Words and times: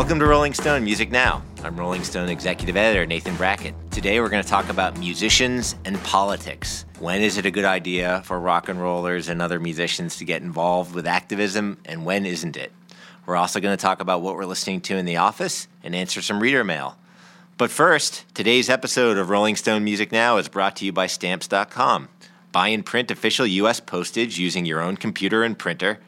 Welcome 0.00 0.18
to 0.20 0.26
Rolling 0.26 0.54
Stone 0.54 0.82
Music 0.82 1.10
Now. 1.10 1.42
I'm 1.62 1.76
Rolling 1.76 2.04
Stone 2.04 2.30
executive 2.30 2.74
editor 2.74 3.04
Nathan 3.04 3.36
Brackett. 3.36 3.74
Today 3.90 4.18
we're 4.18 4.30
going 4.30 4.42
to 4.42 4.48
talk 4.48 4.70
about 4.70 4.98
musicians 4.98 5.76
and 5.84 6.02
politics. 6.04 6.86
When 7.00 7.20
is 7.20 7.36
it 7.36 7.44
a 7.44 7.50
good 7.50 7.66
idea 7.66 8.22
for 8.24 8.40
rock 8.40 8.70
and 8.70 8.80
rollers 8.80 9.28
and 9.28 9.42
other 9.42 9.60
musicians 9.60 10.16
to 10.16 10.24
get 10.24 10.40
involved 10.40 10.94
with 10.94 11.06
activism, 11.06 11.76
and 11.84 12.06
when 12.06 12.24
isn't 12.24 12.56
it? 12.56 12.72
We're 13.26 13.36
also 13.36 13.60
going 13.60 13.76
to 13.76 13.80
talk 13.80 14.00
about 14.00 14.22
what 14.22 14.36
we're 14.36 14.46
listening 14.46 14.80
to 14.80 14.96
in 14.96 15.04
the 15.04 15.18
office 15.18 15.68
and 15.84 15.94
answer 15.94 16.22
some 16.22 16.40
reader 16.40 16.64
mail. 16.64 16.96
But 17.58 17.70
first, 17.70 18.24
today's 18.34 18.70
episode 18.70 19.18
of 19.18 19.28
Rolling 19.28 19.56
Stone 19.56 19.84
Music 19.84 20.10
Now 20.10 20.38
is 20.38 20.48
brought 20.48 20.76
to 20.76 20.86
you 20.86 20.94
by 20.94 21.08
Stamps.com. 21.08 22.08
Buy 22.52 22.68
and 22.68 22.86
print 22.86 23.10
official 23.10 23.46
U.S. 23.46 23.80
postage 23.80 24.38
using 24.38 24.64
your 24.64 24.80
own 24.80 24.96
computer 24.96 25.42
and 25.42 25.58
printer. 25.58 25.98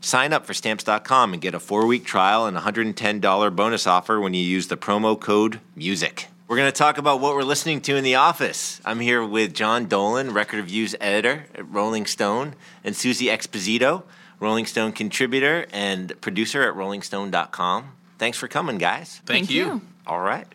Sign 0.00 0.32
up 0.32 0.46
for 0.46 0.54
Stamps.com 0.54 1.32
and 1.32 1.42
get 1.42 1.54
a 1.54 1.60
four 1.60 1.86
week 1.86 2.04
trial 2.04 2.46
and 2.46 2.56
$110 2.56 3.56
bonus 3.56 3.86
offer 3.86 4.20
when 4.20 4.34
you 4.34 4.42
use 4.42 4.68
the 4.68 4.76
promo 4.76 5.18
code 5.18 5.60
MUSIC. 5.76 6.26
We're 6.48 6.56
going 6.56 6.70
to 6.70 6.78
talk 6.78 6.96
about 6.98 7.20
what 7.20 7.34
we're 7.34 7.42
listening 7.42 7.80
to 7.82 7.96
in 7.96 8.04
the 8.04 8.14
office. 8.14 8.80
I'm 8.84 9.00
here 9.00 9.24
with 9.24 9.52
John 9.52 9.86
Dolan, 9.86 10.32
record 10.32 10.58
reviews 10.58 10.94
editor 11.00 11.46
at 11.56 11.68
Rolling 11.68 12.06
Stone, 12.06 12.54
and 12.84 12.94
Suzy 12.94 13.26
Exposito, 13.26 14.04
Rolling 14.38 14.64
Stone 14.66 14.92
contributor 14.92 15.66
and 15.72 16.18
producer 16.20 16.62
at 16.62 16.76
RollingStone.com. 16.76 17.90
Thanks 18.18 18.38
for 18.38 18.46
coming, 18.46 18.78
guys. 18.78 19.20
Thank, 19.26 19.46
Thank 19.46 19.50
you. 19.50 19.64
you. 19.66 19.82
All 20.06 20.20
right. 20.20 20.46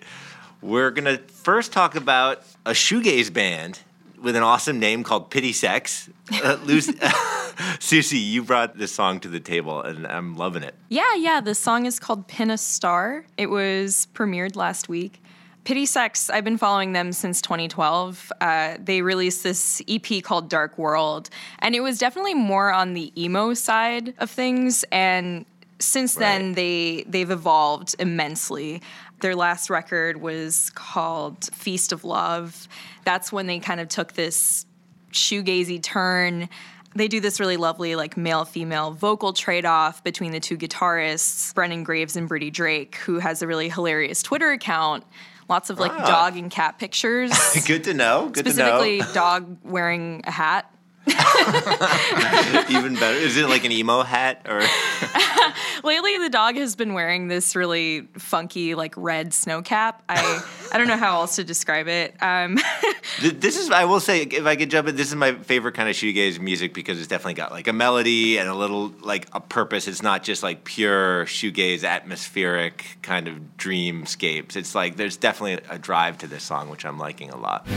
We're 0.61 0.91
going 0.91 1.17
to 1.17 1.21
first 1.27 1.73
talk 1.73 1.95
about 1.95 2.43
a 2.65 2.71
shoegaze 2.71 3.33
band 3.33 3.79
with 4.21 4.35
an 4.35 4.43
awesome 4.43 4.79
name 4.79 5.03
called 5.03 5.29
Pity 5.29 5.53
Sex. 5.53 6.09
Uh, 6.43 6.57
Lucy, 6.63 6.93
Suzy, 7.79 8.17
you 8.17 8.43
brought 8.43 8.77
this 8.77 8.91
song 8.91 9.19
to 9.21 9.27
the 9.27 9.39
table, 9.39 9.81
and 9.81 10.07
I'm 10.07 10.35
loving 10.35 10.63
it. 10.63 10.75
Yeah, 10.89 11.15
yeah. 11.15 11.41
The 11.41 11.55
song 11.55 11.85
is 11.85 11.99
called 11.99 12.27
Pin 12.27 12.51
a 12.51 12.57
Star. 12.57 13.25
It 13.37 13.47
was 13.47 14.07
premiered 14.13 14.55
last 14.55 14.89
week. 14.89 15.21
Pity 15.63 15.85
Sex, 15.85 16.29
I've 16.29 16.43
been 16.43 16.57
following 16.57 16.93
them 16.93 17.11
since 17.11 17.39
2012. 17.41 18.31
Uh, 18.41 18.77
they 18.79 19.03
released 19.03 19.43
this 19.43 19.81
EP 19.87 20.23
called 20.23 20.49
Dark 20.49 20.77
World, 20.77 21.29
and 21.59 21.75
it 21.75 21.81
was 21.81 21.99
definitely 21.99 22.33
more 22.33 22.73
on 22.73 22.93
the 22.93 23.11
emo 23.21 23.53
side 23.53 24.15
of 24.17 24.31
things. 24.31 24.83
And 24.91 25.45
since 25.77 26.15
right. 26.15 26.21
then, 26.21 26.53
they 26.53 27.03
they've 27.07 27.29
evolved 27.29 27.95
immensely. 27.99 28.81
Their 29.21 29.35
last 29.35 29.69
record 29.69 30.17
was 30.17 30.71
called 30.71 31.45
Feast 31.53 31.91
of 31.91 32.03
Love. 32.03 32.67
That's 33.05 33.31
when 33.31 33.47
they 33.47 33.59
kind 33.59 33.79
of 33.79 33.87
took 33.87 34.13
this 34.13 34.65
shoegazy 35.11 35.81
turn. 35.81 36.49
They 36.95 37.07
do 37.07 37.19
this 37.19 37.39
really 37.39 37.57
lovely, 37.57 37.95
like 37.95 38.17
male 38.17 38.45
female 38.45 38.91
vocal 38.91 39.31
trade 39.31 39.65
off 39.65 40.03
between 40.03 40.31
the 40.31 40.39
two 40.39 40.57
guitarists, 40.57 41.53
Brennan 41.53 41.83
Graves 41.83 42.15
and 42.15 42.27
Brittany 42.27 42.51
Drake, 42.51 42.95
who 42.97 43.19
has 43.19 43.41
a 43.41 43.47
really 43.47 43.69
hilarious 43.69 44.21
Twitter 44.21 44.51
account. 44.51 45.05
Lots 45.47 45.69
of 45.69 45.79
like 45.79 45.91
ah. 45.91 46.05
dog 46.05 46.37
and 46.37 46.49
cat 46.49 46.79
pictures. 46.79 47.31
Good 47.67 47.83
to 47.85 47.93
know. 47.93 48.29
Good 48.29 48.45
Specifically, 48.45 48.99
to 48.99 49.05
know. 49.05 49.13
dog 49.13 49.57
wearing 49.63 50.21
a 50.25 50.31
hat. 50.31 50.70
Even 52.69 52.93
better. 52.95 53.17
Is 53.17 53.35
it 53.35 53.49
like 53.49 53.65
an 53.65 53.71
emo 53.71 54.03
hat 54.03 54.45
or? 54.47 54.61
Lately, 55.83 56.17
the 56.19 56.29
dog 56.29 56.55
has 56.55 56.75
been 56.75 56.93
wearing 56.93 57.27
this 57.27 57.55
really 57.55 58.01
funky, 58.17 58.75
like 58.75 58.93
red 58.95 59.33
snow 59.33 59.61
cap. 59.63 60.03
I 60.07 60.43
I 60.71 60.77
don't 60.77 60.87
know 60.87 60.97
how 60.97 61.21
else 61.21 61.37
to 61.37 61.43
describe 61.43 61.87
it. 61.87 62.15
Um, 62.21 62.59
this 63.21 63.57
is, 63.57 63.71
I 63.71 63.85
will 63.85 63.99
say, 63.99 64.21
if 64.21 64.45
I 64.45 64.55
could 64.55 64.69
jump 64.69 64.87
in, 64.87 64.95
this 64.95 65.07
is 65.07 65.15
my 65.15 65.33
favorite 65.33 65.73
kind 65.73 65.89
of 65.89 65.95
shoegaze 65.95 66.39
music 66.39 66.73
because 66.73 66.99
it's 66.99 67.07
definitely 67.07 67.33
got 67.33 67.51
like 67.51 67.67
a 67.67 67.73
melody 67.73 68.37
and 68.37 68.47
a 68.47 68.55
little 68.55 68.93
like 69.01 69.27
a 69.33 69.41
purpose. 69.41 69.87
It's 69.87 70.03
not 70.03 70.23
just 70.23 70.43
like 70.43 70.63
pure 70.63 71.25
shoegaze, 71.25 71.83
atmospheric 71.83 72.99
kind 73.01 73.27
of 73.27 73.35
dreamscapes. 73.57 74.55
It's 74.55 74.75
like 74.75 74.97
there's 74.97 75.17
definitely 75.17 75.65
a 75.69 75.79
drive 75.79 76.19
to 76.19 76.27
this 76.27 76.43
song, 76.43 76.69
which 76.69 76.85
I'm 76.85 76.99
liking 76.99 77.31
a 77.31 77.37
lot. 77.37 77.67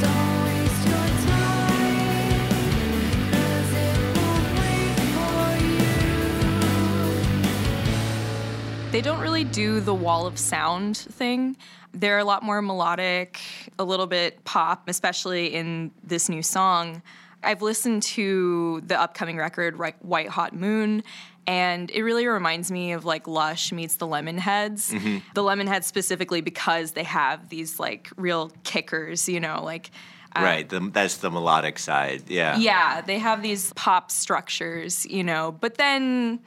They 8.95 9.01
don't 9.01 9.19
really 9.19 9.43
do 9.43 9.81
the 9.81 9.93
wall 9.93 10.25
of 10.25 10.39
sound 10.39 10.97
thing. 10.97 11.57
They're 11.93 12.21
a 12.21 12.25
lot 12.25 12.45
more 12.45 12.63
melodic, 12.63 13.41
a 13.77 13.83
little 13.83 14.07
bit 14.07 14.45
pop, 14.45 14.89
especially 14.89 15.53
in 15.53 15.91
this 16.05 16.29
new 16.29 16.45
song. 16.45 17.03
I've 17.43 17.61
listened 17.61 18.05
to 18.05 18.83
the 18.87 18.99
upcoming 18.99 19.37
record, 19.37 19.81
White 20.01 20.29
Hot 20.29 20.55
Moon, 20.55 21.03
and 21.45 21.91
it 21.91 22.05
really 22.05 22.29
reminds 22.29 22.71
me 22.71 22.93
of 22.93 23.05
like 23.05 23.27
Lush 23.27 23.73
meets 23.73 23.97
the 23.97 24.07
Lemonheads. 24.07 24.93
Mm-hmm. 24.93 25.19
The 25.35 25.43
Lemonheads 25.43 25.83
specifically 25.83 26.41
because 26.41 26.93
they 26.93 27.03
have 27.03 27.49
these 27.49 27.81
like 27.81 28.11
real 28.17 28.53
kickers, 28.63 29.29
you 29.29 29.41
know, 29.41 29.61
like. 29.65 29.91
Uh, 30.37 30.43
right, 30.43 30.69
the, 30.69 30.79
that's 30.93 31.17
the 31.17 31.33
melodic 31.33 31.81
side, 31.81 32.23
yeah. 32.29 32.59
Yeah, 32.59 33.01
they 33.01 33.19
have 33.19 33.43
these 33.43 33.73
pop 33.73 34.13
structures, 34.13 35.05
you 35.05 35.25
know, 35.25 35.51
but 35.51 35.79
then 35.79 36.39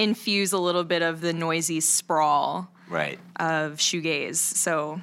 infuse 0.00 0.52
a 0.52 0.58
little 0.58 0.84
bit 0.84 1.02
of 1.02 1.20
the 1.20 1.32
noisy 1.32 1.80
sprawl 1.80 2.68
right. 2.88 3.18
of 3.36 3.76
shoegaze. 3.76 4.36
So 4.36 5.00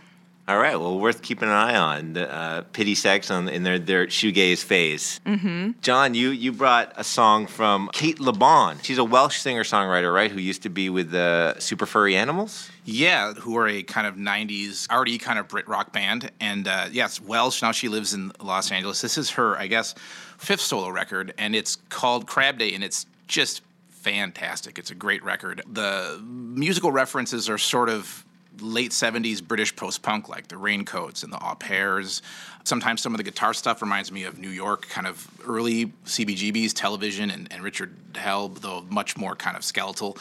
all 0.50 0.58
right, 0.58 0.80
well, 0.80 0.98
worth 0.98 1.24
keeping 1.24 1.50
an 1.50 1.54
eye 1.54 1.76
on. 1.76 2.14
The, 2.14 2.34
uh, 2.34 2.62
Pity 2.72 2.96
Sex 2.96 3.30
on 3.30 3.50
in 3.50 3.64
their 3.64 3.78
their 3.78 4.08
shoegaze 4.08 4.64
phase. 4.64 5.20
Mm-hmm. 5.26 5.72
John, 5.82 6.14
you 6.14 6.30
you 6.30 6.54
brought 6.54 6.94
a 6.96 7.04
song 7.04 7.48
from 7.48 7.90
Cate 7.92 8.22
Le 8.22 8.32
Bon. 8.32 8.78
She's 8.82 8.98
a 8.98 9.04
Welsh 9.04 9.40
singer 9.40 9.64
songwriter, 9.64 10.14
right? 10.14 10.32
Who 10.32 10.40
used 10.40 10.64
to 10.64 10.70
be 10.70 10.90
with 10.90 11.12
the 11.12 11.58
Super 11.60 11.86
Furry 11.86 12.16
Animals. 12.16 12.70
Yeah, 12.86 13.34
who 13.34 13.58
are 13.58 13.68
a 13.68 13.84
kind 13.84 14.08
of 14.08 14.16
'90s 14.16 14.88
R&B 14.90 15.18
kind 15.18 15.38
of 15.38 15.50
Brit 15.50 15.68
rock 15.68 15.92
band, 15.92 16.32
and 16.40 16.66
uh, 16.66 16.88
yes, 16.94 17.20
Welsh. 17.20 17.62
Now 17.62 17.74
she 17.74 17.90
lives 17.90 18.14
in 18.14 18.32
Los 18.40 18.72
Angeles. 18.72 19.02
This 19.02 19.18
is 19.18 19.32
her, 19.32 19.58
I 19.58 19.68
guess, 19.68 19.96
fifth 20.38 20.62
solo 20.62 20.88
record, 20.88 21.34
and 21.38 21.58
it's 21.58 21.76
called 21.90 22.26
Crab 22.26 22.58
Day, 22.58 22.74
and 22.74 22.86
it's 22.86 23.06
just 23.28 23.64
fantastic. 24.08 24.80
It's 24.80 24.90
a 24.90 24.96
great 24.96 25.22
record. 25.22 25.62
The 25.70 26.22
musical 26.24 26.94
references 26.94 27.50
are 27.50 27.58
sort 27.58 27.90
of 27.90 28.26
late 28.62 28.92
70s 28.92 29.46
British 29.46 29.76
post 29.76 30.02
punk, 30.02 30.30
like 30.30 30.48
the 30.48 30.56
Raincoats 30.56 31.24
and 31.24 31.34
the 31.34 31.38
Au 31.38 31.56
Pairs. 31.56 32.22
Sometimes 32.64 33.02
some 33.02 33.14
of 33.14 33.18
the 33.18 33.24
guitar 33.24 33.54
stuff 33.54 33.82
reminds 33.82 34.10
me 34.10 34.24
of 34.24 34.40
New 34.40 34.50
York, 34.50 34.88
kind 34.88 35.08
of 35.08 35.28
early 35.46 35.88
CBGB's 36.06 36.74
television 36.74 37.30
and, 37.30 37.52
and 37.52 37.62
Richard 37.64 37.94
Hell, 38.16 38.48
though 38.48 38.86
much 38.90 39.18
more 39.18 39.36
kind 39.36 39.58
of 39.58 39.66
skeletal. 39.66 40.18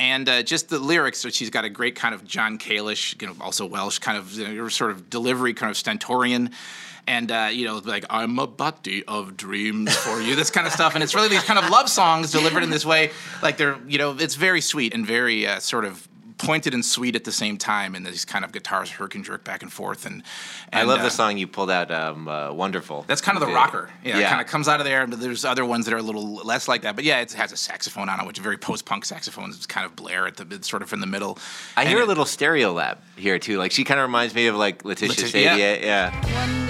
And 0.00 0.28
uh, 0.28 0.42
just 0.42 0.68
the 0.68 0.80
lyrics, 0.80 1.20
so 1.20 1.28
she's 1.28 1.50
got 1.50 1.64
a 1.64 1.70
great 1.70 1.94
kind 1.94 2.16
of 2.16 2.24
John 2.24 2.58
Cale-ish, 2.58 3.16
you 3.20 3.28
know, 3.28 3.36
also 3.40 3.66
Welsh, 3.66 4.00
kind 4.00 4.18
of 4.18 4.32
you 4.32 4.48
know, 4.48 4.68
sort 4.68 4.90
of 4.90 5.08
delivery, 5.10 5.54
kind 5.54 5.70
of 5.70 5.76
stentorian 5.76 6.50
and 7.08 7.32
uh, 7.32 7.48
you 7.50 7.64
know, 7.64 7.78
like 7.78 8.04
I'm 8.10 8.38
a 8.38 8.46
body 8.46 9.02
of 9.06 9.36
dreams 9.36 9.96
for 9.96 10.20
you, 10.20 10.36
this 10.36 10.50
kind 10.50 10.66
of 10.66 10.72
stuff, 10.72 10.94
and 10.94 11.02
it's 11.02 11.14
really 11.14 11.28
these 11.28 11.42
kind 11.42 11.58
of 11.58 11.70
love 11.70 11.88
songs 11.88 12.30
delivered 12.30 12.62
in 12.62 12.70
this 12.70 12.84
way, 12.84 13.10
like 13.42 13.56
they're, 13.56 13.78
you 13.88 13.98
know, 13.98 14.14
it's 14.16 14.34
very 14.34 14.60
sweet 14.60 14.94
and 14.94 15.06
very 15.06 15.46
uh, 15.46 15.58
sort 15.58 15.84
of 15.86 16.06
pointed 16.36 16.72
and 16.72 16.84
sweet 16.84 17.16
at 17.16 17.24
the 17.24 17.32
same 17.32 17.58
time, 17.58 17.94
and 17.94 18.06
these 18.06 18.24
kind 18.24 18.44
of 18.44 18.52
guitars 18.52 18.90
herk 18.90 19.14
and 19.14 19.24
jerk 19.24 19.42
back 19.42 19.62
and 19.62 19.72
forth. 19.72 20.06
And, 20.06 20.22
and 20.70 20.82
I 20.82 20.84
love 20.84 21.00
uh, 21.00 21.04
the 21.04 21.10
song 21.10 21.36
you 21.36 21.46
pulled 21.46 21.70
out, 21.70 21.90
um, 21.90 22.28
uh, 22.28 22.52
"Wonderful." 22.52 23.04
That's 23.08 23.20
kind 23.20 23.36
of 23.36 23.46
the 23.46 23.52
rocker. 23.52 23.90
Yeah, 24.04 24.18
yeah. 24.18 24.26
it 24.26 24.28
kind 24.28 24.40
of 24.40 24.46
comes 24.46 24.68
out 24.68 24.80
of 24.80 24.86
there. 24.86 25.06
But 25.06 25.20
there's 25.20 25.44
other 25.44 25.64
ones 25.64 25.86
that 25.86 25.94
are 25.94 25.98
a 25.98 26.02
little 26.02 26.36
less 26.36 26.68
like 26.68 26.82
that. 26.82 26.94
But 26.94 27.04
yeah, 27.04 27.20
it 27.20 27.32
has 27.32 27.52
a 27.52 27.56
saxophone 27.56 28.08
on 28.08 28.20
it, 28.20 28.26
which 28.26 28.38
is 28.38 28.44
very 28.44 28.58
post-punk 28.58 29.04
saxophones. 29.04 29.56
It's 29.56 29.66
kind 29.66 29.84
of 29.84 29.96
blare 29.96 30.26
at 30.26 30.36
the 30.36 30.46
it's 30.54 30.68
sort 30.68 30.82
of 30.82 30.92
in 30.92 31.00
the 31.00 31.06
middle. 31.06 31.38
I 31.76 31.82
and 31.82 31.88
hear 31.88 32.00
it, 32.00 32.04
a 32.04 32.06
little 32.06 32.24
Stereolab 32.24 32.98
here 33.16 33.38
too. 33.38 33.58
Like 33.58 33.72
she 33.72 33.84
kind 33.84 33.98
of 33.98 34.04
reminds 34.04 34.34
me 34.34 34.46
of 34.46 34.56
like 34.56 34.84
Laetitia 34.84 35.24
Laetitia, 35.24 35.56
Yeah. 35.56 36.10
yeah. 36.12 36.67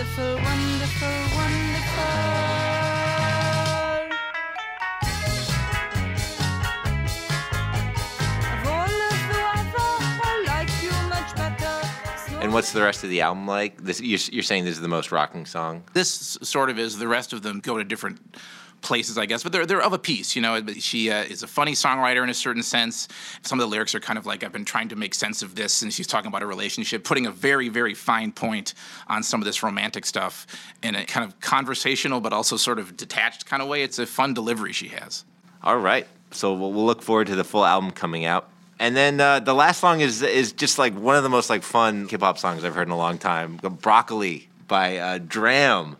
And 12.48 12.54
what's 12.54 12.72
the 12.72 12.80
rest 12.80 13.04
of 13.04 13.10
the 13.10 13.20
album 13.20 13.46
like? 13.46 13.76
This 13.76 14.00
you're, 14.00 14.18
you're 14.32 14.42
saying 14.42 14.64
this 14.64 14.76
is 14.76 14.80
the 14.80 14.88
most 14.88 15.12
rocking 15.12 15.44
song. 15.44 15.84
This 15.92 16.38
sort 16.40 16.70
of 16.70 16.78
is. 16.78 16.96
The 16.96 17.06
rest 17.06 17.34
of 17.34 17.42
them 17.42 17.60
go 17.60 17.76
to 17.76 17.84
different 17.84 18.36
places, 18.80 19.18
I 19.18 19.26
guess, 19.26 19.42
but 19.42 19.52
they're 19.52 19.66
they're 19.66 19.82
of 19.82 19.92
a 19.92 19.98
piece. 19.98 20.34
You 20.34 20.40
know, 20.40 20.66
she 20.78 21.10
uh, 21.10 21.24
is 21.24 21.42
a 21.42 21.46
funny 21.46 21.72
songwriter 21.72 22.22
in 22.22 22.30
a 22.30 22.34
certain 22.34 22.62
sense. 22.62 23.06
Some 23.42 23.60
of 23.60 23.66
the 23.66 23.70
lyrics 23.70 23.94
are 23.94 24.00
kind 24.00 24.18
of 24.18 24.24
like 24.24 24.44
I've 24.44 24.52
been 24.52 24.64
trying 24.64 24.88
to 24.88 24.96
make 24.96 25.12
sense 25.12 25.42
of 25.42 25.56
this, 25.56 25.82
and 25.82 25.92
she's 25.92 26.06
talking 26.06 26.28
about 26.28 26.42
a 26.42 26.46
relationship, 26.46 27.04
putting 27.04 27.26
a 27.26 27.30
very 27.30 27.68
very 27.68 27.92
fine 27.92 28.32
point 28.32 28.72
on 29.08 29.22
some 29.22 29.42
of 29.42 29.44
this 29.44 29.62
romantic 29.62 30.06
stuff 30.06 30.46
in 30.82 30.94
a 30.94 31.04
kind 31.04 31.26
of 31.30 31.38
conversational 31.40 32.22
but 32.22 32.32
also 32.32 32.56
sort 32.56 32.78
of 32.78 32.96
detached 32.96 33.44
kind 33.44 33.60
of 33.60 33.68
way. 33.68 33.82
It's 33.82 33.98
a 33.98 34.06
fun 34.06 34.32
delivery 34.32 34.72
she 34.72 34.88
has. 34.88 35.26
All 35.62 35.76
right, 35.76 36.06
so 36.30 36.54
we'll, 36.54 36.72
we'll 36.72 36.86
look 36.86 37.02
forward 37.02 37.26
to 37.26 37.36
the 37.36 37.44
full 37.44 37.66
album 37.66 37.90
coming 37.90 38.24
out. 38.24 38.48
And 38.78 38.96
then 38.96 39.20
uh, 39.20 39.40
the 39.40 39.54
last 39.54 39.80
song 39.80 40.00
is 40.00 40.22
is 40.22 40.52
just 40.52 40.78
like 40.78 40.94
one 40.94 41.16
of 41.16 41.22
the 41.22 41.28
most 41.28 41.50
like 41.50 41.62
fun 41.62 42.08
hip 42.08 42.20
hop 42.20 42.38
songs 42.38 42.64
I've 42.64 42.74
heard 42.74 42.86
in 42.86 42.92
a 42.92 42.96
long 42.96 43.18
time. 43.18 43.56
Broccoli 43.56 44.48
by 44.68 44.98
uh, 44.98 45.18
Dram. 45.18 45.96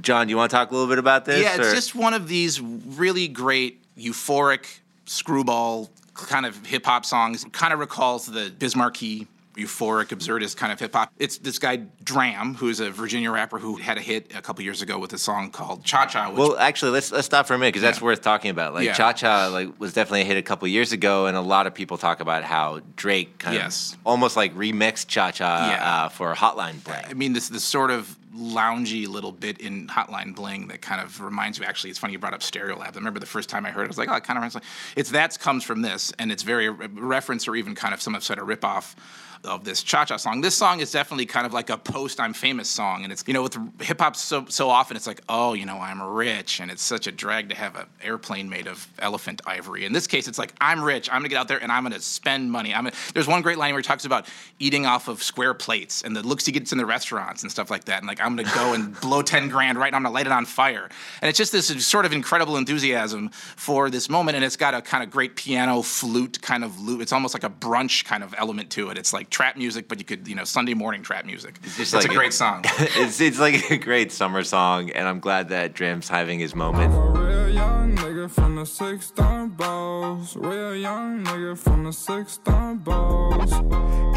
John, 0.00 0.26
do 0.26 0.30
you 0.30 0.36
want 0.36 0.50
to 0.50 0.56
talk 0.56 0.70
a 0.70 0.74
little 0.74 0.88
bit 0.88 0.98
about 0.98 1.24
this? 1.24 1.42
Yeah, 1.42 1.56
it's 1.56 1.68
or? 1.68 1.74
just 1.74 1.94
one 1.94 2.14
of 2.14 2.26
these 2.26 2.60
really 2.60 3.28
great 3.28 3.80
euphoric 3.96 4.80
screwball 5.06 5.90
kind 6.14 6.46
of 6.46 6.66
hip 6.66 6.86
hop 6.86 7.04
songs. 7.04 7.44
Kind 7.52 7.72
of 7.72 7.78
recalls 7.78 8.26
the 8.26 8.52
Biz 8.58 8.74
Markie-y 8.74 9.26
euphoric, 9.54 10.06
absurdist 10.08 10.56
kind 10.56 10.72
of 10.72 10.80
hip 10.80 10.94
hop. 10.94 11.12
It's 11.18 11.38
this 11.38 11.58
guy 11.58 11.76
D.R.A.M., 11.76 12.54
who's 12.54 12.80
a 12.80 12.90
Virginia 12.90 13.30
rapper 13.30 13.58
who 13.58 13.76
had 13.76 13.96
a 13.98 14.00
hit 14.00 14.32
a 14.34 14.42
couple 14.42 14.62
years 14.64 14.82
ago 14.82 14.98
with 14.98 15.12
a 15.12 15.18
song 15.18 15.50
called 15.50 15.84
Cha 15.84 16.06
Cha. 16.06 16.30
Well, 16.30 16.56
actually, 16.58 16.92
let's 16.92 17.12
let's 17.12 17.26
stop 17.26 17.46
for 17.46 17.54
a 17.54 17.58
minute 17.58 17.70
because 17.74 17.82
that's 17.82 17.98
Yeah. 17.98 18.04
worth 18.04 18.22
talking 18.22 18.50
about. 18.50 18.74
Like 18.74 18.84
Yeah. 18.86 18.92
Cha 18.94 19.12
Cha, 19.12 19.46
like 19.48 19.78
was 19.80 19.92
definitely 19.92 20.22
a 20.22 20.24
hit 20.24 20.36
a 20.36 20.42
couple 20.42 20.66
years 20.68 20.92
ago, 20.92 21.26
and 21.26 21.36
a 21.36 21.40
lot 21.40 21.66
of 21.66 21.74
people 21.74 21.98
talk 21.98 22.20
about 22.20 22.44
how 22.44 22.80
Drake 22.96 23.38
kind 23.38 23.54
Yes. 23.56 23.92
of 23.94 23.98
almost 24.04 24.36
like 24.36 24.54
remixed 24.54 25.08
Cha 25.08 25.30
Cha 25.30 25.68
Yeah. 25.70 26.04
uh, 26.04 26.08
for 26.08 26.34
Hotline 26.34 26.82
Bling. 26.84 27.04
I 27.08 27.14
mean, 27.14 27.32
this 27.32 27.48
this 27.48 27.64
sort 27.64 27.90
of 27.90 28.16
loungy 28.36 29.06
little 29.06 29.30
bit 29.30 29.58
in 29.60 29.86
Hotline 29.86 30.34
Bling 30.34 30.66
that 30.66 30.82
kind 30.82 31.00
of 31.00 31.20
reminds 31.20 31.60
me. 31.60 31.66
Actually, 31.66 31.90
it's 31.90 32.00
funny 32.00 32.14
you 32.14 32.18
brought 32.18 32.34
up 32.34 32.40
Stereolab. 32.40 32.88
I 32.92 32.96
remember 32.96 33.20
the 33.20 33.26
first 33.26 33.48
time 33.48 33.64
I 33.64 33.70
heard 33.70 33.82
it, 33.82 33.84
I 33.84 33.88
was 33.88 33.98
like, 33.98 34.08
oh, 34.10 34.14
it 34.16 34.24
kind 34.24 34.36
of 34.36 34.40
reminds 34.42 34.56
me. 34.56 34.62
It's 34.96 35.10
that 35.10 35.38
comes 35.38 35.62
from 35.62 35.82
this, 35.82 36.12
and 36.18 36.32
it's 36.32 36.42
very 36.42 36.66
a 36.66 36.72
reference 36.72 37.46
or 37.46 37.54
even 37.54 37.76
kind 37.76 37.94
of 37.94 38.02
some 38.02 38.12
have 38.14 38.24
said 38.24 38.38
a 38.38 38.42
ripoff 38.42 38.94
of 39.44 39.64
this 39.64 39.82
cha-cha 39.82 40.16
song. 40.16 40.40
This 40.40 40.54
song 40.54 40.80
is 40.80 40.90
definitely 40.92 41.26
kind 41.26 41.46
of 41.46 41.52
like 41.52 41.70
a 41.70 41.76
post 41.76 42.20
I'm 42.20 42.32
famous 42.32 42.68
song, 42.68 43.04
and 43.04 43.12
it's 43.12 43.24
you 43.26 43.34
know 43.34 43.42
with 43.42 43.56
hip 43.80 44.00
hop 44.00 44.16
so 44.16 44.46
so 44.48 44.70
often 44.70 44.96
it's 44.96 45.06
like 45.06 45.20
oh 45.28 45.54
you 45.54 45.66
know 45.66 45.78
I'm 45.78 46.02
rich, 46.02 46.60
and 46.60 46.70
it's 46.70 46.82
such 46.82 47.06
a 47.06 47.12
drag 47.12 47.48
to 47.50 47.54
have 47.54 47.76
an 47.76 47.86
airplane 48.02 48.48
made 48.48 48.66
of 48.66 48.86
elephant 48.98 49.40
ivory. 49.46 49.84
In 49.84 49.92
this 49.92 50.06
case, 50.06 50.28
it's 50.28 50.38
like 50.38 50.54
I'm 50.60 50.82
rich, 50.82 51.08
I'm 51.10 51.18
gonna 51.18 51.28
get 51.28 51.38
out 51.38 51.48
there 51.48 51.62
and 51.62 51.70
I'm 51.70 51.82
gonna 51.82 52.00
spend 52.00 52.50
money. 52.50 52.74
I'm 52.74 52.84
gonna, 52.84 52.96
there's 53.12 53.26
one 53.26 53.42
great 53.42 53.58
line 53.58 53.72
where 53.72 53.80
he 53.80 53.86
talks 53.86 54.04
about 54.04 54.26
eating 54.58 54.86
off 54.86 55.08
of 55.08 55.22
square 55.22 55.54
plates 55.54 56.02
and 56.02 56.16
the 56.16 56.22
looks 56.22 56.46
he 56.46 56.52
gets 56.52 56.72
in 56.72 56.78
the 56.78 56.86
restaurants 56.86 57.42
and 57.42 57.50
stuff 57.50 57.70
like 57.70 57.84
that, 57.84 57.98
and 57.98 58.06
like 58.06 58.20
I'm 58.20 58.36
gonna 58.36 58.54
go 58.54 58.74
and 58.74 58.98
blow 59.00 59.22
ten 59.34 59.48
grand 59.48 59.78
right, 59.78 59.90
now 59.92 59.98
I'm 59.98 60.02
gonna 60.02 60.14
light 60.14 60.26
it 60.26 60.32
on 60.32 60.46
fire, 60.46 60.88
and 61.20 61.28
it's 61.28 61.38
just 61.38 61.52
this 61.52 61.86
sort 61.86 62.06
of 62.06 62.12
incredible 62.12 62.56
enthusiasm 62.56 63.28
for 63.30 63.90
this 63.90 64.08
moment, 64.08 64.36
and 64.36 64.44
it's 64.44 64.56
got 64.56 64.74
a 64.74 64.82
kind 64.82 65.02
of 65.02 65.10
great 65.10 65.36
piano 65.36 65.82
flute 65.82 66.40
kind 66.40 66.64
of 66.64 66.80
loop. 66.80 67.00
It's 67.00 67.12
almost 67.12 67.34
like 67.34 67.44
a 67.44 67.50
brunch 67.50 68.04
kind 68.04 68.22
of 68.22 68.34
element 68.38 68.70
to 68.70 68.90
it. 68.90 68.98
It's 68.98 69.12
like 69.12 69.30
trap 69.34 69.56
music, 69.56 69.88
but 69.88 69.98
you 69.98 70.04
could 70.04 70.28
you 70.28 70.36
know 70.36 70.44
Sunday 70.44 70.74
morning 70.74 71.02
trap 71.02 71.26
music. 71.26 71.58
It's, 71.64 71.76
just 71.76 71.92
a 71.92 71.98
like- 71.98 72.08
great 72.08 72.32
song. 72.32 72.62
it's 73.02 73.20
it's 73.20 73.40
like 73.40 73.70
a 73.70 73.76
great 73.76 74.12
summer 74.12 74.44
song, 74.44 74.90
and 74.90 75.08
I'm 75.08 75.18
glad 75.18 75.48
that 75.48 75.74
D.R.A.M.'s 75.74 76.08
having 76.08 76.38
his 76.38 76.54
moment. 76.54 76.94
A 76.94 77.20
real 77.20 77.48
young 77.48 77.96
nigga 77.96 78.30
from 78.30 78.54
the 78.54 78.64
six 78.64 79.06
stone 79.06 79.50
balls. 79.50 80.36
Real 80.36 80.76
young 80.76 81.24
nigga 81.24 81.58
from 81.58 81.82
the 81.82 81.92
six 81.92 82.34
stone 82.34 82.78
balls. 82.78 83.52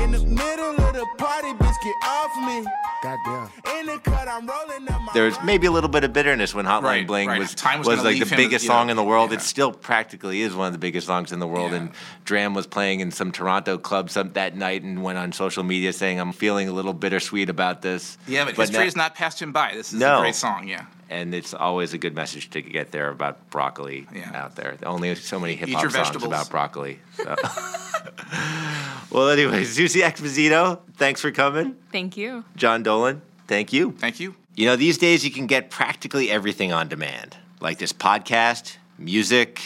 In 0.03 0.11
the 0.11 0.23
middle 0.23 0.75
of 0.85 0.93
the 0.93 1.07
party, 1.17 1.51
bitch, 1.53 1.77
get 1.83 1.95
off 2.05 2.33
me. 2.47 2.65
Goddamn. 3.03 3.49
In 3.79 3.85
the 3.85 3.99
cut, 3.99 4.27
I'm 4.27 4.47
rolling 4.47 4.89
up 4.89 5.01
my. 5.01 5.11
There's 5.13 5.35
maybe 5.43 5.67
a 5.67 5.71
little 5.71 5.89
bit 5.89 6.03
of 6.03 6.13
bitterness 6.13 6.55
when 6.55 6.65
Hotline 6.65 6.81
Right, 6.83 7.07
Bling 7.07 7.27
right. 7.29 7.39
was 7.39 7.53
Time 7.53 7.79
was 7.79 7.87
was, 7.87 7.97
gonna 7.97 8.09
like 8.09 8.15
the 8.15 8.25
leave 8.25 8.31
him, 8.31 8.37
biggest 8.37 8.63
you 8.65 8.69
know, 8.69 8.75
song 8.75 8.89
in 8.89 8.95
the 8.97 9.03
world. 9.03 9.29
yeah. 9.31 9.37
It 9.37 9.41
still 9.41 9.71
practically 9.71 10.41
is 10.41 10.55
one 10.55 10.67
of 10.67 10.73
the 10.73 10.79
biggest 10.79 11.05
songs 11.07 11.31
in 11.31 11.39
the 11.39 11.47
world. 11.47 11.71
Yeah. 11.71 11.77
And 11.77 11.91
D.R.A.M. 12.25 12.53
was 12.55 12.65
playing 12.65 13.01
in 13.01 13.11
some 13.11 13.31
Toronto 13.31 13.77
club 13.77 14.09
some, 14.09 14.33
that 14.33 14.55
night 14.55 14.81
and 14.81 15.03
went 15.03 15.17
on 15.19 15.31
social 15.31 15.63
media 15.63 15.93
saying, 15.93 16.19
"I'm 16.19 16.31
feeling 16.33 16.67
a 16.69 16.71
little 16.73 16.93
bittersweet 16.93 17.49
about 17.49 17.81
this." 17.83 18.17
Yeah, 18.27 18.45
but, 18.45 18.55
history 18.55 18.79
now- 18.79 18.83
has 18.85 18.95
not 18.95 19.13
passed 19.15 19.41
him 19.41 19.51
by. 19.51 19.73
This 19.75 19.93
is 19.93 19.99
No. 19.99 20.17
a 20.17 20.21
great 20.21 20.35
song. 20.35 20.67
Yeah. 20.67 20.85
and 21.09 21.33
it's 21.33 21.53
always 21.53 21.93
a 21.93 21.97
good 21.97 22.13
message 22.13 22.49
to 22.49 22.61
get 22.61 22.91
there 22.91 23.07
about 23.09 23.49
broccoli 23.49 24.05
Yeah. 24.13 24.29
out 24.35 24.57
there. 24.57 24.75
Only 24.83 25.15
so 25.15 25.39
many 25.39 25.55
hip 25.55 25.69
hop 25.69 25.81
your 25.81 25.89
songs 25.89 26.07
vegetables. 26.07 26.25
about 26.27 26.49
broccoli. 26.49 26.99
So. 27.15 27.33
well, 29.11 29.29
anyway, 29.29 29.63
Suzy 29.63 30.01
Exposito, 30.01 30.79
thanks 30.97 31.21
for 31.21 31.31
coming. 31.31 31.75
Thank 31.93 32.17
you. 32.17 32.43
John 32.57 32.83
Dolan, 32.87 33.21
thank 33.47 33.73
you. 33.73 33.91
Thank 33.91 34.21
you. 34.21 34.33
You 34.55 34.65
know, 34.65 34.77
these 34.77 34.97
days 34.97 35.25
you 35.25 35.29
can 35.29 35.45
get 35.45 35.69
practically 35.69 36.31
everything 36.31 36.71
on 36.71 36.87
demand, 36.87 37.35
like 37.59 37.79
this 37.79 37.91
podcast, 37.91 38.77
music, 38.97 39.61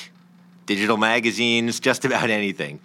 digital 0.66 0.98
magazines, 0.98 1.80
just 1.80 2.04
about 2.04 2.32
anything. 2.32 2.80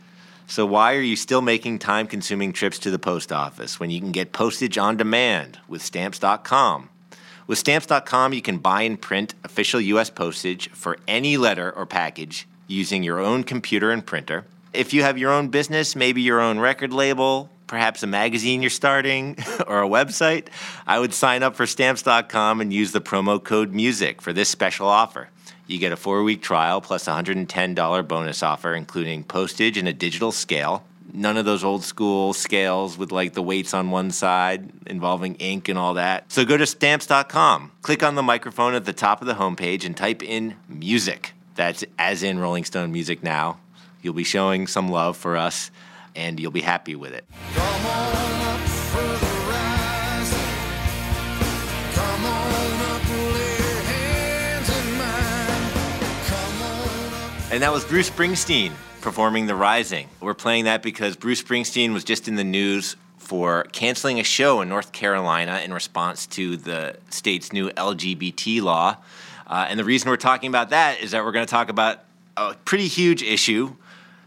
So, 0.46 0.66
why 0.66 0.94
are 0.94 1.00
you 1.00 1.16
still 1.16 1.40
making 1.40 1.78
time 1.78 2.06
consuming 2.06 2.52
trips 2.52 2.78
to 2.80 2.90
the 2.90 2.98
post 2.98 3.32
office 3.32 3.80
when 3.80 3.90
you 3.90 3.98
can 3.98 4.12
get 4.12 4.34
postage 4.34 4.76
on 4.76 4.98
demand 4.98 5.58
with 5.68 5.80
stamps.com? 5.80 6.90
With 7.46 7.56
stamps.com, 7.56 8.34
you 8.34 8.42
can 8.42 8.58
buy 8.58 8.82
and 8.82 9.00
print 9.00 9.34
official 9.42 9.80
U.S. 9.80 10.10
postage 10.10 10.68
for 10.68 10.98
any 11.08 11.38
letter 11.38 11.72
or 11.72 11.86
package 11.86 12.46
using 12.66 13.02
your 13.02 13.20
own 13.20 13.42
computer 13.42 13.90
and 13.90 14.04
printer. 14.04 14.44
If 14.74 14.92
you 14.92 15.00
have 15.00 15.16
your 15.16 15.32
own 15.32 15.48
business, 15.48 15.96
maybe 15.96 16.20
your 16.20 16.42
own 16.42 16.58
record 16.58 16.92
label, 16.92 17.48
perhaps 17.66 18.02
a 18.02 18.06
magazine 18.06 18.62
you're 18.62 18.70
starting, 18.70 19.36
or 19.66 19.82
a 19.82 19.88
website, 19.88 20.48
I 20.86 20.98
would 20.98 21.14
sign 21.14 21.42
up 21.42 21.56
for 21.56 21.66
stamps.com 21.66 22.60
and 22.60 22.72
use 22.72 22.92
the 22.92 23.00
promo 23.00 23.42
code 23.42 23.72
MUSIC 23.72 24.20
for 24.20 24.32
this 24.32 24.48
special 24.48 24.88
offer. 24.88 25.28
You 25.66 25.78
get 25.78 25.92
a 25.92 25.96
four 25.96 26.22
week 26.22 26.42
trial 26.42 26.80
plus 26.80 27.08
a 27.08 27.12
$110 27.12 28.08
bonus 28.08 28.42
offer, 28.42 28.74
including 28.74 29.24
postage 29.24 29.76
and 29.76 29.88
a 29.88 29.92
digital 29.92 30.30
scale. 30.30 30.84
None 31.12 31.36
of 31.36 31.44
those 31.44 31.64
old 31.64 31.82
school 31.82 32.32
scales 32.32 32.98
with 32.98 33.10
like 33.10 33.32
the 33.32 33.42
weights 33.42 33.74
on 33.74 33.90
one 33.90 34.10
side 34.10 34.70
involving 34.86 35.34
ink 35.36 35.68
and 35.68 35.78
all 35.78 35.94
that. 35.94 36.30
So 36.30 36.44
go 36.44 36.56
to 36.56 36.66
stamps.com, 36.66 37.72
click 37.82 38.02
on 38.02 38.14
the 38.16 38.22
microphone 38.22 38.74
at 38.74 38.84
the 38.84 38.92
top 38.92 39.20
of 39.20 39.26
the 39.26 39.34
homepage, 39.34 39.84
and 39.84 39.96
type 39.96 40.22
in 40.22 40.56
music. 40.68 41.32
That's 41.54 41.84
as 41.98 42.22
in 42.22 42.38
Rolling 42.38 42.64
Stone 42.64 42.92
Music 42.92 43.22
Now. 43.22 43.58
You'll 44.02 44.14
be 44.14 44.24
showing 44.24 44.66
some 44.66 44.88
love 44.88 45.16
for 45.16 45.36
us, 45.36 45.70
and 46.16 46.40
you'll 46.40 46.50
be 46.50 46.62
happy 46.62 46.96
with 46.96 47.12
it. 47.12 47.24
Come 47.54 47.86
on 47.86 48.42
up 48.42 48.60
for 48.60 49.02
the 49.02 49.34
rise. 49.50 50.32
Come 51.94 52.24
on 52.24 52.82
up, 52.90 53.08
lay 53.34 53.56
hands 53.84 54.68
in 54.70 54.98
mine. 54.98 55.70
Come 56.26 56.62
on 56.62 57.42
up. 57.44 57.52
And 57.52 57.62
that 57.62 57.72
was 57.72 57.84
Bruce 57.84 58.10
Springsteen 58.10 58.72
performing 59.02 59.46
The 59.46 59.54
Rising. 59.54 60.08
We're 60.20 60.34
playing 60.34 60.64
that 60.64 60.82
because 60.82 61.14
Bruce 61.14 61.42
Springsteen 61.42 61.92
was 61.92 62.02
just 62.02 62.26
in 62.26 62.34
the 62.34 62.44
news 62.44 62.96
for 63.18 63.64
canceling 63.72 64.18
a 64.20 64.24
show 64.24 64.60
in 64.60 64.68
North 64.68 64.92
Carolina 64.92 65.60
in 65.64 65.72
response 65.72 66.26
to 66.26 66.56
the 66.56 66.96
state's 67.10 67.52
new 67.52 67.70
LGBT 67.70 68.62
law. 68.62 68.96
Uh, 69.46 69.66
and 69.68 69.78
the 69.78 69.84
reason 69.84 70.10
we're 70.10 70.16
talking 70.16 70.48
about 70.48 70.70
that 70.70 71.00
is 71.00 71.12
that 71.12 71.24
we're 71.24 71.32
going 71.32 71.46
to 71.46 71.50
talk 71.50 71.68
about 71.68 72.04
a 72.36 72.54
pretty 72.64 72.88
huge 72.88 73.22
issue 73.22 73.74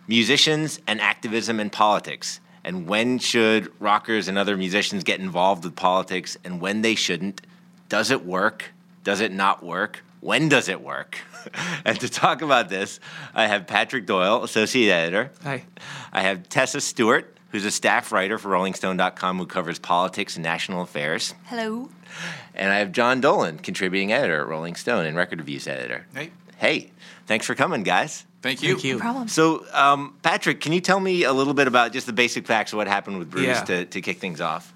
musicians 0.10 0.82
and 0.88 1.00
activism 1.00 1.60
and 1.60 1.72
politics. 1.72 2.40
And 2.64 2.88
when 2.88 3.20
should 3.20 3.72
rockers 3.80 4.28
and 4.28 4.38
other 4.40 4.58
musicians 4.58 5.04
get 5.04 5.20
involved 5.20 5.64
with 5.64 5.76
politics 5.76 6.36
and 6.44 6.60
when 6.60 6.82
they 6.82 6.96
shouldn't? 6.96 7.42
Does 7.88 8.10
it 8.10 8.26
work? 8.26 8.72
Does 9.04 9.22
it 9.22 9.32
not 9.32 9.64
work? 9.64 10.04
When 10.20 10.50
does 10.50 10.68
it 10.68 10.82
work? 10.82 11.20
and 11.86 11.98
to 12.00 12.10
talk 12.10 12.42
about 12.42 12.70
this, 12.70 13.00
I 13.36 13.46
have 13.48 13.68
Patrick 13.68 14.08
Doyle, 14.08 14.44
associate 14.44 14.92
editor. 14.92 15.32
Hi. 15.44 15.64
I 16.12 16.22
have 16.22 16.50
Tessa 16.50 16.82
Stewart, 16.82 17.38
who's 17.52 17.64
a 17.64 17.72
staff 17.72 18.12
writer 18.12 18.40
for 18.40 18.50
RollingStone.com 18.50 19.38
who 19.38 19.46
covers 19.46 19.78
politics 19.78 20.36
and 20.36 20.44
national 20.44 20.82
affairs. 20.82 21.36
Hello. 21.46 21.90
And 22.56 22.72
I 22.72 22.80
have 22.80 22.92
John 22.92 23.22
Dolan, 23.22 23.60
contributing 23.60 24.12
editor 24.12 24.42
at 24.42 24.48
Rolling 24.48 24.76
Stone 24.76 25.06
and 25.06 25.16
record 25.16 25.40
reviews 25.40 25.68
editor. 25.68 26.08
Hey, 26.16 26.32
Hey, 26.58 26.92
thanks 27.26 27.46
for 27.46 27.56
coming, 27.56 27.84
guys. 27.84 28.26
Thank 28.42 28.62
you. 28.64 28.74
Thank 28.74 28.84
you. 28.84 28.98
Problem. 29.00 29.28
So, 29.28 29.66
um, 29.74 30.16
Patrick, 30.22 30.62
can 30.62 30.74
you 30.74 30.82
tell 30.82 31.00
me 31.00 31.24
a 31.24 31.34
little 31.34 31.54
bit 31.54 31.68
about 31.68 31.94
just 31.94 32.06
the 32.08 32.14
basic 32.14 32.46
facts 32.48 32.74
of 32.74 32.78
what 32.78 32.88
happened 32.88 33.20
with 33.20 33.30
Bruce 33.30 33.46
Yeah. 33.46 33.64
to, 33.64 33.86
to 33.86 34.02
kick 34.02 34.20
things 34.20 34.42
off? 34.42 34.74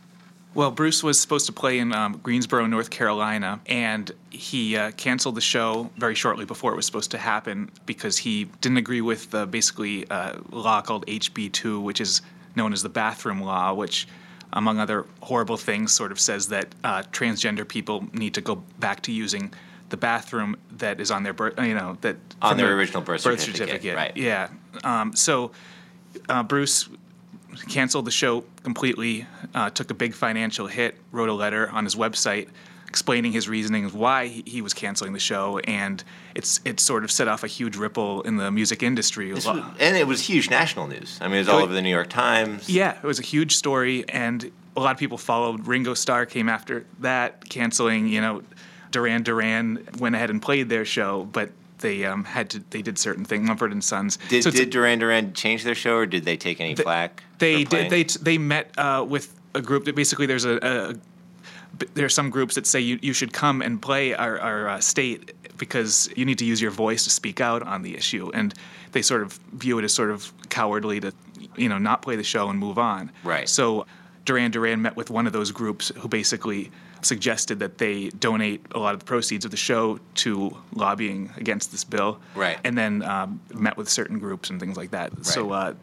Well, 0.56 0.70
Bruce 0.70 1.02
was 1.02 1.20
supposed 1.20 1.48
to 1.48 1.52
play 1.52 1.80
in 1.80 1.94
um, 1.94 2.20
Greensboro, 2.22 2.68
North 2.68 2.92
Carolina, 2.92 3.60
and 3.66 4.12
he 4.30 4.78
uh, 4.78 4.92
canceled 4.92 5.34
the 5.34 5.42
show 5.42 5.90
very 5.98 6.14
shortly 6.14 6.46
before 6.46 6.72
it 6.74 6.76
was 6.76 6.86
supposed 6.86 7.10
to 7.12 7.18
happen 7.18 7.72
because 7.88 8.20
he 8.20 8.46
didn't 8.62 8.78
agree 8.78 9.02
with 9.02 9.34
uh, 9.34 9.48
basically 9.48 10.06
a 10.12 10.40
law 10.52 10.82
called 10.82 11.08
HB2, 11.08 11.82
which 11.82 12.00
is 12.00 12.22
known 12.56 12.72
as 12.72 12.84
the 12.84 12.90
bathroom 12.90 13.42
law, 13.42 13.74
which, 13.74 14.08
among 14.52 14.78
other 14.80 15.08
horrible 15.22 15.58
things, 15.58 15.92
sort 15.92 16.12
of 16.12 16.20
says 16.20 16.50
that 16.50 16.68
uh, 16.84 17.02
transgender 17.12 17.68
people 17.68 18.06
need 18.14 18.36
to 18.36 18.42
go 18.42 18.62
back 18.78 19.02
to 19.02 19.12
using 19.12 19.52
the 19.94 19.98
bathroom 19.98 20.58
that 20.72 21.00
is 21.00 21.12
on 21.12 21.22
their 21.22 21.34
birth, 21.34 21.54
you 21.62 21.76
know, 21.76 21.96
that 22.02 22.16
On 22.42 22.50
from 22.50 22.58
their 22.58 22.76
original 22.76 23.04
birth 23.04 23.22
certificate, 23.22 23.96
right. 23.96 24.18
Yeah. 24.18 24.50
Um, 24.84 25.16
so 25.16 25.52
uh, 26.28 26.42
Bruce 26.42 26.90
canceled 27.70 28.06
the 28.06 28.12
show 28.12 28.44
completely, 28.64 29.28
uh, 29.54 29.70
took 29.70 29.92
a 29.92 29.94
big 29.94 30.16
financial 30.16 30.66
hit, 30.66 30.96
wrote 31.12 31.30
a 31.30 31.34
letter 31.34 31.70
on 31.70 31.84
his 31.84 31.94
website 31.94 32.50
explaining 32.88 33.32
his 33.32 33.48
reasonings 33.48 33.94
why 33.94 34.28
he, 34.28 34.62
was 34.64 34.74
canceling 34.74 35.14
the 35.14 35.20
show, 35.20 35.60
and 35.60 36.04
it's 36.34 36.60
it 36.66 36.80
sort 36.80 37.04
of 37.04 37.12
set 37.12 37.28
off 37.28 37.44
a 37.44 37.48
huge 37.48 37.76
ripple 37.76 38.22
in 38.24 38.38
the 38.38 38.50
music 38.52 38.82
industry. 38.82 39.30
A 39.30 39.36
This 39.36 39.46
lo- 39.46 39.54
was- 39.54 39.64
and 39.80 39.96
it 39.96 40.08
was 40.08 40.22
huge 40.22 40.50
national 40.50 40.88
news. 40.88 41.20
I 41.22 41.26
mean, 41.28 41.36
it 41.36 41.40
was 41.40 41.50
all 41.50 41.62
over 41.62 41.74
the 41.74 41.82
New 41.84 41.90
York 41.90 42.10
Times. 42.10 42.68
yeah, 42.68 42.98
it 42.98 43.04
was 43.04 43.20
a 43.20 43.24
huge 43.24 43.56
story, 43.58 44.06
and 44.10 44.52
a 44.76 44.80
lot 44.80 44.92
of 44.92 44.98
people 44.98 45.20
followed. 45.20 45.68
Ringo 45.68 45.94
Starr 45.94 46.26
came 46.26 46.50
after 46.50 46.86
that, 47.00 47.48
canceling. 47.48 48.08
You 48.08 48.22
know, 48.22 48.42
Duran 48.94 49.24
Duran 49.24 49.86
went 50.00 50.16
ahead 50.16 50.30
and 50.30 50.42
played 50.42 50.70
their 50.70 50.86
show, 50.86 51.26
but 51.26 51.50
they 51.80 52.06
um, 52.06 52.24
had 52.24 52.50
to. 52.52 52.60
They 52.70 52.82
did 52.82 52.98
certain 52.98 53.26
things. 53.26 53.46
Mumford 53.46 53.74
and 53.74 53.84
Sons. 53.84 54.18
Did, 54.30 54.44
So 54.44 54.52
did 54.52 54.70
Duran 54.70 55.00
Duran 55.00 55.34
change 55.34 55.64
their 55.66 55.76
show, 55.76 55.98
or 55.98 56.06
did 56.06 56.24
they 56.24 56.38
take 56.38 56.62
any 56.62 56.76
flack? 56.76 57.24
They 57.40 57.66
did. 57.66 57.90
They 57.90 58.04
they 58.04 58.38
met 58.38 58.72
uh, 58.78 59.06
with 59.08 59.38
a 59.54 59.62
group 59.62 59.84
that 59.86 59.96
basically 59.96 60.26
there's 60.26 60.46
a, 60.46 60.58
a 60.62 60.96
there 61.94 62.06
are 62.06 62.10
some 62.10 62.30
groups 62.30 62.56
that 62.56 62.68
say 62.68 62.80
you, 62.80 63.00
you 63.02 63.14
should 63.14 63.34
come 63.34 63.62
and 63.62 63.82
play 63.82 64.14
our, 64.14 64.40
our 64.40 64.70
uh, 64.70 64.80
state 64.80 65.34
because 65.58 66.10
you 66.16 66.24
need 66.24 66.38
to 66.38 66.46
use 66.46 66.62
your 66.62 66.72
voice 66.72 67.04
to 67.04 67.10
speak 67.10 67.42
out 67.42 67.64
on 67.64 67.82
the 67.82 67.96
issue, 67.98 68.32
and 68.34 68.54
they 68.92 69.02
sort 69.02 69.24
of 69.24 69.34
view 69.54 69.80
it 69.80 69.84
as 69.84 69.94
sort 69.94 70.12
of 70.12 70.32
cowardly 70.50 71.00
to, 71.00 71.12
you 71.58 71.68
know, 71.68 71.80
not 71.80 72.02
play 72.02 72.16
the 72.16 72.24
show 72.24 72.50
and 72.50 72.60
move 72.60 72.78
on. 72.78 73.12
Right. 73.24 73.50
So 73.50 73.88
Duran 74.26 74.52
Duran 74.52 74.82
met 74.82 74.96
with 74.96 75.10
one 75.10 75.28
of 75.28 75.34
those 75.34 75.52
groups 75.52 75.92
who 75.98 76.08
basically 76.08 76.72
suggested 77.06 77.60
that 77.60 77.78
they 77.78 78.10
donate 78.10 78.66
a 78.72 78.80
lot 78.80 78.94
of 78.94 79.00
the 79.00 79.06
proceeds 79.06 79.46
of 79.46 79.52
the 79.52 79.58
show 79.58 80.00
to 80.16 80.56
lobbying 80.74 81.32
against 81.38 81.72
this 81.72 81.84
bill. 81.84 82.20
Right. 82.36 82.58
And 82.64 82.78
then 82.78 83.04
um, 83.04 83.42
met 83.54 83.78
with 83.78 83.90
certain 83.90 84.20
groups 84.20 84.50
and 84.50 84.60
things 84.60 84.78
like 84.78 84.92
that. 84.92 85.26
So 85.26 85.52
uh, 85.52 85.74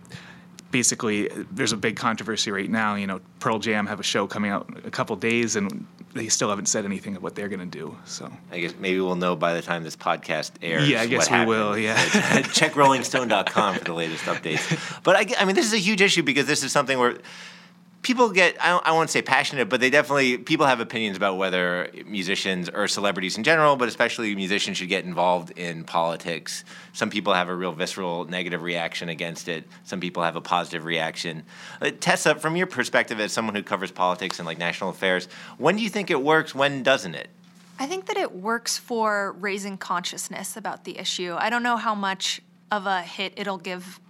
basically, 0.70 1.28
there's 1.50 1.72
a 1.72 1.76
big 1.76 1.96
controversy 1.96 2.50
right 2.50 2.70
now. 2.70 2.94
You 2.94 3.06
know, 3.06 3.20
Pearl 3.38 3.58
Jam 3.58 3.86
have 3.86 4.00
a 4.00 4.04
show 4.04 4.26
coming 4.26 4.50
out 4.50 4.68
in 4.68 4.76
a 4.86 4.90
couple 4.90 5.16
days, 5.16 5.56
and 5.56 5.86
they 6.14 6.28
still 6.28 6.48
haven't 6.48 6.66
said 6.66 6.84
anything 6.84 7.16
of 7.16 7.22
what 7.22 7.34
they're 7.34 7.48
going 7.48 7.70
to 7.70 7.78
do. 7.78 7.96
So 8.04 8.30
I 8.50 8.60
guess 8.60 8.74
maybe 8.78 9.00
we'll 9.00 9.16
know 9.16 9.36
by 9.36 9.54
the 9.54 9.62
time 9.62 9.84
this 9.84 9.96
podcast 9.96 10.52
airs. 10.62 10.88
Yeah, 10.88 11.02
I 11.02 11.06
guess 11.06 11.30
what 11.30 11.40
we 11.40 11.46
will, 11.46 11.78
yeah. 11.78 11.96
Check 12.52 12.72
rollingstone.com 12.72 13.76
for 13.76 13.84
the 13.84 13.94
latest 13.94 14.24
updates. 14.24 15.02
But 15.02 15.16
I, 15.16 15.42
I 15.42 15.44
mean, 15.44 15.54
this 15.54 15.66
is 15.66 15.72
a 15.72 15.78
huge 15.78 16.00
issue 16.00 16.22
because 16.22 16.46
this 16.46 16.62
is 16.62 16.72
something 16.72 16.98
where 16.98 17.18
people 18.02 18.30
get, 18.30 18.56
I, 18.60 18.80
I 18.84 18.92
won't 18.92 19.10
say 19.10 19.20
passionate, 19.22 19.68
but 19.68 19.80
they 19.80 19.90
definitely, 19.90 20.38
people 20.38 20.66
have 20.66 20.80
opinions 20.80 21.16
about 21.16 21.36
whether 21.36 21.90
musicians 22.06 22.68
or 22.68 22.88
celebrities 22.88 23.36
in 23.36 23.44
general, 23.44 23.76
but 23.76 23.88
especially 23.88 24.34
musicians 24.34 24.78
should 24.78 24.88
get 24.88 25.04
involved 25.04 25.50
in 25.58 25.84
politics. 25.84 26.64
Some 26.92 27.10
people 27.10 27.34
have 27.34 27.48
a 27.48 27.54
real 27.54 27.72
visceral 27.72 28.24
negative 28.24 28.62
reaction 28.62 29.08
against 29.08 29.48
it. 29.48 29.64
Some 29.84 30.00
people 30.00 30.22
have 30.22 30.36
a 30.36 30.40
positive 30.40 30.84
reaction. 30.84 31.42
Uh, 31.80 31.90
Tessa, 32.00 32.34
from 32.34 32.56
your 32.56 32.66
perspective 32.66 33.20
as 33.20 33.32
someone 33.32 33.54
who 33.54 33.62
covers 33.62 33.90
politics 33.90 34.38
and 34.38 34.46
like 34.46 34.58
national 34.58 34.90
affairs, 34.90 35.28
when 35.58 35.76
do 35.76 35.82
you 35.82 35.90
think 35.90 36.10
it 36.10 36.22
works? 36.22 36.54
When 36.54 36.82
doesn't 36.82 37.14
it? 37.14 37.28
I 37.78 37.86
think 37.86 38.06
that 38.06 38.16
it 38.16 38.32
works 38.34 38.76
for 38.78 39.32
raising 39.32 39.78
consciousness 39.78 40.56
about 40.56 40.84
the 40.84 40.98
issue. 40.98 41.34
I 41.38 41.48
don't 41.48 41.62
know 41.62 41.76
how 41.76 41.94
much 41.94 42.42
of 42.70 42.86
a 42.86 43.02
hit 43.02 43.32
it'll 43.36 43.58
give 43.58 44.00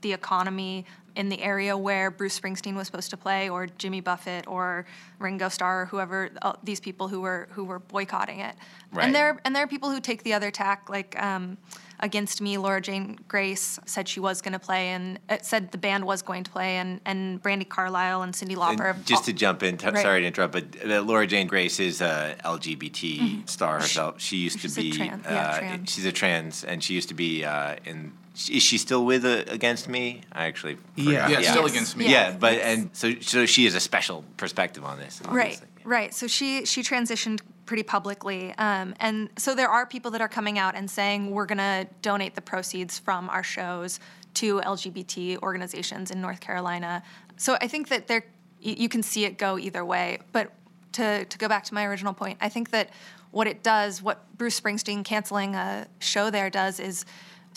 the 0.00 0.12
economy 0.12 0.86
in 1.18 1.28
the 1.28 1.42
area 1.42 1.76
where 1.76 2.10
Bruce 2.12 2.38
Springsteen 2.38 2.76
was 2.76 2.86
supposed 2.86 3.10
to 3.10 3.16
play, 3.16 3.50
or 3.50 3.66
Jimmy 3.66 4.00
Buffett, 4.00 4.46
or 4.46 4.86
Ringo 5.18 5.48
Starr, 5.48 5.82
or 5.82 5.86
whoever 5.86 6.30
uh, 6.42 6.52
these 6.62 6.78
people 6.80 7.08
who 7.08 7.20
were 7.20 7.48
who 7.50 7.64
were 7.64 7.80
boycotting 7.80 8.38
it. 8.38 8.54
Right. 8.92 9.04
And 9.04 9.14
there 9.14 9.38
and 9.44 9.54
there 9.54 9.64
are 9.64 9.66
people 9.66 9.90
who 9.90 10.00
take 10.00 10.22
the 10.22 10.32
other 10.32 10.50
tack, 10.50 10.88
like. 10.88 11.20
Um, 11.22 11.58
Against 12.00 12.40
me, 12.40 12.58
Laura 12.58 12.80
Jane 12.80 13.18
Grace 13.26 13.80
said 13.84 14.06
she 14.06 14.20
was 14.20 14.40
going 14.40 14.52
to 14.52 14.60
play, 14.60 14.90
and 14.90 15.18
it 15.28 15.44
said 15.44 15.72
the 15.72 15.78
band 15.78 16.04
was 16.04 16.22
going 16.22 16.44
to 16.44 16.50
play, 16.52 16.76
and, 16.76 17.00
and 17.04 17.42
Brandi 17.42 17.68
Carlile 17.68 18.22
and 18.22 18.32
Cyndi 18.32 18.54
Lauper. 18.54 18.94
And 18.94 19.04
just 19.04 19.22
all- 19.22 19.24
to 19.24 19.32
jump 19.32 19.64
in, 19.64 19.76
t- 19.78 19.84
Right. 19.88 19.98
sorry 19.98 20.20
to 20.20 20.26
interrupt, 20.28 20.52
but 20.52 20.64
uh, 20.88 21.00
Laura 21.02 21.26
Jane 21.26 21.48
Grace 21.48 21.80
is 21.80 22.00
a 22.00 22.36
LGBT 22.44 23.48
star 23.50 23.80
herself. 23.80 24.20
She 24.20 24.36
used 24.36 24.58
Mm-hmm. 24.58 24.62
She's 24.68 24.74
to 24.76 24.80
a 24.80 24.84
be, 24.84 24.92
tran- 24.92 25.24
yeah, 25.24 25.48
uh, 25.50 25.58
trans. 25.58 25.92
she's 25.92 26.04
a 26.06 26.12
trans, 26.12 26.62
and 26.62 26.84
she 26.84 26.94
used 26.94 27.08
to 27.08 27.14
be 27.14 27.44
uh, 27.44 27.74
in. 27.84 28.12
Is 28.48 28.62
she 28.62 28.78
still 28.78 29.04
with 29.04 29.24
uh, 29.24 29.44
Against 29.48 29.88
Me? 29.88 30.20
I 30.32 30.46
actually. 30.46 30.76
Yeah. 30.96 31.26
forgot. 31.26 31.42
Yeah, 31.42 31.50
still 31.50 31.66
against 31.66 31.96
me. 31.96 32.04
Yeah, 32.04 32.30
Yeah. 32.30 32.36
but 32.38 32.52
and 32.54 32.90
so 32.92 33.14
so 33.20 33.46
she 33.46 33.64
has 33.64 33.74
a 33.74 33.80
special 33.80 34.24
perspective 34.36 34.84
on 34.84 34.98
this. 34.98 35.20
Right, 35.24 35.54
obviously. 35.54 35.66
right. 35.84 36.14
So 36.14 36.26
she 36.28 36.64
she 36.64 36.82
transitioned 36.82 37.40
pretty 37.66 37.82
publicly, 37.82 38.54
um, 38.56 38.94
and 39.00 39.28
so 39.36 39.54
there 39.54 39.68
are 39.68 39.84
people 39.86 40.10
that 40.12 40.20
are 40.20 40.28
coming 40.28 40.58
out 40.58 40.74
and 40.76 40.88
saying 40.90 41.30
we're 41.32 41.46
gonna 41.46 41.86
donate 42.00 42.34
the 42.34 42.40
proceeds 42.40 42.98
from 42.98 43.28
our 43.28 43.42
shows 43.42 43.98
to 44.34 44.60
LGBT 44.60 45.38
organizations 45.42 46.10
in 46.10 46.20
North 46.20 46.40
Carolina. 46.40 47.02
So 47.36 47.56
I 47.60 47.66
think 47.66 47.88
that 47.88 48.06
there 48.06 48.24
y- 48.64 48.76
you 48.78 48.88
can 48.88 49.02
see 49.02 49.24
it 49.24 49.36
go 49.36 49.58
either 49.58 49.84
way. 49.84 50.18
But 50.32 50.52
to 50.92 51.24
to 51.24 51.38
go 51.38 51.48
back 51.48 51.64
to 51.64 51.74
my 51.74 51.84
original 51.84 52.14
point, 52.14 52.38
I 52.40 52.48
think 52.48 52.70
that 52.70 52.90
what 53.32 53.46
it 53.48 53.62
does, 53.62 54.00
what 54.00 54.24
Bruce 54.38 54.58
Springsteen 54.60 55.04
canceling 55.04 55.54
a 55.56 55.86
show 55.98 56.30
there 56.30 56.48
does, 56.50 56.78
is 56.80 57.04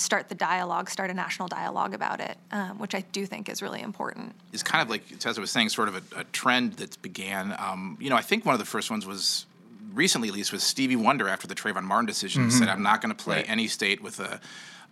start 0.02 0.30
the 0.30 0.36
dialogue, 0.36 0.90
start 0.90 1.10
a 1.10 1.14
national 1.14 1.48
dialogue 1.48 1.94
about 1.94 2.20
it, 2.20 2.38
um, 2.52 2.80
which 2.80 2.94
I 2.96 3.02
do 3.12 3.26
think 3.26 3.48
is 3.50 3.62
really 3.62 3.82
important. 3.82 4.34
It's 4.54 4.64
kind 4.64 4.82
of 4.82 4.90
like 4.90 5.04
as 5.26 5.38
I 5.38 5.42
was 5.42 5.52
saying, 5.52 5.70
sort 5.70 5.88
of 5.88 5.96
a, 5.96 6.22
a 6.22 6.24
trend 6.26 6.74
that 6.74 7.02
began. 7.02 7.56
Um, 7.58 7.98
you 8.00 8.10
know, 8.10 8.16
I 8.16 8.22
think 8.22 8.46
one 8.46 8.54
of 8.54 8.60
the 8.60 8.66
first 8.66 8.90
ones 8.92 9.06
was 9.06 9.46
recently, 9.94 10.28
at 10.30 10.34
least, 10.34 10.52
was 10.52 10.64
Stevie 10.64 10.96
Wonder 10.96 11.28
after 11.28 11.48
the 11.48 11.56
Trayvon 11.56 11.84
Martin 11.84 12.06
decision. 12.06 12.50
Said, 12.52 12.68
"I'm 12.70 12.84
not 12.84 13.02
going 13.02 13.16
to 13.16 13.24
play 13.24 13.38
Right. 13.38 13.50
any 13.50 13.68
state 13.68 14.02
with 14.02 14.20
a." 14.20 14.40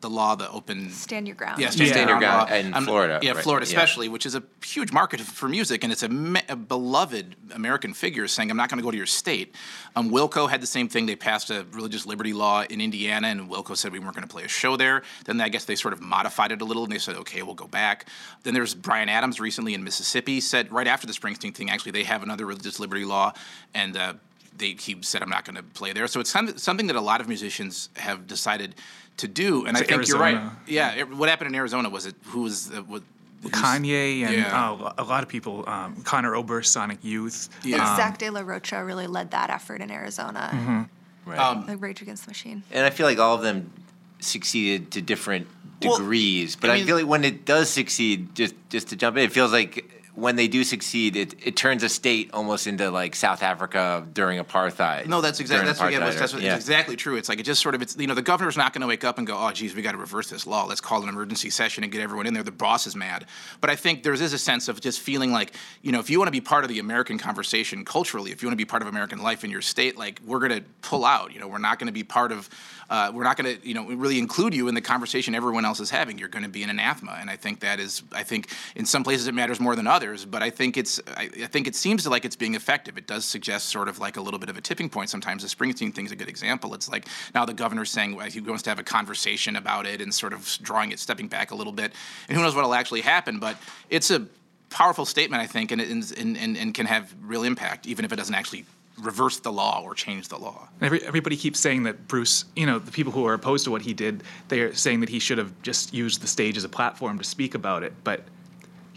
The 0.01 0.09
law 0.09 0.33
that 0.35 0.49
opened 0.51 0.93
Stand 0.93 1.27
your 1.27 1.35
ground. 1.35 1.59
Yeah, 1.59 1.71
Stand 1.71 2.09
your 2.09 2.19
ground 2.19 2.49
in 2.51 2.73
Um, 2.73 2.85
Florida, 2.85 3.19
Yeah, 3.21 3.31
right, 3.33 3.43
Florida 3.43 3.65
yeah. 3.65 3.69
especially, 3.71 4.07
which 4.07 4.25
is 4.25 4.33
a 4.33 4.41
huge 4.65 4.93
market 4.93 5.19
for 5.19 5.49
music, 5.49 5.83
and 5.83 5.91
it's 5.91 6.03
a, 6.03 6.07
me- 6.07 6.41
a 6.47 6.55
beloved 6.55 7.35
American 7.53 7.93
figure 7.93 8.25
saying, 8.27 8.49
"I'm 8.49 8.55
not 8.55 8.69
going 8.69 8.77
to 8.77 8.83
go 8.83 8.91
to 8.91 8.97
your 8.97 9.05
state." 9.05 9.53
Um, 9.97 10.09
Wilco 10.09 10.49
had 10.49 10.61
the 10.61 10.67
same 10.67 10.87
thing. 10.87 11.05
They 11.05 11.17
passed 11.17 11.49
a 11.49 11.65
religious 11.73 12.05
liberty 12.05 12.31
law 12.31 12.63
in 12.69 12.79
Indiana, 12.79 13.27
and 13.27 13.49
Wilco 13.49 13.75
said 13.75 13.91
we 13.91 13.99
weren't 13.99 14.15
going 14.15 14.25
to 14.27 14.33
play 14.33 14.43
a 14.45 14.47
show 14.47 14.77
there. 14.77 15.03
Then 15.25 15.41
I 15.41 15.49
guess 15.49 15.65
they 15.65 15.75
sort 15.75 15.93
of 15.93 15.99
modified 16.01 16.53
it 16.53 16.61
a 16.61 16.65
little, 16.65 16.83
and 16.83 16.91
they 16.93 16.97
said, 16.97 17.17
"Okay, 17.17 17.41
we'll 17.41 17.55
go 17.55 17.67
back." 17.67 18.05
Then 18.43 18.53
there's 18.53 18.73
Bryan 18.73 19.09
Adams 19.09 19.41
recently 19.41 19.73
in 19.73 19.83
Mississippi 19.83 20.39
said 20.39 20.71
right 20.71 20.87
after 20.87 21.07
the 21.07 21.13
Springsteen 21.13 21.53
thing, 21.53 21.69
actually 21.69 21.91
they 21.91 22.03
have 22.03 22.23
another 22.23 22.45
religious 22.45 22.79
liberty 22.79 23.03
law, 23.03 23.33
and. 23.73 23.97
Uh, 23.97 24.13
they, 24.57 24.71
he 24.73 24.97
said, 25.03 25.21
"I'm 25.21 25.29
not 25.29 25.45
going 25.45 25.55
to 25.55 25.63
play 25.63 25.93
there." 25.93 26.05
So 26.07 26.19
it's 26.19 26.29
some- 26.29 26.57
something 26.57 26.87
that 26.87 26.97
a 26.97 27.01
lot 27.01 27.21
of 27.21 27.29
musicians 27.29 27.87
have 27.95 28.27
decided 28.27 28.75
to 29.19 29.27
do, 29.27 29.65
and 29.65 29.77
I 29.77 29.81
it 29.81 29.88
think 29.88 30.07
you're 30.07 30.19
right. 30.19 30.41
Yeah, 30.67 30.95
it, 30.95 31.09
what 31.15 31.29
happened 31.29 31.49
in 31.49 31.55
Arizona 31.55 31.89
was 31.89 32.05
it? 32.05 32.15
Who 32.25 32.41
was 32.43 32.71
uh, 32.71 32.81
what? 32.83 33.03
Kanye 33.43 34.23
and 34.25 34.35
Yeah. 34.35 34.71
uh, 34.71 34.93
a 34.97 35.03
lot 35.05 35.23
of 35.23 35.29
people, 35.29 35.63
um, 35.69 35.95
Conor 36.03 36.35
Oberst, 36.35 36.73
Sonic 36.73 36.99
Youth. 37.03 37.47
Yeah. 37.63 37.95
Zack 37.95 38.17
De 38.17 38.29
La 38.29 38.41
Rocha 38.41 38.83
really 38.83 39.07
led 39.07 39.31
that 39.31 39.49
effort 39.49 39.79
in 39.81 39.89
Arizona, 39.91 40.49
Mm-hmm. 40.53 40.81
Right. 41.29 41.39
Um, 41.39 41.65
like 41.67 41.79
Rage 41.81 42.01
Against 42.01 42.25
the 42.25 42.31
Machine. 42.31 42.63
and 42.71 42.85
I 42.85 42.89
feel 42.89 43.05
like 43.05 43.17
all 43.19 43.35
of 43.35 43.41
them 43.41 43.71
succeeded 44.19 44.91
to 44.91 45.01
different 45.01 45.47
Well, 45.81 45.97
degrees. 45.97 46.55
But 46.57 46.69
I 46.71 46.75
I, 46.75 46.83
feel 46.83 46.97
like 46.97 47.05
when 47.07 47.23
it 47.23 47.45
does 47.45 47.69
succeed, 47.69 48.35
just 48.35 48.55
just 48.69 48.89
to 48.89 48.95
jump 48.97 49.15
in, 49.17 49.23
it 49.23 49.31
feels 49.31 49.51
like 49.53 49.98
when 50.19 50.35
they 50.35 50.47
do 50.47 50.63
succeed, 50.63 51.15
it, 51.15 51.35
it 51.45 51.55
turns 51.55 51.83
a 51.83 51.89
state 51.89 52.29
almost 52.33 52.67
into 52.67 52.91
like 52.91 53.15
South 53.15 53.41
Africa 53.41 54.05
during 54.13 54.43
apartheid. 54.43 55.07
No, 55.07 55.21
that's 55.21 55.39
exactly 55.39 55.65
that's, 55.65 55.79
what, 55.79 55.91
yeah, 55.91 55.99
that's, 55.99 56.33
what- 56.33 56.41
yeah. 56.41 56.55
exactly 56.55 56.95
true. 56.95 57.15
It's 57.15 57.29
like 57.29 57.39
it 57.39 57.43
just 57.43 57.61
sort 57.61 57.75
of 57.75 57.81
it's 57.81 57.97
you 57.97 58.07
know 58.07 58.13
the 58.13 58.21
governor's 58.21 58.57
not 58.57 58.73
going 58.73 58.81
to 58.81 58.88
wake 58.88 59.03
up 59.03 59.17
and 59.17 59.25
go 59.25 59.38
oh 59.38 59.51
geez 59.51 59.75
we 59.75 59.81
got 59.81 59.93
to 59.93 59.97
reverse 59.97 60.29
this 60.29 60.45
law 60.45 60.65
let's 60.65 60.81
call 60.81 61.01
an 61.03 61.09
emergency 61.09 61.49
session 61.49 61.83
and 61.83 61.91
get 61.91 62.01
everyone 62.01 62.27
in 62.27 62.33
there. 62.33 62.43
The 62.43 62.51
boss 62.51 62.88
is 62.88 62.95
mad, 62.95 63.25
but 63.61 63.69
I 63.69 63.75
think 63.75 64.03
there 64.03 64.13
is 64.13 64.21
a 64.33 64.38
sense 64.38 64.67
of 64.67 64.81
just 64.81 64.99
feeling 64.99 65.31
like 65.31 65.53
you 65.81 65.91
know 65.91 65.99
if 65.99 66.09
you 66.09 66.19
want 66.19 66.27
to 66.27 66.31
be 66.31 66.41
part 66.41 66.63
of 66.63 66.69
the 66.69 66.79
American 66.79 67.17
conversation 67.17 67.85
culturally, 67.85 68.31
if 68.31 68.41
you 68.41 68.47
want 68.47 68.53
to 68.53 68.63
be 68.63 68.65
part 68.65 68.81
of 68.81 68.88
American 68.88 69.21
life 69.21 69.43
in 69.43 69.51
your 69.51 69.61
state, 69.61 69.97
like 69.97 70.19
we're 70.25 70.39
going 70.39 70.51
to 70.51 70.63
pull 70.81 71.05
out. 71.05 71.33
You 71.33 71.39
know 71.39 71.47
we're 71.47 71.57
not 71.59 71.79
going 71.79 71.88
to 71.88 71.93
be 71.93 72.03
part 72.03 72.31
of. 72.31 72.49
Uh, 72.89 73.11
we're 73.13 73.23
not 73.23 73.38
going 73.38 73.55
to, 73.55 73.67
you 73.67 73.75
know, 73.75 73.85
really 73.85 74.17
include 74.17 74.51
you 74.51 74.67
in 74.67 74.73
the 74.73 74.81
conversation 74.81 75.35
everyone 75.35 75.63
else 75.63 75.79
is 75.79 75.91
having. 75.91 76.17
You're 76.17 76.27
going 76.27 76.41
to 76.41 76.49
be 76.49 76.63
an 76.63 76.71
anathema, 76.71 77.17
and 77.21 77.29
I 77.29 77.35
think 77.35 77.59
that 77.59 77.79
is, 77.79 78.01
I 78.11 78.23
think 78.23 78.49
in 78.75 78.83
some 78.83 79.03
places 79.03 79.27
it 79.27 79.35
matters 79.35 79.59
more 79.59 79.75
than 79.75 79.85
others. 79.85 80.08
But 80.25 80.43
I 80.43 80.49
think 80.49 80.77
it's, 80.77 80.99
I, 81.15 81.29
I 81.43 81.47
think 81.47 81.67
it 81.67 81.75
seems 81.75 82.05
like 82.07 82.25
it's 82.25 82.35
being 82.35 82.55
effective. 82.55 82.97
It 82.97 83.07
does 83.07 83.25
suggest 83.25 83.69
sort 83.69 83.87
of 83.87 83.99
like 83.99 84.17
a 84.17 84.21
little 84.21 84.39
bit 84.39 84.49
of 84.49 84.57
a 84.57 84.61
tipping 84.61 84.89
point. 84.89 85.09
Sometimes 85.09 85.43
the 85.43 85.49
Springsteen 85.49 85.93
thing 85.93 86.05
is 86.05 86.11
a 86.11 86.15
good 86.15 86.29
example. 86.29 86.73
It's 86.73 86.89
like 86.89 87.07
now 87.33 87.45
the 87.45 87.53
governor's 87.53 87.91
saying 87.91 88.19
he 88.31 88.41
wants 88.41 88.63
to 88.63 88.69
have 88.69 88.79
a 88.79 88.83
conversation 88.83 89.55
about 89.55 89.85
it 89.85 90.01
and 90.01 90.13
sort 90.13 90.33
of 90.33 90.57
drawing 90.61 90.91
it, 90.91 90.99
stepping 90.99 91.27
back 91.27 91.51
a 91.51 91.55
little 91.55 91.73
bit, 91.73 91.93
and 92.27 92.37
who 92.37 92.43
knows 92.43 92.55
what 92.55 92.63
will 92.63 92.73
actually 92.73 93.01
happen. 93.01 93.39
But 93.39 93.57
it's 93.89 94.11
a 94.11 94.25
powerful 94.69 95.05
statement, 95.05 95.41
I 95.41 95.47
think, 95.47 95.71
and, 95.71 95.81
and, 95.81 96.37
and, 96.37 96.57
and 96.57 96.73
can 96.73 96.85
have 96.85 97.13
real 97.21 97.43
impact, 97.43 97.87
even 97.87 98.05
if 98.05 98.13
it 98.13 98.15
doesn't 98.15 98.35
actually 98.35 98.65
reverse 99.01 99.39
the 99.39 99.51
law 99.51 99.81
or 99.81 99.93
change 99.93 100.27
the 100.27 100.37
law. 100.37 100.67
Every, 100.81 101.01
everybody 101.03 101.37
keeps 101.37 101.59
saying 101.59 101.83
that 101.83 102.07
Bruce, 102.07 102.45
you 102.55 102.65
know, 102.65 102.79
the 102.79 102.91
people 102.91 103.13
who 103.13 103.25
are 103.25 103.33
opposed 103.33 103.63
to 103.65 103.71
what 103.71 103.81
he 103.81 103.93
did, 103.93 104.23
they're 104.49 104.73
saying 104.73 104.99
that 104.99 105.09
he 105.09 105.19
should 105.19 105.37
have 105.37 105.53
just 105.61 105.93
used 105.93 106.21
the 106.21 106.27
stage 106.27 106.57
as 106.57 106.65
a 106.65 106.69
platform 106.69 107.17
to 107.17 107.23
speak 107.23 107.55
about 107.55 107.83
it. 107.83 107.93
But 108.03 108.23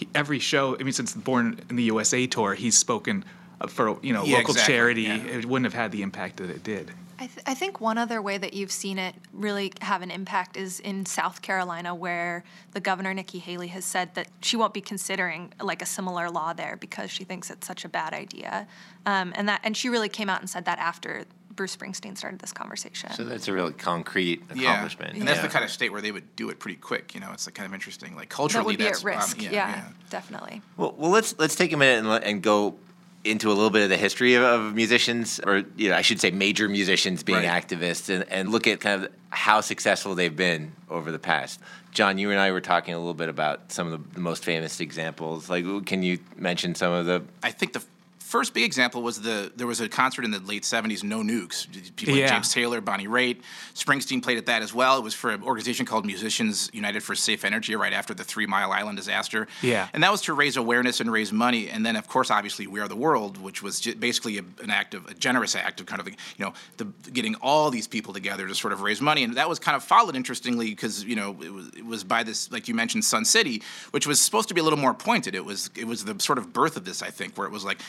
he, 0.03 0.09
every 0.15 0.39
show, 0.39 0.77
I 0.79 0.83
mean, 0.83 0.93
since 0.93 1.13
the 1.13 1.21
Born 1.21 1.61
in 1.71 1.77
the 1.77 1.85
USA 1.85 2.27
tour, 2.27 2.55
he's 2.55 2.77
spoken 2.77 3.25
uh, 3.61 3.67
for, 3.67 3.99
you 4.03 4.13
know, 4.13 4.25
Yeah, 4.25 4.39
local 4.39 4.53
exactly, 4.53 4.75
charity. 4.75 5.03
yeah. 5.03 5.17
It 5.17 5.47
wouldn't 5.47 5.67
have 5.73 5.81
had 5.81 5.93
the 5.93 6.03
impact 6.03 6.37
that 6.39 6.51
it 6.51 6.63
did. 6.63 6.93
I, 7.19 7.27
th- 7.27 7.39
I 7.47 7.55
think 7.55 7.81
one 7.81 7.99
other 7.99 8.21
way 8.21 8.37
that 8.37 8.53
you've 8.53 8.73
seen 8.73 8.99
it 8.99 9.15
really 9.33 9.73
have 9.81 10.03
an 10.03 10.11
impact 10.11 10.57
is 10.57 10.81
in 10.81 11.07
South 11.07 11.41
Carolina, 11.41 11.95
where 11.95 12.43
the 12.73 12.81
governor 12.81 13.15
Nikki 13.15 13.39
Haley 13.39 13.69
has 13.69 13.85
said 13.85 14.13
that 14.17 14.27
she 14.41 14.57
won't 14.57 14.75
be 14.75 14.81
considering 14.81 15.53
like 15.61 15.83
a 15.83 15.87
similar 15.87 16.29
law 16.31 16.53
there 16.53 16.77
because 16.77 17.13
she 17.13 17.23
thinks 17.23 17.49
it's 17.49 17.67
such 17.67 17.85
a 17.85 17.89
bad 17.89 18.13
idea, 18.13 18.67
um, 19.07 19.33
and 19.37 19.49
that 19.49 19.61
and 19.63 19.77
she 19.77 19.89
really 19.89 20.09
came 20.09 20.29
out 20.29 20.41
and 20.41 20.51
said 20.51 20.65
that 20.65 20.81
after 20.81 21.25
Bruce 21.63 21.77
Springsteen 21.77 22.19
started 22.19 22.41
this 22.41 22.53
conversation. 22.53 23.13
So 23.13 23.23
that's 23.23 23.47
a 23.47 23.53
really 23.53 23.73
concrete 23.73 24.43
Yeah, 24.53 24.73
accomplishment. 24.73 25.15
and 25.17 25.29
that's 25.29 25.37
yeah. 25.37 25.43
the 25.47 25.53
kind 25.53 25.65
of 25.65 25.71
state 25.71 25.93
where 25.93 26.01
they 26.01 26.11
would 26.11 26.35
do 26.35 26.51
it 26.51 26.59
pretty 26.59 26.75
quick. 26.77 27.15
You 27.15 27.21
know, 27.21 27.31
it's 27.33 27.47
like 27.47 27.55
kind 27.55 27.69
of 27.69 27.73
interesting. 27.73 28.17
Like 28.17 28.31
culturally, 28.31 28.75
that 28.75 28.95
culturally, 28.95 29.15
would 29.15 29.15
be 29.15 29.21
that's 29.21 29.39
at 29.39 29.45
risk. 29.45 29.47
um, 29.49 29.55
yeah, 29.55 29.85
definitely. 30.11 30.61
Well, 30.77 30.93
well, 30.99 31.11
let's 31.13 31.39
let's 31.39 31.55
take 31.55 31.73
a 31.73 31.77
minute 31.77 32.01
and, 32.01 32.09
let- 32.09 32.25
and 32.25 32.43
go 32.43 32.75
into 33.23 33.47
a 33.47 33.55
little 33.55 33.71
bit 33.71 33.85
of 33.85 33.91
the 33.91 33.97
history 33.97 34.35
of, 34.35 34.43
of 34.43 34.75
musicians, 34.75 35.39
or 35.47 35.63
you 35.77 35.91
know, 35.91 35.95
I 35.95 36.03
should 36.03 36.21
say, 36.21 36.33
major 36.33 36.69
musicians 36.69 37.23
being 37.23 37.45
Right. 37.45 37.63
activists, 37.65 38.13
and, 38.13 38.25
and 38.29 38.51
look 38.51 38.67
at 38.67 38.81
kind 38.81 39.05
of 39.05 39.13
how 39.31 39.61
successful 39.61 40.17
they've 40.17 40.35
been 40.35 40.73
over 40.91 41.13
the 41.13 41.21
past. 41.21 41.61
John, 41.93 42.19
you 42.19 42.33
and 42.33 42.41
I 42.41 42.51
were 42.51 42.61
talking 42.61 42.93
a 42.95 42.99
little 42.99 43.15
bit 43.15 43.29
about 43.29 43.71
some 43.71 43.87
of 43.87 43.93
the, 44.09 44.15
the 44.15 44.21
most 44.21 44.45
famous 44.45 44.81
examples. 44.81 45.49
Like, 45.49 45.65
can 45.87 46.03
you 46.03 46.19
mention 46.37 46.75
some 46.75 46.93
of 46.93 47.07
the? 47.07 47.23
I 47.41 47.53
think 47.53 47.73
the 47.75 47.85
first 48.33 48.55
big 48.55 48.65
example 48.65 49.03
was 49.03 49.21
the 49.21 49.53
there 49.57 49.67
was 49.67 49.81
a 49.81 49.89
concert 49.89 50.25
in 50.25 50.31
the 50.31 50.41
late 50.41 50.63
'70s, 50.65 51.03
No 51.05 51.21
Nukes. 51.23 51.67
People 51.97 52.17
Yeah. 52.17 52.25
like 52.25 52.33
James 52.33 52.53
Taylor, 52.53 52.81
Bonnie 52.81 53.07
Raitt, 53.07 53.43
Springsteen 53.75 54.23
played 54.23 54.39
at 54.39 54.47
that 54.47 54.63
as 54.63 54.73
well. 54.73 54.97
It 54.99 55.05
was 55.05 55.15
for 55.15 55.31
an 55.31 55.43
organization 55.43 55.85
called 55.87 56.07
Musicians 56.07 56.71
United 56.73 57.03
for 57.03 57.15
Safe 57.15 57.45
Energy, 57.45 57.77
right 57.77 57.93
after 57.93 58.15
the 58.15 58.25
Three 58.25 58.47
Mile 58.47 58.73
Island 58.73 58.97
disaster. 58.97 59.47
Yeah. 59.61 59.89
and 59.93 60.03
that 60.03 60.11
was 60.11 60.23
to 60.23 60.33
raise 60.33 60.57
awareness 60.57 61.01
and 61.01 61.13
raise 61.13 61.31
money. 61.33 61.69
And 61.69 61.85
then, 61.85 61.95
of 61.97 62.09
course, 62.09 62.31
obviously, 62.31 62.67
We 62.67 62.81
Are 62.81 62.89
the 62.89 62.97
World, 62.97 63.37
which 63.39 63.63
was 63.63 63.81
basically 63.99 64.39
a, 64.39 64.45
an 64.63 64.71
act 64.71 64.95
of 64.95 65.07
a 65.07 65.15
generous 65.15 65.55
act 65.55 65.81
of 65.81 65.87
kind 65.87 66.01
of 66.01 66.09
you 66.09 66.15
know 66.39 66.53
the, 66.79 66.87
getting 67.13 67.35
all 67.37 67.71
these 67.71 67.87
people 67.87 68.13
together 68.15 68.49
to 68.49 68.55
sort 68.55 68.73
of 68.73 68.81
raise 68.81 69.01
money. 69.01 69.23
And 69.25 69.35
that 69.37 69.49
was 69.49 69.59
kind 69.59 69.77
of 69.77 69.85
followed 69.85 70.17
interestingly 70.17 70.71
because 70.71 71.05
you 71.05 71.17
know 71.17 71.37
it 71.43 71.53
was 71.53 71.69
it 71.77 71.85
was 71.85 72.03
by 72.03 72.23
this 72.23 72.51
like 72.51 72.67
you 72.69 72.75
mentioned 72.75 73.05
Sun 73.05 73.25
City, 73.27 73.63
which 73.91 74.07
was 74.07 74.21
supposed 74.21 74.49
to 74.49 74.55
be 74.55 74.61
a 74.61 74.65
little 74.65 74.79
more 74.79 74.95
pointed. 74.95 75.35
It 75.35 75.45
was 75.45 75.71
it 75.77 75.87
was 75.87 76.05
the 76.05 76.19
sort 76.19 76.39
of 76.39 76.53
birth 76.53 76.77
of 76.79 76.85
this, 76.87 77.03
I 77.03 77.11
think, 77.11 77.37
where 77.37 77.47
it 77.47 77.53
was 77.53 77.65
like 77.65 77.81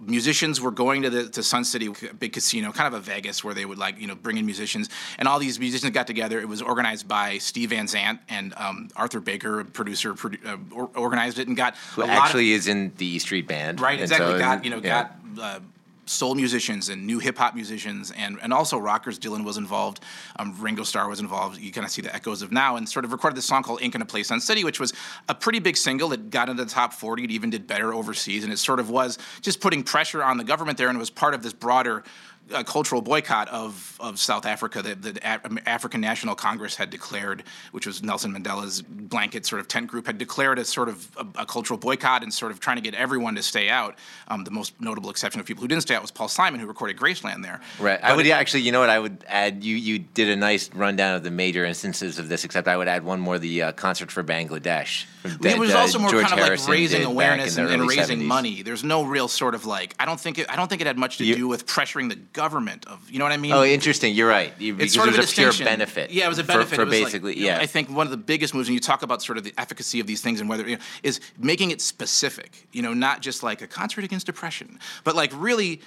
musicians 0.00 0.60
were 0.60 0.70
going 0.70 1.02
to 1.02 1.10
the 1.10 1.28
to 1.30 1.42
Sun 1.42 1.64
City, 1.64 1.88
big 2.18 2.32
casino, 2.32 2.72
kind 2.72 2.92
of 2.92 2.94
a 2.94 3.00
Vegas, 3.02 3.42
where 3.42 3.54
they 3.54 3.64
would 3.64 3.78
like 3.78 4.00
you 4.00 4.06
know 4.06 4.14
bring 4.14 4.36
in 4.36 4.46
musicians, 4.46 4.88
and 5.18 5.26
all 5.28 5.38
these 5.38 5.58
musicians 5.58 5.92
got 5.92 6.06
together. 6.06 6.40
It 6.40 6.48
was 6.48 6.62
organized 6.62 7.08
by 7.08 7.38
Steve 7.38 7.70
Van 7.70 7.86
Zandt 7.88 8.20
and 8.28 8.54
um, 8.56 8.88
Arthur 8.96 9.20
Baker, 9.20 9.60
a 9.60 9.64
producer, 9.64 10.14
produ- 10.14 10.44
uh, 10.46 10.56
or- 10.74 10.90
organized 10.94 11.38
it 11.38 11.48
and 11.48 11.56
got 11.56 11.76
Who 11.94 12.02
a 12.02 12.04
lot 12.04 12.10
of- 12.10 12.22
actually 12.24 12.52
is 12.52 12.68
in 12.68 12.92
the 12.96 13.06
E 13.06 13.18
Street 13.18 13.48
Band. 13.48 13.80
Right, 13.80 14.00
exactly. 14.00 14.32
so- 14.32 14.38
got 14.38 14.64
you 14.64 14.70
know 14.70 14.76
yeah. 14.82 15.08
got 15.36 15.40
uh, 15.40 15.60
soul 16.08 16.34
musicians 16.34 16.88
and 16.88 17.06
new 17.06 17.18
hip 17.18 17.38
hop 17.38 17.54
musicians 17.54 18.10
and 18.12 18.38
and 18.42 18.52
also 18.52 18.78
rockers. 18.78 19.18
Dylan 19.18 19.44
was 19.44 19.56
involved. 19.56 20.00
Um, 20.36 20.54
Ringo 20.58 20.82
Starr 20.82 21.08
was 21.08 21.20
involved. 21.20 21.60
You 21.60 21.72
kind 21.72 21.84
of 21.84 21.90
see 21.90 22.02
the 22.02 22.14
echoes 22.14 22.42
of 22.42 22.52
now 22.52 22.76
and 22.76 22.88
sort 22.88 23.04
of 23.04 23.12
recorded 23.12 23.36
this 23.36 23.46
song 23.46 23.62
called 23.62 23.80
"Ain't 23.82 23.92
Gonna 23.92 24.04
Play 24.04 24.22
Sun 24.22 24.40
City," 24.40 24.64
which 24.64 24.80
was 24.80 24.92
a 25.28 25.34
pretty 25.34 25.58
big 25.58 25.76
single. 25.76 26.12
It 26.12 26.30
got 26.30 26.48
into 26.48 26.64
the 26.64 26.70
top 26.70 26.92
40. 26.92 27.24
It 27.24 27.30
even 27.30 27.50
did 27.50 27.66
better 27.66 27.92
overseas, 27.92 28.44
and 28.44 28.52
it 28.52 28.58
sort 28.58 28.80
of 28.80 28.90
was 28.90 29.18
just 29.42 29.60
putting 29.60 29.82
pressure 29.82 30.22
on 30.22 30.38
the 30.38 30.44
government 30.44 30.78
there, 30.78 30.88
and 30.88 30.96
it 30.96 31.00
was 31.00 31.10
part 31.10 31.34
of 31.34 31.42
this 31.42 31.52
broader. 31.52 32.04
Uh, 32.52 32.62
cultural 32.62 33.02
boycott 33.02 33.48
of, 33.48 33.96
of 34.00 34.18
South 34.18 34.46
Africa 34.46 34.80
that 34.80 35.02
the 35.02 35.68
African 35.68 36.00
National 36.00 36.34
Congress 36.34 36.76
had 36.76 36.88
declared, 36.88 37.42
which 37.72 37.86
was 37.86 38.02
Nelson 38.02 38.32
Mandela's 38.32 38.80
blanket 38.82 39.44
sort 39.44 39.60
of 39.60 39.68
tent 39.68 39.86
group, 39.88 40.06
had 40.06 40.16
declared 40.18 40.58
a 40.58 40.64
sort 40.64 40.88
of 40.88 41.08
a, 41.16 41.42
a 41.42 41.46
cultural 41.46 41.78
boycott 41.78 42.22
and 42.22 42.32
sort 42.32 42.50
of 42.52 42.58
trying 42.60 42.76
to 42.76 42.82
get 42.82 42.94
everyone 42.94 43.34
to 43.34 43.42
stay 43.42 43.68
out. 43.68 43.96
Um, 44.28 44.44
the 44.44 44.50
most 44.50 44.80
notable 44.80 45.10
exception 45.10 45.40
of 45.40 45.46
people 45.46 45.60
who 45.62 45.68
didn't 45.68 45.82
stay 45.82 45.94
out 45.94 46.00
was 46.02 46.10
Paul 46.10 46.28
Simon, 46.28 46.58
who 46.60 46.66
recorded 46.66 46.96
Graceland 46.96 47.42
there. 47.42 47.60
Right. 47.78 48.00
I 48.02 48.16
would 48.16 48.26
it- 48.26 48.30
actually, 48.30 48.62
you 48.62 48.72
know 48.72 48.80
what? 48.80 48.90
I 48.90 48.98
would 48.98 49.24
add. 49.28 49.62
You 49.62 49.76
you 49.76 49.98
did 49.98 50.28
a 50.28 50.36
nice 50.36 50.72
rundown 50.72 51.14
of 51.16 51.22
the 51.24 51.30
major 51.30 51.64
instances 51.64 52.18
of 52.18 52.28
this. 52.28 52.44
Except 52.44 52.66
I 52.68 52.76
would 52.76 52.88
add 52.88 53.04
one 53.04 53.20
more: 53.20 53.38
the 53.38 53.62
uh, 53.64 53.72
concert 53.72 54.10
for 54.10 54.24
Bangladesh. 54.24 55.04
it 55.24 55.58
was 55.58 55.74
uh, 55.74 55.78
also 55.78 55.98
more 55.98 56.10
George 56.10 56.24
kind 56.26 56.40
of 56.40 56.48
like 56.48 56.68
raising 56.68 57.04
awareness 57.04 57.58
and, 57.58 57.68
and 57.68 57.86
raising 57.86 58.20
70s. 58.20 58.24
money. 58.24 58.62
There's 58.62 58.84
no 58.84 59.04
real 59.04 59.28
sort 59.28 59.54
of 59.54 59.66
like 59.66 59.94
I 60.00 60.06
don't 60.06 60.18
think 60.20 60.38
it, 60.38 60.50
I 60.50 60.56
don't 60.56 60.68
think 60.68 60.80
it 60.80 60.86
had 60.86 60.96
much 60.96 61.18
to 61.18 61.24
You- 61.24 61.34
do 61.36 61.48
with 61.48 61.66
pressuring 61.66 62.08
the 62.08 62.16
government 62.38 62.86
of 62.86 62.98
you 63.10 63.18
know 63.18 63.24
what 63.24 63.32
I 63.32 63.36
mean. 63.36 63.52
Oh, 63.52 63.64
interesting. 63.64 64.14
You're 64.14 64.28
right. 64.28 64.52
You, 64.60 64.76
it's 64.78 64.94
sort 64.94 65.08
it 65.08 65.14
of 65.14 65.18
was 65.18 65.36
a 65.36 65.42
a 65.42 65.52
pure 65.52 65.66
benefit. 65.66 66.12
Yeah, 66.12 66.26
it 66.26 66.28
was 66.28 66.38
a 66.38 66.44
benefit. 66.44 66.76
for, 66.76 66.82
It 66.82 66.84
was 66.84 66.94
like, 66.94 67.04
basically. 67.06 67.34
you 67.36 67.46
know, 67.46 67.56
yeah. 67.56 67.58
I 67.58 67.66
think 67.66 67.90
one 67.90 68.06
of 68.06 68.12
the 68.12 68.22
biggest 68.32 68.54
moves 68.54 68.68
when 68.68 68.74
you 68.74 68.80
talk 68.80 69.02
about 69.02 69.22
sort 69.22 69.38
of 69.38 69.44
the 69.44 69.52
efficacy 69.58 69.98
of 69.98 70.06
these 70.06 70.20
things 70.20 70.40
and 70.40 70.48
whether 70.48 70.64
you 70.68 70.76
know, 70.76 70.82
is 71.02 71.20
making 71.36 71.72
it 71.72 71.80
specific. 71.80 72.68
You 72.72 72.82
know, 72.82 72.94
not 72.94 73.22
just 73.22 73.42
like 73.42 73.60
a 73.60 73.66
concert 73.66 74.04
against 74.04 74.26
depression, 74.26 74.78
but 75.02 75.16
like 75.16 75.32
really 75.34 75.80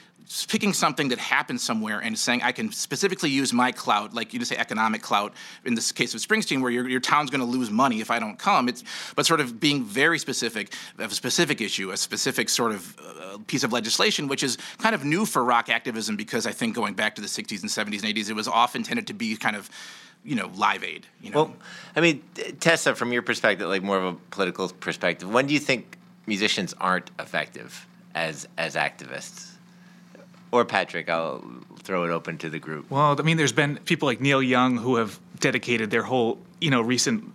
picking 0.47 0.73
something 0.73 1.09
that 1.09 1.19
happened 1.19 1.59
somewhere 1.59 1.99
and 1.99 2.17
saying 2.17 2.41
I 2.41 2.51
can 2.51 2.71
specifically 2.71 3.29
use 3.29 3.53
my 3.53 3.71
clout, 3.71 4.13
like 4.13 4.33
you 4.33 4.39
just 4.39 4.49
say 4.49 4.57
economic 4.57 5.01
clout 5.01 5.33
in 5.65 5.75
this 5.75 5.91
case 5.91 6.13
of 6.13 6.21
Springsteen, 6.21 6.61
where 6.61 6.71
your, 6.71 6.87
your 6.87 6.99
town's 6.99 7.29
going 7.29 7.41
to 7.41 7.45
lose 7.45 7.69
money 7.69 8.01
if 8.01 8.11
I 8.11 8.19
don't 8.19 8.37
come. 8.37 8.69
It's 8.69 8.83
but 9.15 9.25
sort 9.25 9.39
of 9.39 9.59
being 9.59 9.83
very 9.83 10.19
specific 10.19 10.73
of 10.97 11.11
a 11.11 11.15
specific 11.15 11.61
issue, 11.61 11.91
a 11.91 11.97
specific 11.97 12.49
sort 12.49 12.71
of 12.71 12.97
uh, 12.99 13.37
piece 13.47 13.63
of 13.63 13.73
legislation, 13.73 14.27
which 14.27 14.43
is 14.43 14.57
kind 14.77 14.95
of 14.95 15.03
new 15.03 15.25
for 15.25 15.43
rock 15.43 15.69
activism 15.69 16.15
because 16.15 16.45
I 16.45 16.51
think 16.51 16.75
going 16.75 16.93
back 16.93 17.15
to 17.15 17.21
the 17.21 17.27
60s 17.27 17.61
and 17.61 17.69
70s 17.69 18.03
and 18.03 18.15
80s, 18.15 18.29
it 18.29 18.33
was 18.33 18.47
often 18.47 18.83
tended 18.83 19.07
to 19.07 19.13
be 19.13 19.35
kind 19.35 19.55
of, 19.55 19.69
you 20.23 20.35
know, 20.35 20.51
live 20.55 20.83
aid. 20.83 21.07
You 21.21 21.31
know, 21.31 21.43
Well, 21.43 21.55
I 21.95 22.01
mean, 22.01 22.23
Tessa, 22.59 22.95
from 22.95 23.11
your 23.11 23.21
perspective, 23.21 23.67
like 23.67 23.83
more 23.83 23.97
of 23.97 24.05
a 24.05 24.13
political 24.29 24.69
perspective, 24.69 25.31
when 25.31 25.47
do 25.47 25.53
you 25.53 25.59
think 25.59 25.97
musicians 26.25 26.73
aren't 26.79 27.11
effective 27.19 27.87
as 28.15 28.47
as 28.57 28.75
activists? 28.75 29.50
Or 30.51 30.65
Patrick, 30.65 31.09
I'll 31.09 31.43
throw 31.83 32.03
it 32.03 32.09
open 32.11 32.37
to 32.39 32.49
the 32.49 32.59
group. 32.59 32.89
Well, 32.91 33.15
I 33.17 33.21
mean, 33.23 33.37
there's 33.37 33.53
been 33.53 33.77
people 33.85 34.05
like 34.07 34.19
Neil 34.21 34.43
Young 34.43 34.77
who 34.77 34.97
have 34.97 35.19
dedicated 35.39 35.89
their 35.91 36.03
whole, 36.03 36.37
you 36.59 36.69
know, 36.69 36.81
recent 36.81 37.31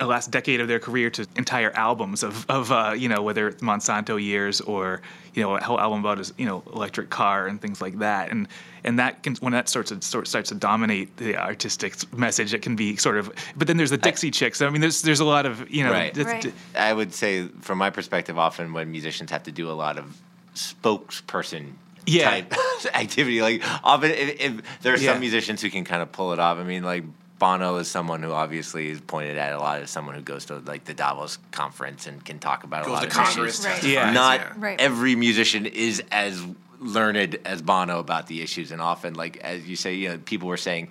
uh, 0.00 0.06
last 0.06 0.30
decade 0.30 0.60
of 0.60 0.68
their 0.68 0.78
career 0.80 1.08
to 1.10 1.26
entire 1.36 1.70
albums 1.72 2.22
of, 2.22 2.44
of 2.50 2.70
uh, 2.72 2.94
you 2.96 3.08
know, 3.08 3.22
whether 3.22 3.48
it's 3.48 3.62
Monsanto 3.62 4.22
years 4.22 4.60
or, 4.60 5.02
you 5.34 5.42
know, 5.42 5.56
a 5.56 5.62
whole 5.62 5.78
album 5.80 6.00
about 6.00 6.18
his, 6.18 6.32
you 6.36 6.46
know, 6.46 6.62
electric 6.72 7.10
car 7.10 7.46
and 7.46 7.60
things 7.60 7.80
like 7.80 7.98
that. 7.98 8.30
And 8.30 8.48
and 8.84 8.98
that 9.00 9.22
can 9.24 9.34
when 9.36 9.52
that 9.52 9.68
starts 9.68 9.90
to 9.90 10.00
sort 10.02 10.28
starts 10.28 10.48
to 10.50 10.54
dominate 10.54 11.16
the 11.16 11.36
artistic 11.36 11.94
message, 12.16 12.54
it 12.54 12.62
can 12.62 12.76
be 12.76 12.96
sort 12.96 13.16
of. 13.18 13.32
But 13.56 13.66
then 13.66 13.76
there's 13.76 13.90
the 13.90 13.98
Dixie 13.98 14.30
Chicks. 14.30 14.62
I 14.62 14.70
mean, 14.70 14.80
there's 14.80 15.02
there's 15.02 15.20
a 15.20 15.24
lot 15.24 15.46
of 15.46 15.68
you 15.70 15.84
know. 15.84 15.90
Right. 15.92 16.14
that's- 16.14 16.44
Right. 16.44 16.54
I 16.76 16.92
would 16.92 17.12
say, 17.12 17.48
from 17.60 17.78
my 17.78 17.90
perspective, 17.90 18.38
often 18.38 18.72
when 18.72 18.90
musicians 18.90 19.30
have 19.32 19.42
to 19.44 19.52
do 19.52 19.68
a 19.70 19.74
lot 19.74 19.96
of 19.98 20.20
spokesperson 20.54 21.72
Yeah. 22.06 22.30
type 22.30 22.54
activity, 22.94 23.42
like 23.42 23.62
often 23.84 24.10
if, 24.12 24.40
if 24.40 24.80
there 24.82 24.94
are 24.94 24.96
Yeah. 24.96 25.12
some 25.12 25.20
musicians 25.20 25.60
who 25.62 25.70
can 25.70 25.84
kind 25.84 26.02
of 26.02 26.12
pull 26.12 26.32
it 26.32 26.38
off. 26.38 26.58
I 26.58 26.62
mean, 26.62 26.82
like 26.84 27.04
Bono 27.38 27.76
is 27.76 27.88
someone 27.88 28.22
who 28.22 28.32
obviously 28.32 28.88
is 28.88 29.00
pointed 29.00 29.36
at 29.38 29.52
a 29.52 29.58
lot 29.58 29.82
as 29.82 29.90
someone 29.90 30.14
who 30.14 30.22
goes 30.22 30.46
to 30.46 30.56
like 30.60 30.84
the 30.84 30.94
Davos 30.94 31.38
conference 31.50 32.06
and 32.06 32.24
can 32.24 32.38
talk 32.38 32.64
about 32.64 32.86
a 32.86 32.90
lot 32.92 33.00
to 33.02 33.06
of 33.08 33.12
Congress. 33.12 33.64
issues. 33.64 33.66
Right. 33.82 33.84
Yeah. 33.84 34.10
Not 34.12 34.40
yeah. 34.40 34.52
Right. 34.56 34.80
every 34.80 35.16
musician 35.16 35.66
is 35.66 36.02
as 36.10 36.42
learned 36.80 37.38
as 37.44 37.60
Bono 37.62 37.98
about 37.98 38.26
the 38.26 38.42
issues, 38.42 38.70
and 38.70 38.80
often, 38.80 39.14
like 39.14 39.36
as 39.38 39.66
you 39.68 39.76
say, 39.76 39.94
you 39.94 40.08
know, 40.10 40.18
people 40.18 40.48
were 40.48 40.56
saying 40.58 40.88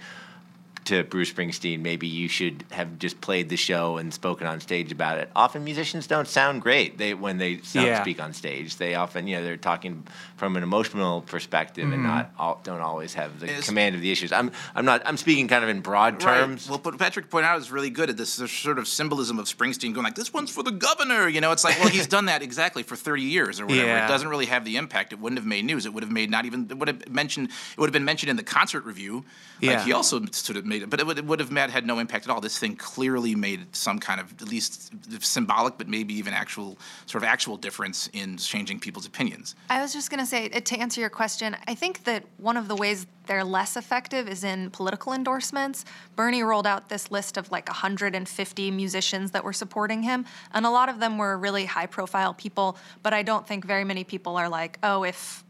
to 0.86 1.04
Bruce 1.04 1.34
Springsteen, 1.34 1.80
maybe 1.82 2.08
you 2.08 2.28
should 2.28 2.63
have 2.71 3.00
just 3.00 3.19
played 3.19 3.50
the 3.50 3.58
show 3.58 3.98
and 3.98 4.13
spoken 4.13 4.45
on 4.48 4.60
stage 4.60 4.91
about 4.91 5.17
it. 5.17 5.30
Often 5.36 5.63
musicians 5.63 6.06
don't 6.08 6.28
sound 6.28 6.62
great. 6.62 6.98
They 6.98 7.13
when 7.13 7.38
they 7.38 7.60
sound, 7.62 7.88
Yeah. 7.88 8.02
speak 8.02 8.21
on 8.21 8.34
stage, 8.34 8.78
they 8.78 8.95
often 8.95 9.28
you 9.28 9.36
know 9.38 9.43
they're 9.43 9.58
talking 9.58 10.06
from 10.38 10.56
an 10.56 10.63
emotional 10.63 11.21
perspective 11.21 11.86
and 11.86 11.93
mm-hmm. 11.93 12.08
not 12.08 12.32
all, 12.38 12.62
don't 12.63 12.82
always 12.82 13.15
have 13.15 13.39
the 13.39 13.50
Is- 13.50 13.65
command 13.65 13.95
of 13.95 14.02
the 14.02 14.12
issues. 14.12 14.32
I'm 14.32 14.52
I'm 14.76 14.86
not 14.86 15.02
I'm 15.06 15.17
speaking 15.17 15.48
kind 15.48 15.63
of 15.63 15.69
in 15.69 15.82
broad 15.82 16.19
terms. 16.19 16.69
Right. 16.69 16.71
Well, 16.71 16.80
what 16.91 17.00
Patrick 17.00 17.30
pointed 17.30 17.48
out 17.48 17.60
is 17.60 17.71
really 17.71 17.89
good 17.89 18.10
at 18.10 18.17
this 18.17 18.34
sort 18.34 18.78
of 18.78 18.88
symbolism 18.88 19.39
of 19.39 19.45
Springsteen 19.45 19.93
going 19.93 20.04
like, 20.04 20.15
"This 20.15 20.34
one's 20.34 20.52
for 20.52 20.62
the 20.63 20.71
governor." 20.71 21.28
You 21.28 21.41
know, 21.41 21.52
it's 21.52 21.63
like, 21.63 21.80
well, 21.80 21.89
he's 21.89 22.08
done 22.15 22.26
that 22.26 22.43
exactly 22.43 22.84
for 22.84 22.95
30 22.95 23.24
years 23.24 23.60
or 23.60 23.65
whatever. 23.65 23.88
Yeah. 23.88 24.06
It 24.06 24.08
doesn't 24.10 24.28
really 24.28 24.45
have 24.45 24.65
the 24.65 24.78
impact. 24.78 25.13
It 25.13 25.19
wouldn't 25.19 25.39
have 25.39 25.48
made 25.48 25.65
news. 25.65 25.86
It 25.86 25.93
would 25.93 26.04
have 26.04 26.12
made 26.12 26.30
not 26.30 26.45
even. 26.45 26.67
It 26.69 26.78
would 26.78 26.88
have 26.88 27.10
mentioned. 27.10 27.50
It 27.50 27.80
would 27.80 27.88
have 27.88 27.93
been 27.93 28.06
mentioned 28.06 28.30
in 28.30 28.36
the 28.36 28.43
concert 28.43 28.86
review. 28.86 29.26
Like 29.62 29.71
Yeah. 29.71 29.84
he 29.84 29.93
also 29.93 30.24
sort 30.32 30.58
of 30.58 30.65
made 30.80 30.90
but 30.90 31.00
it 31.00 31.08
would, 31.08 31.18
it 31.18 31.26
would 31.26 31.40
have 31.40 31.50
had, 31.50 31.70
had 31.70 31.86
no 31.86 32.00
impact 32.00 32.26
at 32.26 32.32
all. 32.32 32.42
This 32.42 32.58
thing 32.58 32.76
clearly 32.76 33.36
made 33.36 33.76
some 33.76 34.00
kind 34.00 34.20
of 34.20 34.34
at 34.42 34.48
least 34.48 34.92
symbolic, 35.24 35.78
but 35.78 35.88
maybe 35.88 36.14
even 36.16 36.34
actual 36.34 36.78
sort 37.06 37.24
of 37.24 37.28
actual 37.28 37.58
difference 37.58 38.10
in 38.14 38.38
changing 38.38 38.80
people's 38.80 39.06
opinions. 39.06 39.56
I 39.70 39.82
was 39.82 39.94
just 39.94 40.10
going 40.10 40.20
to 40.20 40.26
say, 40.26 40.50
uh, 40.50 40.60
to 40.60 40.78
answer 40.78 41.02
your 41.02 41.10
question, 41.10 41.56
I 41.68 41.76
think 41.76 42.04
that 42.06 42.24
one 42.38 42.58
of 42.58 42.68
the 42.68 42.76
ways 42.76 43.08
they're 43.28 43.44
less 43.44 43.76
effective 43.76 44.28
is 44.28 44.44
in 44.44 44.70
political 44.70 45.14
endorsements. 45.14 45.84
Bernie 46.16 46.44
rolled 46.44 46.68
out 46.68 46.90
this 46.90 47.10
list 47.12 47.38
of 47.38 47.52
like 47.52 47.68
150 47.68 48.72
musicians 48.72 49.32
that 49.32 49.44
were 49.44 49.54
supporting 49.54 50.04
him, 50.04 50.26
and 50.54 50.66
a 50.66 50.70
lot 50.70 50.90
of 50.90 51.00
them 51.00 51.18
were 51.18 51.38
really 51.38 51.66
high 51.66 51.88
profile 51.88 52.34
people, 52.34 52.78
but 53.02 53.14
I 53.14 53.24
don't 53.24 53.48
think 53.48 53.66
very 53.66 53.84
many 53.84 54.04
people 54.04 54.38
are 54.38 54.50
like, 54.50 54.78
oh, 54.84 55.04
if. 55.04 55.44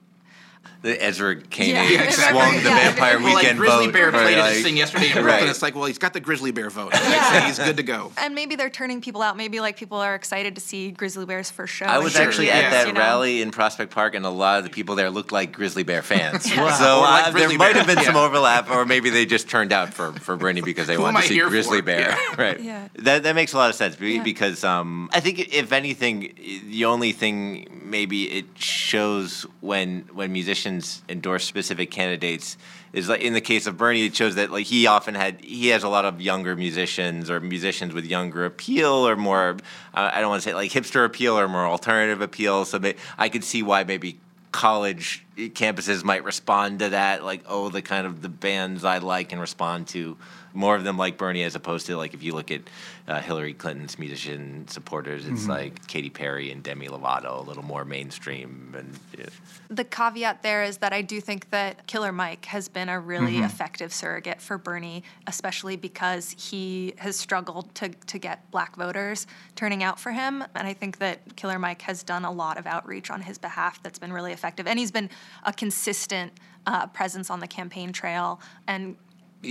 The 0.81 1.03
Ezra 1.03 1.35
Koenig 1.35 1.69
Yeah, 1.73 1.89
Yeah, 1.89 2.01
exactly. 2.03 2.39
swung 2.41 2.55
the 2.63 2.69
yeah. 2.69 2.89
Vampire 2.91 3.17
Well, 3.19 3.33
like 3.33 3.35
Weekend 3.43 3.57
Grizzly 3.59 3.85
vote. 3.87 3.93
Bear 3.93 4.11
played 4.11 4.37
like- 4.37 4.53
this 4.53 4.63
thing 4.63 4.77
yesterday 4.77 5.07
in 5.07 5.13
Brooklyn. 5.13 5.33
Right. 5.41 5.49
It's 5.49 5.61
like, 5.61 5.73
well, 5.75 5.85
he's 5.85 5.97
got 5.97 6.13
the 6.13 6.19
Grizzly 6.19 6.51
Bear 6.51 6.69
vote. 6.69 6.91
Next 6.93 7.29
thing, 7.29 7.43
he's 7.45 7.57
good 7.59 7.77
to 7.77 7.83
go. 7.83 8.11
And 8.17 8.35
maybe 8.35 8.55
they're 8.55 8.69
turning 8.69 9.01
people 9.01 9.21
out. 9.23 9.35
Maybe 9.35 9.59
like 9.59 9.77
people 9.77 9.97
are 9.97 10.13
excited 10.13 10.55
to 10.55 10.61
see 10.61 10.91
Grizzly 10.91 11.25
Bear's 11.25 11.49
first 11.49 11.73
show. 11.73 11.85
I 11.85 11.97
was 11.99 12.13
two 12.13 12.21
actually 12.21 12.45
years, 12.47 12.57
at 12.65 12.69
that 12.71 12.87
you 12.87 12.93
know? 12.93 12.99
rally 12.99 13.41
in 13.41 13.49
Prospect 13.51 13.91
Park, 13.91 14.13
and 14.15 14.25
a 14.25 14.29
lot 14.29 14.59
of 14.59 14.63
the 14.63 14.69
people 14.69 14.95
there 14.95 15.09
looked 15.09 15.31
like 15.31 15.51
Grizzly 15.53 15.83
Bear 15.83 16.01
fans. 16.03 16.45
Wow. 16.55 16.69
So 16.77 16.97
Or 16.99 17.01
like 17.01 17.27
uh, 17.27 17.31
Grizzly 17.31 17.57
there 17.57 17.57
might 17.57 17.75
have 17.75 17.87
been 17.87 18.03
some 18.03 18.15
overlap, 18.15 18.69
or 18.69 18.85
maybe 18.85 19.09
they 19.09 19.25
just 19.25 19.49
turned 19.49 19.73
out 19.73 19.93
for, 19.93 20.11
for 20.13 20.35
Bernie 20.35 20.61
because 20.61 20.85
they 20.87 20.97
wanted 20.97 21.21
to 21.23 21.27
see 21.27 21.39
Grizzly 21.39 21.79
for? 21.79 21.85
Bear. 21.85 21.99
Yeah. 22.11 22.35
right. 22.41 22.59
Yeah. 22.59 22.87
That 22.99 23.23
that 23.23 23.33
makes 23.35 23.53
a 23.53 23.57
lot 23.57 23.69
of 23.69 23.75
sense 23.75 23.99
Yeah. 23.99 24.21
because 24.23 24.63
um, 24.63 25.09
I 25.13 25.19
think 25.19 25.53
if 25.53 25.71
anything, 25.71 26.33
the 26.69 26.85
only 26.85 27.11
thing 27.11 27.84
maybe 27.95 28.29
it 28.39 28.45
shows 28.55 29.45
when 29.61 30.01
when 30.13 30.29
musicians 30.33 31.01
endorse 31.07 31.45
specific 31.45 31.89
candidates 31.91 32.57
is 32.91 33.07
like 33.07 33.21
in 33.21 33.31
the 33.31 33.45
case 33.51 33.67
of 33.67 33.77
Bernie, 33.77 34.05
it 34.05 34.15
shows 34.15 34.35
that 34.35 34.51
like 34.51 34.65
he 34.65 34.85
often 34.85 35.15
had 35.15 35.39
he 35.39 35.69
has 35.69 35.83
a 35.83 35.87
lot 35.87 36.03
of 36.03 36.19
younger 36.19 36.57
musicians 36.57 37.29
or 37.29 37.39
musicians 37.39 37.93
with 37.93 38.05
younger 38.05 38.43
appeal 38.43 39.07
or 39.07 39.15
more 39.15 39.55
uh, 39.93 40.11
I 40.13 40.19
don't 40.19 40.29
want 40.29 40.43
to 40.43 40.49
say 40.49 40.53
like 40.53 40.71
hipster 40.71 41.05
appeal 41.05 41.39
or 41.39 41.47
more 41.47 41.65
alternative 41.65 42.21
appeal. 42.21 42.65
So 42.65 42.79
may, 42.79 42.95
I 43.17 43.29
could 43.29 43.45
see 43.45 43.63
why 43.63 43.85
maybe 43.85 44.17
college 44.51 45.25
campuses 45.37 46.03
might 46.03 46.23
respond 46.23 46.79
to 46.79 46.89
that, 46.89 47.25
like, 47.25 47.43
oh, 47.45 47.67
the 47.67 47.81
kind 47.81 48.07
of 48.07 48.21
the 48.21 48.29
bands 48.29 48.85
I 48.85 48.99
like 48.99 49.33
and 49.33 49.41
respond 49.41 49.87
to. 49.89 50.17
More 50.55 50.75
of 50.75 50.83
them 50.83 50.97
like 50.97 51.17
Bernie, 51.17 51.43
as 51.43 51.55
opposed 51.55 51.85
to 51.87 51.97
like 51.97 52.13
if 52.13 52.23
you 52.23 52.33
look 52.33 52.49
at 52.49 52.61
uh, 53.07 53.21
Hillary 53.21 53.53
Clinton's 53.53 53.99
musician 53.99 54.67
supporters, 54.67 55.27
it's 55.27 55.47
like 55.47 55.85
Katy 55.87 56.09
Perry 56.09 56.51
and 56.51 56.63
Demi 56.63 56.87
Lovato, 56.87 57.37
a 57.37 57.41
little 57.41 57.63
more 57.63 57.85
mainstream. 57.85 58.73
And 58.77 58.97
yeah. 59.17 59.25
The 59.69 59.83
caveat 59.83 60.41
there 60.41 60.63
is 60.63 60.77
that 60.77 60.93
I 60.93 61.01
do 61.01 61.21
think 61.21 61.49
that 61.51 61.85
Killer 61.87 62.11
Mike 62.11 62.45
has 62.45 62.67
been 62.67 62.89
a 62.89 62.99
really 62.99 63.37
effective 63.39 63.93
surrogate 63.93 64.41
for 64.41 64.57
Bernie, 64.57 65.03
especially 65.27 65.75
because 65.75 66.35
he 66.37 66.93
has 66.97 67.15
struggled 67.15 67.73
to, 67.75 67.89
to 67.89 68.17
get 68.17 68.49
black 68.51 68.75
voters 68.75 69.27
turning 69.55 69.83
out 69.83 69.99
for 69.99 70.11
him. 70.11 70.43
And 70.55 70.67
I 70.67 70.73
think 70.73 70.97
that 70.99 71.35
Killer 71.35 71.59
Mike 71.59 71.81
has 71.83 72.01
done 72.01 72.25
a 72.25 72.31
lot 72.31 72.57
of 72.57 72.65
outreach 72.65 73.11
on 73.11 73.21
his 73.21 73.37
behalf 73.37 73.83
that's 73.83 73.99
been 73.99 74.13
really 74.13 74.31
effective. 74.31 74.67
And 74.67 74.79
he's 74.79 74.91
been 74.91 75.09
a 75.43 75.53
consistent 75.53 76.31
uh, 76.65 76.87
presence 76.87 77.29
on 77.29 77.39
the 77.39 77.47
campaign 77.47 77.91
trail. 77.91 78.39
And 78.67 78.95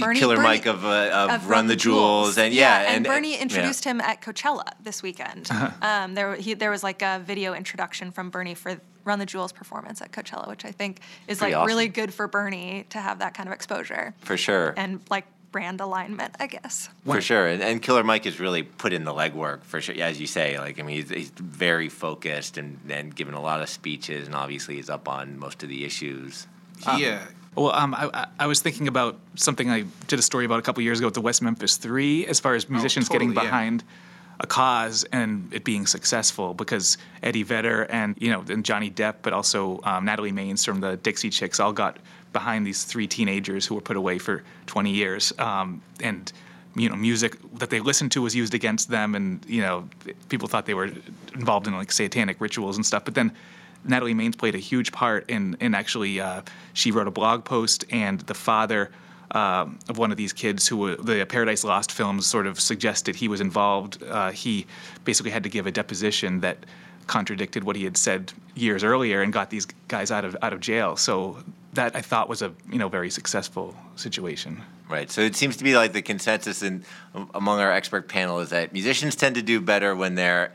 Bernie, 0.00 0.18
Killer 0.18 0.36
Bernie- 0.36 0.48
Mike 0.48 0.66
of, 0.66 0.84
uh, 0.84 1.28
of, 1.30 1.48
Run, 1.48 1.66
the 1.66 1.76
Jewels, 1.76 2.38
and 2.38 2.54
yeah, 2.54 2.80
and, 2.80 2.96
and 2.96 3.04
Bernie 3.04 3.34
yeah. 3.34 3.42
introduced 3.42 3.84
him 3.84 4.00
at 4.00 4.20
Coachella 4.20 4.68
this 4.82 5.02
weekend. 5.02 5.50
Um, 5.82 6.14
there, 6.14 6.34
he, 6.36 6.54
there 6.54 6.70
was 6.70 6.82
like 6.82 7.02
a 7.02 7.22
video 7.24 7.54
introduction 7.54 8.10
from 8.10 8.30
Bernie 8.30 8.54
for 8.54 8.80
Run 9.04 9.18
the 9.18 9.26
Jewels 9.26 9.52
performance 9.52 10.00
at 10.00 10.12
Coachella, 10.12 10.48
which 10.48 10.64
I 10.64 10.70
think 10.70 11.00
is 11.28 11.38
Pretty 11.38 11.52
like 11.52 11.60
awesome. 11.60 11.66
really 11.68 11.88
good 11.88 12.14
for 12.14 12.26
Bernie 12.26 12.86
to 12.90 12.98
have 12.98 13.18
that 13.18 13.34
kind 13.34 13.48
of 13.48 13.52
exposure 13.52 14.14
for 14.20 14.36
sure. 14.36 14.72
and 14.76 15.00
like 15.10 15.26
brand 15.52 15.80
alignment, 15.80 16.34
I 16.40 16.48
guess. 16.48 16.88
For 17.06 17.20
sure, 17.20 17.46
and, 17.46 17.62
and 17.62 17.80
Killer 17.80 18.02
Mike 18.02 18.24
has 18.24 18.40
really 18.40 18.64
put 18.64 18.92
in 18.92 19.04
the 19.04 19.12
legwork 19.12 19.62
for 19.62 19.80
sure. 19.80 19.94
Yeah, 19.94 20.06
as 20.06 20.20
you 20.20 20.26
say, 20.26 20.58
like 20.58 20.80
I 20.80 20.82
mean, 20.82 20.96
he's, 20.96 21.10
he's 21.10 21.30
very 21.30 21.88
focused 21.88 22.58
and 22.58 22.80
and 22.88 23.14
given 23.14 23.34
a 23.34 23.40
lot 23.40 23.60
of 23.62 23.68
speeches, 23.68 24.26
and 24.26 24.34
obviously 24.34 24.76
he's 24.76 24.90
up 24.90 25.08
on 25.08 25.38
most 25.38 25.62
of 25.62 25.68
the 25.68 25.84
issues. 25.84 26.46
Yeah. 26.98 27.22
Well, 27.56 27.72
um, 27.72 27.94
I, 27.94 28.26
I- 28.38 28.46
was 28.46 28.60
thinking 28.60 28.88
about 28.88 29.18
something 29.36 29.70
I 29.70 29.84
did 30.08 30.18
a 30.18 30.22
story 30.22 30.44
about 30.44 30.58
a 30.58 30.62
couple 30.62 30.82
years 30.82 30.98
ago 30.98 31.06
with 31.06 31.14
the 31.14 31.20
West 31.20 31.40
Memphis 31.42 31.76
Three, 31.76 32.26
as 32.26 32.40
far 32.40 32.54
as 32.54 32.68
musicians 32.68 33.08
getting 33.08 33.28
totally, 33.28 33.46
yeah. 33.46 33.50
behind 33.50 33.84
a 34.40 34.46
cause 34.46 35.04
and 35.12 35.52
it 35.52 35.62
being 35.62 35.86
successful, 35.86 36.54
because 36.54 36.98
Eddie 37.22 37.44
Vedder 37.44 37.84
and 37.84 38.16
you 38.18 38.30
know 38.30 38.44
and 38.48 38.64
Johnny 38.64 38.90
Depp, 38.90 39.16
but 39.22 39.32
also 39.32 39.80
um, 39.84 40.04
Natalie 40.04 40.32
Maines 40.32 40.64
from 40.64 40.80
the 40.80 40.96
Dixie 40.96 41.30
Chicks, 41.30 41.60
all 41.60 41.72
got 41.72 41.98
behind 42.32 42.66
these 42.66 42.82
three 42.84 43.06
teenagers 43.06 43.64
who 43.66 43.76
were 43.76 43.80
put 43.80 43.96
away 43.96 44.18
for 44.18 44.42
20 44.66 44.90
years, 44.90 45.32
um, 45.38 45.80
and 46.00 46.32
you 46.74 46.88
know 46.88 46.96
music 46.96 47.36
that 47.54 47.70
they 47.70 47.78
listened 47.78 48.10
to 48.12 48.22
was 48.22 48.34
used 48.34 48.54
against 48.54 48.90
them, 48.90 49.14
and 49.14 49.44
you 49.46 49.62
know 49.62 49.88
people 50.28 50.48
thought 50.48 50.66
they 50.66 50.74
were 50.74 50.90
involved 51.34 51.68
in 51.68 51.74
like 51.74 51.92
satanic 51.92 52.40
rituals 52.40 52.76
and 52.76 52.84
stuff, 52.84 53.04
but 53.04 53.14
then. 53.14 53.32
Natalie 53.84 54.14
Maines 54.14 54.36
played 54.36 54.54
a 54.54 54.58
huge 54.58 54.92
part 54.92 55.28
in 55.28 55.56
in 55.60 55.74
actually 55.74 56.20
uh, 56.20 56.42
she 56.72 56.90
wrote 56.90 57.08
a 57.08 57.10
blog 57.10 57.44
post 57.44 57.84
and 57.90 58.20
the 58.20 58.34
father 58.34 58.90
um 59.30 59.78
of 59.88 59.98
one 59.98 60.10
of 60.10 60.16
these 60.16 60.32
kids 60.32 60.68
who 60.68 60.96
the 60.96 61.24
Paradise 61.26 61.64
Lost 61.64 61.92
films 61.92 62.26
sort 62.26 62.46
of 62.46 62.60
suggested 62.60 63.16
he 63.16 63.28
was 63.28 63.40
involved. 63.40 64.02
Uh, 64.02 64.30
he 64.30 64.66
basically 65.04 65.30
had 65.30 65.42
to 65.42 65.48
give 65.48 65.66
a 65.66 65.72
deposition 65.72 66.40
that 66.40 66.58
contradicted 67.06 67.64
what 67.64 67.76
he 67.76 67.84
had 67.84 67.96
said 67.96 68.32
years 68.54 68.82
earlier 68.82 69.22
and 69.22 69.32
got 69.32 69.50
these 69.50 69.66
guys 69.88 70.10
out 70.10 70.24
of 70.24 70.36
out 70.42 70.52
of 70.52 70.60
jail. 70.60 70.96
So 70.96 71.38
that 71.74 71.94
I 71.94 72.00
thought 72.00 72.28
was 72.28 72.42
a 72.42 72.52
you 72.70 72.78
know 72.78 72.88
very 72.88 73.10
successful 73.10 73.74
situation. 73.96 74.62
Right. 74.88 75.10
So 75.10 75.22
it 75.22 75.34
seems 75.34 75.56
to 75.56 75.64
be 75.64 75.74
like 75.74 75.92
the 75.92 76.02
consensus 76.02 76.62
in 76.62 76.84
among 77.34 77.60
our 77.60 77.72
expert 77.72 78.08
panel 78.08 78.40
is 78.40 78.50
that 78.50 78.72
musicians 78.72 79.16
tend 79.16 79.34
to 79.36 79.42
do 79.42 79.60
better 79.60 79.94
when 79.96 80.14
they're 80.14 80.52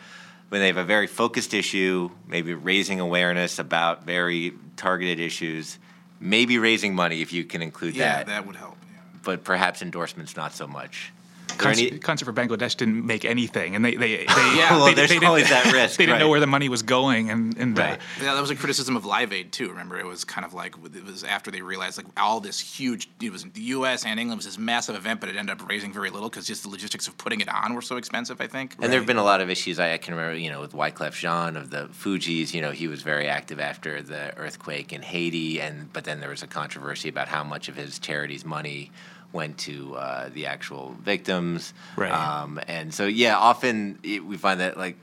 when 0.49 0.61
they 0.61 0.67
have 0.67 0.77
a 0.77 0.83
very 0.83 1.07
focused 1.07 1.53
issue, 1.53 2.09
maybe 2.27 2.53
raising 2.53 2.99
awareness 2.99 3.59
about 3.59 4.05
very 4.05 4.53
targeted 4.75 5.19
issues, 5.19 5.77
maybe 6.19 6.57
raising 6.57 6.93
money 6.95 7.21
if 7.21 7.31
you 7.33 7.43
can 7.45 7.61
include 7.61 7.95
Yeah, 7.95 8.17
that, 8.17 8.27
Yeah, 8.27 8.33
that 8.33 8.47
would 8.47 8.55
help. 8.55 8.77
yeah. 8.91 8.99
but 9.23 9.43
perhaps 9.43 9.81
endorsements 9.81 10.35
not 10.35 10.53
so 10.53 10.67
much. 10.67 11.11
Are 11.51 11.57
there 11.57 11.63
Concert, 11.73 11.87
any- 11.91 11.99
Concert 11.99 12.25
for 12.25 12.33
Bangladesh 12.33 12.75
didn't 12.77 13.05
make 13.05 13.25
anything, 13.25 13.75
and 13.75 13.83
they 13.83 13.95
they, 13.95 14.17
they 14.17 14.23
Yeah, 14.27 14.71
well, 14.71 14.85
they, 14.85 14.93
there's 14.93 15.09
they 15.09 15.15
didn't- 15.15 15.27
always 15.27 15.49
that 15.49 15.71
risk, 15.73 15.97
They 15.97 16.05
didn't 16.05 16.19
know 16.19 16.29
where 16.29 16.39
the 16.39 16.47
money 16.47 16.69
was 16.69 16.81
going, 16.83 17.29
and 17.29 17.57
and 17.57 17.77
uh, 17.79 17.97
Yeah, 18.21 18.33
that 18.35 18.41
was 18.41 18.49
a 18.51 18.55
criticism 18.55 18.95
of 18.95 19.05
Live 19.05 19.31
Aid 19.33 19.51
too. 19.51 19.69
Remember, 19.69 19.97
it 19.99 20.05
was 20.05 20.23
kind 20.23 20.45
of 20.45 20.53
like 20.53 20.75
it 20.95 21.03
was 21.05 21.23
after 21.23 21.51
they 21.51 21.61
realized 21.61 21.97
like 21.97 22.07
all 22.17 22.39
this 22.39 22.59
huge. 22.59 23.09
It 23.21 23.31
was 23.31 23.43
the 23.43 23.61
U.S. 23.61 24.05
and 24.05 24.19
England 24.19 24.37
was 24.39 24.45
this 24.45 24.57
massive 24.57 24.95
event, 24.95 25.19
but 25.19 25.29
it 25.29 25.35
ended 25.35 25.59
up 25.59 25.67
raising 25.69 25.91
very 25.93 26.09
little 26.09 26.29
because 26.29 26.45
just 26.47 26.63
the 26.63 26.69
logistics 26.69 27.07
of 27.07 27.17
putting 27.17 27.41
it 27.41 27.49
on 27.49 27.73
were 27.73 27.81
so 27.81 27.97
expensive. 27.97 28.41
I 28.41 28.47
think. 28.47 28.75
And 28.81 28.91
there 28.91 28.99
have 28.99 29.07
been 29.07 29.17
a 29.17 29.23
lot 29.23 29.41
of 29.41 29.49
issues. 29.49 29.79
I, 29.79 29.93
I 29.93 29.97
can 29.97 30.15
remember, 30.15 30.37
you 30.37 30.49
know, 30.49 30.61
with 30.61 30.73
Wyclef 30.73 31.13
Jean 31.13 31.55
of 31.57 31.69
the 31.69 31.87
Fugees. 31.93 32.53
You 32.53 32.61
know, 32.61 32.71
he 32.71 32.87
was 32.87 33.01
very 33.01 33.27
active 33.27 33.59
after 33.59 34.01
the 34.01 34.35
earthquake 34.37 34.93
in 34.93 35.01
Haiti, 35.01 35.59
and 35.61 35.91
but 35.93 36.03
then 36.03 36.19
there 36.19 36.29
was 36.29 36.43
a 36.43 36.47
controversy 36.47 37.09
about 37.09 37.27
how 37.27 37.43
much 37.43 37.69
of 37.69 37.75
his 37.75 37.99
charity's 37.99 38.45
money 38.45 38.91
went 39.31 39.57
to 39.59 39.95
uh, 39.95 40.29
the 40.33 40.47
actual 40.47 40.95
victims. 41.01 41.73
Right. 41.95 42.11
Um, 42.11 42.59
and 42.67 42.93
so, 42.93 43.05
yeah, 43.05 43.37
often 43.37 43.99
it, 44.03 44.25
we 44.25 44.37
find 44.37 44.59
that 44.59 44.77
like. 44.77 44.97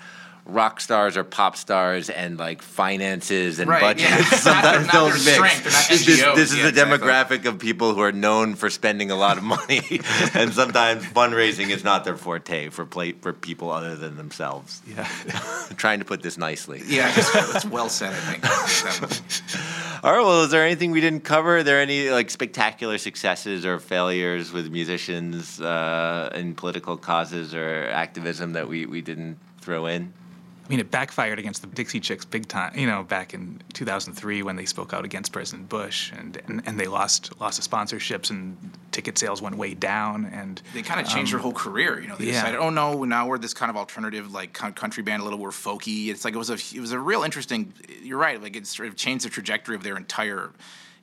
Rock 0.48 0.80
stars 0.80 1.16
or 1.16 1.24
pop 1.24 1.56
stars 1.56 2.08
and 2.08 2.38
like 2.38 2.62
finances 2.62 3.58
and 3.58 3.68
Right, 3.68 3.80
budgets 3.80 4.08
yeah. 4.12 4.22
Sometimes 4.38 4.86
don't 4.92 5.10
mix. 5.10 5.24
strength. 5.24 5.64
This, 5.64 5.88
this 5.98 6.06
is 6.06 6.18
Yeah, 6.20 6.66
a 6.66 6.68
exactly. 6.68 6.98
demographic 6.98 7.46
of 7.46 7.58
people 7.58 7.94
who 7.94 8.00
are 8.02 8.12
known 8.12 8.54
for 8.54 8.70
spending 8.70 9.10
a 9.10 9.16
lot 9.16 9.38
of 9.38 9.42
money, 9.42 9.80
and 10.34 10.52
sometimes 10.52 11.02
fundraising 11.06 11.70
is 11.70 11.82
not 11.82 12.04
their 12.04 12.16
forte 12.16 12.68
for 12.68 12.86
play, 12.86 13.10
for 13.10 13.32
people 13.32 13.72
other 13.72 13.96
than 13.96 14.16
themselves. 14.16 14.82
yeah. 14.86 15.08
Trying 15.78 15.98
to 15.98 16.04
put 16.04 16.22
this 16.22 16.38
nicely. 16.38 16.80
Yeah, 16.86 17.12
it's 17.16 17.64
well 17.64 17.88
said. 17.88 18.12
I 18.12 18.36
think. 18.38 19.75
All 20.06 20.12
right. 20.12 20.24
Well, 20.24 20.44
is 20.44 20.52
there 20.52 20.64
anything 20.64 20.92
we 20.92 21.00
didn't 21.00 21.24
cover? 21.24 21.56
Are 21.56 21.62
there 21.64 21.80
any 21.80 22.10
like 22.10 22.30
spectacular 22.30 22.96
successes 22.96 23.66
or 23.66 23.80
failures 23.80 24.52
with 24.52 24.70
musicians 24.70 25.60
uh, 25.60 26.30
in 26.32 26.54
political 26.54 26.96
causes 26.96 27.56
or 27.56 27.88
activism 27.88 28.52
that 28.52 28.68
we, 28.68 28.86
we 28.86 29.02
didn't 29.02 29.36
throw 29.60 29.86
in? 29.86 30.12
I 30.66 30.68
mean, 30.68 30.80
it 30.80 30.90
backfired 30.90 31.38
against 31.38 31.62
the 31.62 31.68
Dixie 31.68 32.00
Chicks 32.00 32.24
big 32.24 32.48
time. 32.48 32.76
You 32.76 32.88
know, 32.88 33.04
back 33.04 33.34
in 33.34 33.62
2003 33.74 34.42
when 34.42 34.56
they 34.56 34.64
spoke 34.64 34.92
out 34.92 35.04
against 35.04 35.32
President 35.32 35.68
Bush, 35.68 36.12
and 36.12 36.36
and, 36.48 36.60
and 36.66 36.80
they 36.80 36.88
lost 36.88 37.40
lost 37.40 37.62
the 37.62 37.68
sponsorships, 37.68 38.30
and 38.30 38.56
ticket 38.90 39.16
sales 39.16 39.40
went 39.40 39.56
way 39.56 39.74
down. 39.74 40.26
And 40.26 40.60
they 40.74 40.82
kind 40.82 41.00
of 41.00 41.06
changed 41.06 41.32
um, 41.32 41.38
their 41.38 41.42
whole 41.42 41.52
career. 41.52 42.00
You 42.00 42.08
know, 42.08 42.16
they 42.16 42.26
yeah. 42.26 42.32
decided, 42.32 42.58
oh 42.58 42.70
no, 42.70 43.04
now 43.04 43.28
we're 43.28 43.38
this 43.38 43.54
kind 43.54 43.70
of 43.70 43.76
alternative 43.76 44.32
like 44.32 44.52
country 44.52 45.04
band, 45.04 45.20
a 45.20 45.24
little 45.24 45.38
more 45.38 45.50
folky. 45.50 46.08
It's 46.08 46.24
like 46.24 46.34
it 46.34 46.38
was 46.38 46.50
a 46.50 46.54
it 46.54 46.80
was 46.80 46.90
a 46.90 46.98
real 46.98 47.22
interesting. 47.22 47.72
You're 48.02 48.18
right, 48.18 48.42
like 48.42 48.56
it 48.56 48.66
sort 48.66 48.88
of 48.88 48.96
changed 48.96 49.24
the 49.24 49.30
trajectory 49.30 49.76
of 49.76 49.84
their 49.84 49.96
entire. 49.96 50.50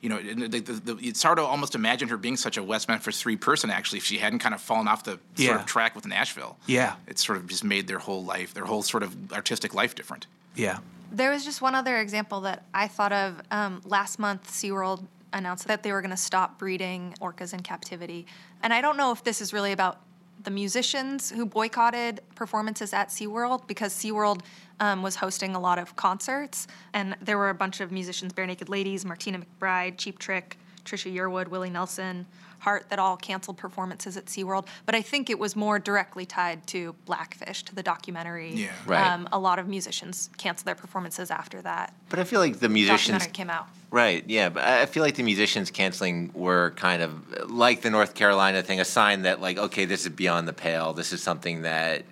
You 0.04 0.10
know, 0.10 0.20
the, 0.20 0.60
the, 0.60 0.72
the, 0.72 0.98
it's 1.00 1.22
hard 1.22 1.38
to 1.38 1.42
almost 1.44 1.74
imagine 1.74 2.08
her 2.08 2.18
being 2.18 2.36
such 2.36 2.58
a 2.58 2.62
West 2.62 2.88
Memphis 2.88 3.22
three 3.22 3.36
person 3.36 3.70
actually 3.70 3.98
if 4.00 4.04
she 4.04 4.18
hadn't 4.18 4.40
kind 4.40 4.54
of 4.54 4.60
fallen 4.60 4.86
off 4.86 5.02
the 5.02 5.18
sort 5.36 5.58
of 5.60 5.64
track 5.64 5.94
with 5.96 6.06
Nashville. 6.06 6.58
Yeah. 6.66 6.96
it 7.06 7.18
sort 7.18 7.38
of 7.38 7.46
just 7.46 7.64
made 7.64 7.86
their 7.86 8.00
whole 8.00 8.22
life, 8.22 8.52
their 8.52 8.66
whole 8.66 8.82
sort 8.82 9.02
of 9.02 9.32
artistic 9.32 9.72
life 9.72 9.94
different. 9.94 10.26
yeah, 10.54 10.80
There 11.10 11.30
was 11.30 11.42
just 11.42 11.62
one 11.62 11.74
other 11.74 11.96
example 11.98 12.42
that 12.42 12.64
I 12.74 12.86
thought 12.86 13.12
of. 13.12 13.40
Um, 13.50 13.80
last 13.86 14.18
month, 14.18 14.50
SeaWorld 14.52 15.06
announced 15.32 15.66
that 15.68 15.82
they 15.82 15.90
were 15.90 16.02
going 16.02 16.10
to 16.10 16.18
stop 16.18 16.58
breeding 16.58 17.14
orcas 17.22 17.54
in 17.54 17.60
captivity. 17.60 18.26
And 18.62 18.74
I 18.74 18.82
don't 18.82 18.98
know 18.98 19.10
if 19.10 19.24
this 19.24 19.40
is 19.40 19.54
really 19.54 19.72
about 19.72 20.00
the 20.44 20.50
musicians 20.50 21.30
who 21.30 21.46
boycotted 21.46 22.20
performances 22.34 22.92
at 22.92 23.08
SeaWorld 23.08 23.66
because 23.66 23.92
SeaWorld 23.92 24.42
um, 24.80 25.02
was 25.02 25.16
hosting 25.16 25.54
a 25.54 25.60
lot 25.60 25.78
of 25.78 25.96
concerts. 25.96 26.66
And 26.92 27.16
there 27.20 27.38
were 27.38 27.48
a 27.50 27.54
bunch 27.54 27.80
of 27.80 27.90
musicians, 27.90 28.32
Barenaked 28.32 28.68
Ladies, 28.68 29.04
Martina 29.04 29.40
McBride, 29.40 29.96
Cheap 29.96 30.18
Trick, 30.18 30.58
Trisha 30.84 31.12
Yearwood, 31.12 31.48
Willie 31.48 31.70
Nelson, 31.70 32.26
Hart, 32.64 32.88
that 32.90 32.98
all 32.98 33.16
canceled 33.16 33.56
performances 33.56 34.16
at 34.16 34.26
SeaWorld. 34.26 34.66
But 34.86 34.94
I 34.94 35.02
think 35.02 35.30
it 35.30 35.38
was 35.38 35.54
more 35.54 35.78
directly 35.78 36.26
tied 36.26 36.66
to 36.68 36.94
Blackfish, 37.04 37.62
to 37.64 37.74
the 37.74 37.82
documentary. 37.82 38.52
Yeah. 38.54 38.72
Right. 38.86 39.06
Um, 39.06 39.28
a 39.32 39.38
lot 39.38 39.58
of 39.58 39.68
musicians 39.68 40.30
canceled 40.38 40.66
their 40.66 40.74
performances 40.74 41.30
after 41.30 41.62
that 41.62 41.94
But 42.08 42.18
I 42.18 42.24
feel 42.24 42.40
like 42.40 42.58
the 42.58 42.68
musicians 42.68 43.18
documentary 43.18 43.32
came 43.32 43.50
out. 43.50 43.68
Right, 43.90 44.24
yeah, 44.26 44.48
but 44.48 44.64
I 44.64 44.82
I 44.82 44.86
feel 44.86 45.02
like 45.02 45.14
the 45.14 45.22
musicians 45.22 45.70
canceling 45.70 46.30
were 46.34 46.72
kind 46.76 47.00
of 47.00 47.50
like 47.50 47.80
the 47.80 47.88
North 47.90 48.14
Carolina 48.14 48.62
thing, 48.62 48.78
a 48.78 48.84
sign 48.84 49.22
that 49.22 49.40
like, 49.40 49.56
okay, 49.56 49.86
this 49.86 50.02
is 50.02 50.10
beyond 50.10 50.46
the 50.46 50.52
pale. 50.52 50.92
This 50.92 51.12
is 51.14 51.22
something 51.22 51.62
that 51.62 52.04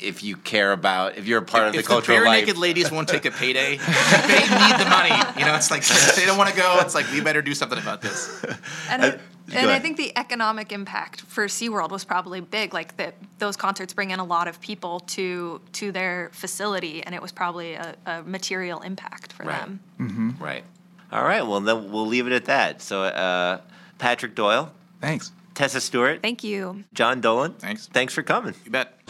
if 0.00 0.22
you 0.22 0.36
care 0.36 0.70
about, 0.70 1.16
if 1.16 1.26
you're 1.26 1.40
a 1.40 1.44
part 1.44 1.66
of 1.66 1.72
the 1.72 1.80
if 1.80 1.86
cultural 1.86 2.18
bare 2.18 2.26
life, 2.26 2.46
naked 2.46 2.56
ladies 2.56 2.92
won't 2.92 3.08
take 3.08 3.24
a 3.24 3.30
payday, 3.42 3.78
they 3.78 4.40
need 4.40 4.78
the 4.78 4.86
money. 4.88 5.10
You 5.36 5.44
know, 5.44 5.56
it's 5.56 5.70
like 5.70 5.84
they 6.16 6.24
don't 6.24 6.38
want 6.38 6.50
to 6.50 6.56
go. 6.56 6.78
It's 6.80 6.94
like 6.94 7.10
we 7.10 7.20
better 7.20 7.42
do 7.42 7.54
something 7.54 7.78
about 7.78 8.00
this. 8.00 8.44
And, 8.88 9.02
I, 9.02 9.10
go 9.10 9.18
and 9.52 9.70
I 9.70 9.78
think 9.78 9.96
the 9.96 10.16
economic 10.16 10.72
impact 10.72 11.20
for 11.22 11.46
SeaWorld 11.46 11.90
was 11.90 12.04
probably 12.04 12.40
big. 12.40 12.72
Like 12.72 12.96
that, 12.96 13.14
those 13.38 13.56
concerts 13.56 13.92
bring 13.92 14.10
in 14.10 14.18
a 14.20 14.24
lot 14.24 14.48
of 14.48 14.60
people 14.60 15.00
to 15.00 15.60
to 15.72 15.92
their 15.92 16.30
facility, 16.32 17.02
and 17.02 17.14
it 17.14 17.20
was 17.22 17.32
probably 17.32 17.74
a, 17.74 17.94
a 18.06 18.22
material 18.22 18.80
impact 18.80 19.32
for 19.32 19.44
Right. 19.44 19.60
them. 19.98 20.36
right? 20.40 20.64
All 21.12 21.22
right, 21.22 21.46
well 21.46 21.60
then 21.60 21.90
we'll 21.92 22.06
leave 22.06 22.26
it 22.26 22.32
at 22.32 22.46
that. 22.46 22.80
So, 22.82 23.02
uh, 23.04 23.60
Patrick 23.98 24.34
Doyle, 24.34 24.72
thanks. 25.00 25.30
Tessa 25.54 25.80
Stewart, 25.80 26.20
Thank 26.20 26.42
you. 26.42 26.82
John 26.94 27.20
Dolan, 27.20 27.52
Thanks. 27.60 27.86
thanks 27.86 28.12
for 28.12 28.22
coming. 28.24 28.54
You 28.64 28.72
bet. 28.72 29.03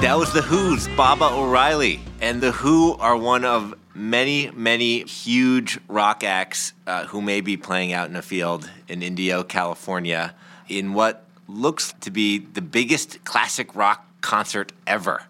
That 0.00 0.16
was 0.16 0.32
The 0.32 0.42
Who's 0.42 0.86
Baba 0.96 1.28
O'Riley. 1.28 1.98
And 2.20 2.40
The 2.40 2.52
Who 2.52 2.94
are 2.98 3.16
one 3.16 3.44
of 3.44 3.74
many, 3.94 4.48
many 4.54 5.02
huge 5.02 5.80
rock 5.88 6.22
acts 6.22 6.72
uh, 6.86 7.06
who 7.06 7.20
may 7.20 7.40
be 7.40 7.56
playing 7.56 7.92
out 7.92 8.08
in 8.08 8.14
a 8.14 8.22
field 8.22 8.70
in 8.86 9.02
Indio, 9.02 9.42
California, 9.42 10.36
in 10.68 10.94
what 10.94 11.24
looks 11.48 11.94
to 12.02 12.12
be 12.12 12.38
the 12.38 12.62
biggest 12.62 13.24
classic 13.24 13.74
rock 13.74 14.06
concert 14.20 14.70
ever. 14.86 15.24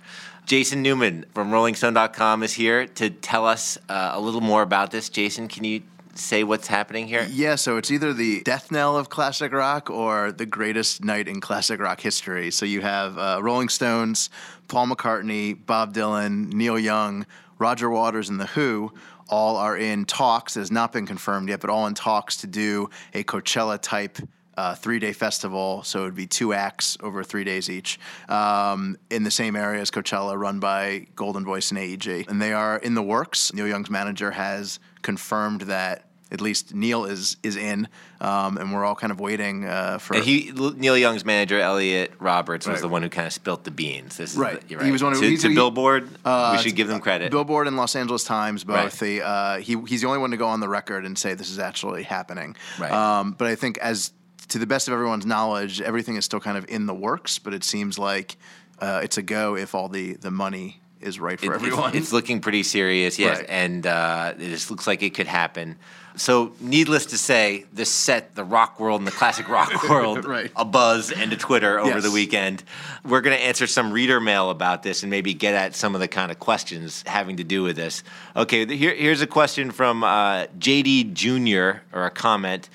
Jason 0.45 0.83
Newman 0.83 1.25
from 1.33 1.51
RollingStone.com 1.51 2.43
is 2.43 2.53
here 2.53 2.87
to 2.87 3.09
tell 3.09 3.47
us 3.47 3.79
uh, 3.89 4.11
a 4.13 4.21
little 4.21 4.43
more 4.43 4.61
about 4.61 4.91
this. 4.91 5.09
Jason, 5.09 5.49
can 5.49 5.65
you 5.65 5.83
say 6.19 6.45
what's 6.45 6.67
happening 6.67 7.07
here? 7.07 7.27
Yeah, 7.31 7.55
so 7.55 7.77
it's 7.77 7.91
either 7.91 8.13
the 8.13 8.43
death 8.43 8.71
knell 8.71 8.97
of 8.97 9.09
classic 9.09 9.53
rock 9.53 9.91
or 9.91 10.33
the 10.33 10.47
greatest 10.47 11.05
night 11.05 11.29
in 11.29 11.41
classic 11.41 11.81
rock 11.81 12.01
history. 12.01 12.51
So 12.51 12.67
you 12.67 12.81
have 12.81 13.19
uh, 13.19 13.41
Rolling 13.43 13.69
Stones, 13.69 14.31
Paul 14.69 14.89
McCartney, 14.89 15.59
Bob 15.67 15.95
Dylan, 15.95 16.53
Neil 16.53 16.79
Young, 16.79 17.27
Roger 17.59 17.91
Waters, 17.91 18.29
and 18.29 18.39
The 18.39 18.47
Who. 18.47 18.93
All 19.29 19.57
are 19.57 19.77
in 19.77 20.05
talks. 20.05 20.57
It 20.57 20.61
has 20.61 20.71
not 20.71 20.93
been 20.93 21.07
confirmed 21.07 21.49
yet, 21.49 21.61
but 21.61 21.71
all 21.71 21.87
in 21.87 21.95
talks 21.95 22.39
to 22.39 22.47
do 22.47 22.89
a 23.13 23.25
Coachella 23.25 23.79
type 23.81 24.19
uh, 24.59 24.75
three 24.75 24.99
day 24.99 25.13
festival. 25.13 25.83
So 25.85 26.01
it 26.01 26.05
would 26.05 26.15
be 26.15 26.27
two 26.27 26.53
acts 26.53 26.99
over 27.01 27.23
three 27.23 27.45
days 27.45 27.71
each 27.71 28.01
um, 28.29 28.97
in 29.09 29.23
the 29.23 29.31
same 29.31 29.55
area 29.55 29.81
as 29.81 29.91
Coachella, 29.91 30.37
run 30.37 30.59
by 30.61 31.07
Goldenvoice 31.15 31.71
and 31.71 31.79
AEG. 31.79 32.29
And 32.29 32.43
they 32.43 32.53
are 32.53 32.77
in 32.79 32.95
the 32.95 33.03
works. 33.03 33.53
Neil 33.55 33.69
Young's 33.69 33.89
manager 33.89 34.33
has 34.33 34.81
confirmed 35.03 35.63
that 35.63 36.08
at 36.31 36.41
least 36.41 36.75
Neil 36.75 37.05
is 37.07 37.37
is 37.43 37.57
in, 37.57 37.89
um, 38.21 38.59
and 38.59 38.73
we're 38.73 38.85
all 38.85 38.95
kind 38.95 39.11
of 39.11 39.19
waiting 39.21 39.65
uh, 39.65 39.99
for. 39.99 40.15
And 40.15 40.25
he, 40.25 40.53
Neil 40.55 40.97
Young's 40.97 41.25
manager, 41.25 41.59
Elliot 41.59 42.13
Roberts, 42.21 42.67
was 42.67 42.75
Right. 42.75 42.81
the 42.83 42.89
one 42.89 43.03
who 43.03 43.09
kind 43.09 43.27
of 43.27 43.33
spilt 43.33 43.65
the 43.65 43.71
beans. 43.71 44.17
This 44.17 44.33
is 44.33 44.39
Right. 44.39 44.61
the- 44.61 44.69
you're 44.69 44.83
He 44.85 44.91
was 44.93 45.03
one 45.03 45.13
of- 45.15 45.21
to, 45.21 45.37
to 45.37 45.49
he- 45.49 45.55
Billboard. 45.55 46.09
Uh, 46.25 46.55
we 46.57 46.63
should 46.63 46.77
give 46.77 46.89
them 46.89 47.01
credit. 47.01 47.31
Billboard 47.31 47.67
and 47.67 47.77
Los 47.77 47.97
Angeles 47.97 48.25
Times 48.25 48.65
both. 48.65 48.77
Right. 48.77 48.93
They, 48.93 49.21
uh, 49.23 49.59
he 49.59 49.77
he's 49.87 50.03
the 50.03 50.07
only 50.07 50.19
one 50.19 50.31
to 50.33 50.37
go 50.37 50.47
on 50.49 50.61
the 50.61 50.69
record 50.69 51.05
and 51.07 51.17
say 51.19 51.35
this 51.35 51.51
is 51.51 51.59
actually 51.59 52.03
happening. 52.03 52.57
Right. 52.79 52.93
Um, 52.93 53.33
but 53.39 53.47
I 53.49 53.55
think 53.55 53.79
as 53.79 54.13
to 54.49 54.59
the 54.59 54.67
best 54.67 54.89
of 54.89 54.95
everyone's 54.95 55.27
knowledge, 55.27 55.81
everything 55.81 56.17
is 56.17 56.25
still 56.25 56.41
kind 56.41 56.57
of 56.59 56.65
in 56.69 56.87
the 56.87 56.95
works. 56.95 57.39
But 57.39 57.55
it 57.55 57.65
seems 57.65 57.99
like 57.99 58.37
uh, 58.81 59.01
it's 59.03 59.17
a 59.19 59.23
go 59.23 59.57
if 59.57 59.75
all 59.75 59.89
the 59.89 60.15
the 60.15 60.31
money 60.31 60.81
is 61.01 61.21
right 61.21 61.39
for 61.39 61.53
It- 61.53 61.55
everyone. 61.55 61.89
It's, 61.91 61.97
it's 61.99 62.13
looking 62.13 62.41
pretty 62.41 62.63
serious, 62.65 63.19
yes, 63.21 63.39
Right. 63.39 63.47
and 63.49 63.87
uh, 63.87 64.35
it 64.37 64.49
just 64.49 64.69
looks 64.71 64.87
like 64.87 65.03
it 65.03 65.15
could 65.15 65.29
happen. 65.29 65.77
So, 66.19 66.53
needless 66.61 67.07
to 67.07 67.19
say, 67.19 67.65
this 67.73 67.91
set 67.91 68.35
the 68.35 68.45
rock 68.45 68.81
world 68.81 69.01
and 69.01 69.07
the 69.07 69.13
classic 69.13 69.49
rock 69.49 69.71
world 69.89 70.25
Right. 70.25 70.51
a 70.57 70.65
buzz 70.65 71.13
and 71.13 71.33
a 71.33 71.37
Twitter 71.37 71.79
over 71.79 71.91
Yes. 71.91 72.03
the 72.03 72.11
weekend. 72.11 72.65
We're 73.05 73.21
going 73.21 73.37
to 73.37 73.43
answer 73.43 73.67
some 73.67 73.93
reader 73.93 74.21
mail 74.21 74.51
about 74.51 74.83
this 74.83 75.03
and 75.03 75.11
maybe 75.11 75.33
get 75.33 75.55
at 75.55 75.75
some 75.77 75.95
of 75.95 76.01
the 76.01 76.09
kind 76.09 76.31
of 76.31 76.39
questions 76.39 77.05
having 77.07 77.37
to 77.37 77.45
do 77.45 77.63
with 77.63 77.77
this. 77.77 78.03
Okay, 78.37 78.67
here, 78.77 78.95
here's 78.95 79.23
a 79.23 79.27
question 79.27 79.71
from 79.71 80.03
uh, 80.05 80.47
JD 80.59 81.13
Jr. 81.15 81.81
or 81.97 82.05
a 82.07 82.11
comment. 82.11 82.69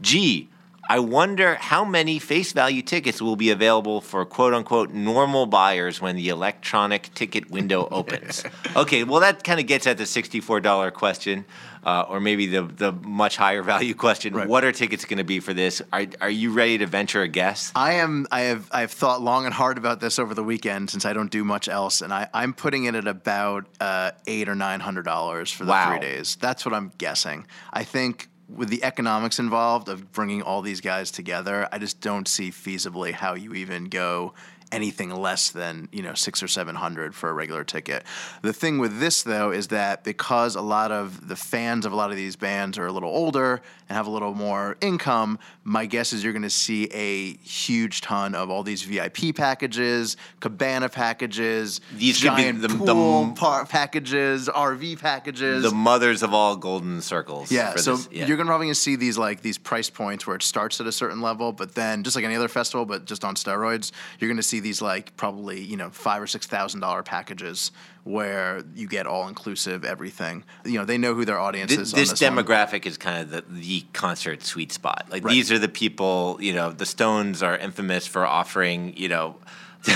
Gee, 0.00 0.48
I 0.90 0.98
wonder 0.98 1.54
how 1.54 1.84
many 1.84 2.18
face 2.18 2.52
value 2.52 2.82
tickets 2.82 3.22
will 3.22 3.36
be 3.36 3.50
available 3.50 4.00
for 4.00 4.24
quote 4.24 4.54
unquote 4.54 4.90
normal 4.90 5.46
buyers 5.46 6.00
when 6.00 6.16
the 6.16 6.30
electronic 6.30 7.14
ticket 7.14 7.48
window 7.48 7.86
opens. 7.92 8.42
okay, 8.74 9.04
well, 9.04 9.20
that 9.20 9.44
kind 9.44 9.60
of 9.60 9.68
gets 9.68 9.86
at 9.86 9.98
the 9.98 10.04
$64 10.04 10.92
question, 10.92 11.44
uh, 11.84 12.06
or 12.08 12.18
maybe 12.18 12.48
the, 12.48 12.62
the 12.62 12.90
much 12.90 13.36
higher 13.36 13.62
value 13.72 13.94
question. 13.94 14.34
Right. 14.34 14.48
What 14.48 14.64
are 14.64 14.72
tickets 14.72 15.04
going 15.04 15.18
to 15.18 15.24
be 15.24 15.38
for 15.38 15.54
this? 15.54 15.80
Are, 15.92 16.06
are 16.20 16.28
you 16.28 16.52
ready 16.52 16.78
to 16.78 16.86
venture 16.88 17.22
a 17.22 17.28
guess? 17.28 17.70
I 17.76 17.92
am. 17.94 18.26
I 18.32 18.40
have. 18.50 18.68
I 18.72 18.80
have 18.80 18.90
thought 18.90 19.22
long 19.22 19.44
and 19.44 19.54
hard 19.54 19.78
about 19.78 20.00
this 20.00 20.18
over 20.18 20.34
the 20.34 20.42
weekend 20.42 20.90
since 20.90 21.04
I 21.04 21.12
don't 21.12 21.30
do 21.30 21.44
much 21.44 21.68
else, 21.68 22.00
and 22.02 22.12
I, 22.12 22.28
I'm 22.34 22.52
putting 22.52 22.86
it 22.86 22.96
at 22.96 23.06
about 23.06 23.66
uh, 23.80 24.10
eight 24.26 24.48
or 24.48 24.56
nine 24.56 24.80
hundred 24.80 25.04
dollars 25.04 25.52
for 25.52 25.64
the 25.64 25.70
Wow. 25.70 25.90
three 25.90 26.00
days. 26.00 26.36
That's 26.40 26.64
what 26.66 26.74
I'm 26.74 26.90
guessing. 26.98 27.46
I 27.72 27.84
think 27.84 28.28
with 28.54 28.68
the 28.68 28.82
economics 28.84 29.38
involved 29.38 29.88
of 29.88 30.12
bringing 30.12 30.42
all 30.42 30.62
these 30.62 30.80
guys 30.80 31.10
together, 31.10 31.68
I 31.72 31.78
just 31.78 32.00
don't 32.00 32.26
see 32.26 32.50
feasibly 32.50 33.12
how 33.12 33.34
you 33.34 33.54
even 33.54 33.84
go 33.84 34.34
anything 34.72 35.10
less 35.10 35.50
than 35.50 35.88
you 35.92 36.02
know 36.02 36.14
six 36.14 36.42
or 36.42 36.48
seven 36.48 36.76
hundred 36.76 37.14
for 37.14 37.28
a 37.28 37.32
regular 37.32 37.64
ticket. 37.64 38.04
The 38.42 38.52
thing 38.52 38.78
with 38.78 39.00
this 39.00 39.22
though 39.22 39.50
is 39.50 39.68
that 39.68 40.04
because 40.04 40.54
a 40.54 40.60
lot 40.60 40.92
of 40.92 41.28
the 41.28 41.36
fans 41.36 41.86
of 41.86 41.92
a 41.92 41.96
lot 41.96 42.10
of 42.10 42.16
these 42.16 42.36
bands 42.36 42.78
are 42.78 42.86
a 42.86 42.92
little 42.92 43.10
older 43.10 43.62
and 43.90 43.96
have 43.96 44.06
a 44.06 44.10
little 44.10 44.34
more 44.34 44.76
income, 44.80 45.36
my 45.64 45.84
guess 45.84 46.12
is 46.12 46.22
you're 46.22 46.32
going 46.32 46.42
to 46.44 46.48
see 46.48 46.84
a 46.92 47.32
huge 47.38 48.00
ton 48.02 48.36
of 48.36 48.48
all 48.48 48.62
these 48.62 48.82
VIP 48.84 49.34
packages, 49.34 50.16
cabana 50.38 50.88
packages, 50.88 51.80
These 51.96 52.20
giant 52.20 52.62
the- 52.62 52.68
the 52.68 52.76
pool 52.76 53.24
m- 53.24 53.34
par- 53.34 53.66
packages, 53.66 54.48
RV 54.48 55.00
packages. 55.00 55.64
The 55.64 55.72
mothers 55.72 56.22
of 56.22 56.32
all 56.32 56.54
golden 56.54 57.02
circles. 57.02 57.50
Yeah, 57.50 57.74
so 57.74 57.96
this. 57.96 58.08
Yeah. 58.12 58.26
you're 58.26 58.36
gonna 58.36 58.46
probably 58.46 58.72
see 58.74 58.94
these 58.94 59.18
like 59.18 59.42
these 59.42 59.58
price 59.58 59.90
points 59.90 60.24
where 60.24 60.36
it 60.36 60.42
starts 60.44 60.80
at 60.80 60.86
a 60.86 60.92
certain 60.92 61.20
level, 61.20 61.50
but 61.52 61.74
then 61.74 62.04
just 62.04 62.14
like 62.14 62.24
any 62.24 62.36
other 62.36 62.46
festival, 62.48 62.86
but 62.86 63.06
just 63.06 63.24
on 63.24 63.34
steroids, 63.34 63.90
you're 64.20 64.30
gonna 64.30 64.40
see 64.42 64.60
these 64.60 64.80
like 64.80 65.16
probably 65.16 65.60
you 65.60 65.76
know 65.76 65.90
five 65.90 66.22
or 66.22 66.28
six 66.28 66.46
thousand 66.46 66.78
dollar 66.78 67.02
packages 67.02 67.72
where 68.04 68.62
you 68.74 68.88
get 68.88 69.06
all 69.06 69.28
inclusive 69.28 69.84
everything. 69.84 70.44
You 70.64 70.78
know 70.78 70.84
they 70.84 70.98
know 70.98 71.14
who 71.14 71.24
their 71.24 71.38
audience 71.38 71.70
Th- 71.70 71.80
is. 71.80 71.92
this 71.92 72.10
on 72.10 72.12
this 72.14 72.22
one. 72.22 72.44
demographic 72.44 72.86
is 72.86 72.96
kind 72.96 73.22
of 73.22 73.30
the, 73.30 73.44
the 73.60 73.84
concert 73.92 74.42
sweet 74.42 74.72
spot. 74.72 75.06
Like 75.10 75.24
Right. 75.24 75.32
these 75.32 75.52
are 75.52 75.58
the 75.58 75.68
people, 75.68 76.38
you 76.40 76.52
know, 76.54 76.70
the 76.72 76.86
Stones 76.86 77.42
are 77.42 77.56
infamous 77.56 78.06
for 78.06 78.26
offering, 78.26 78.96
you 78.96 79.08
know, 79.08 79.36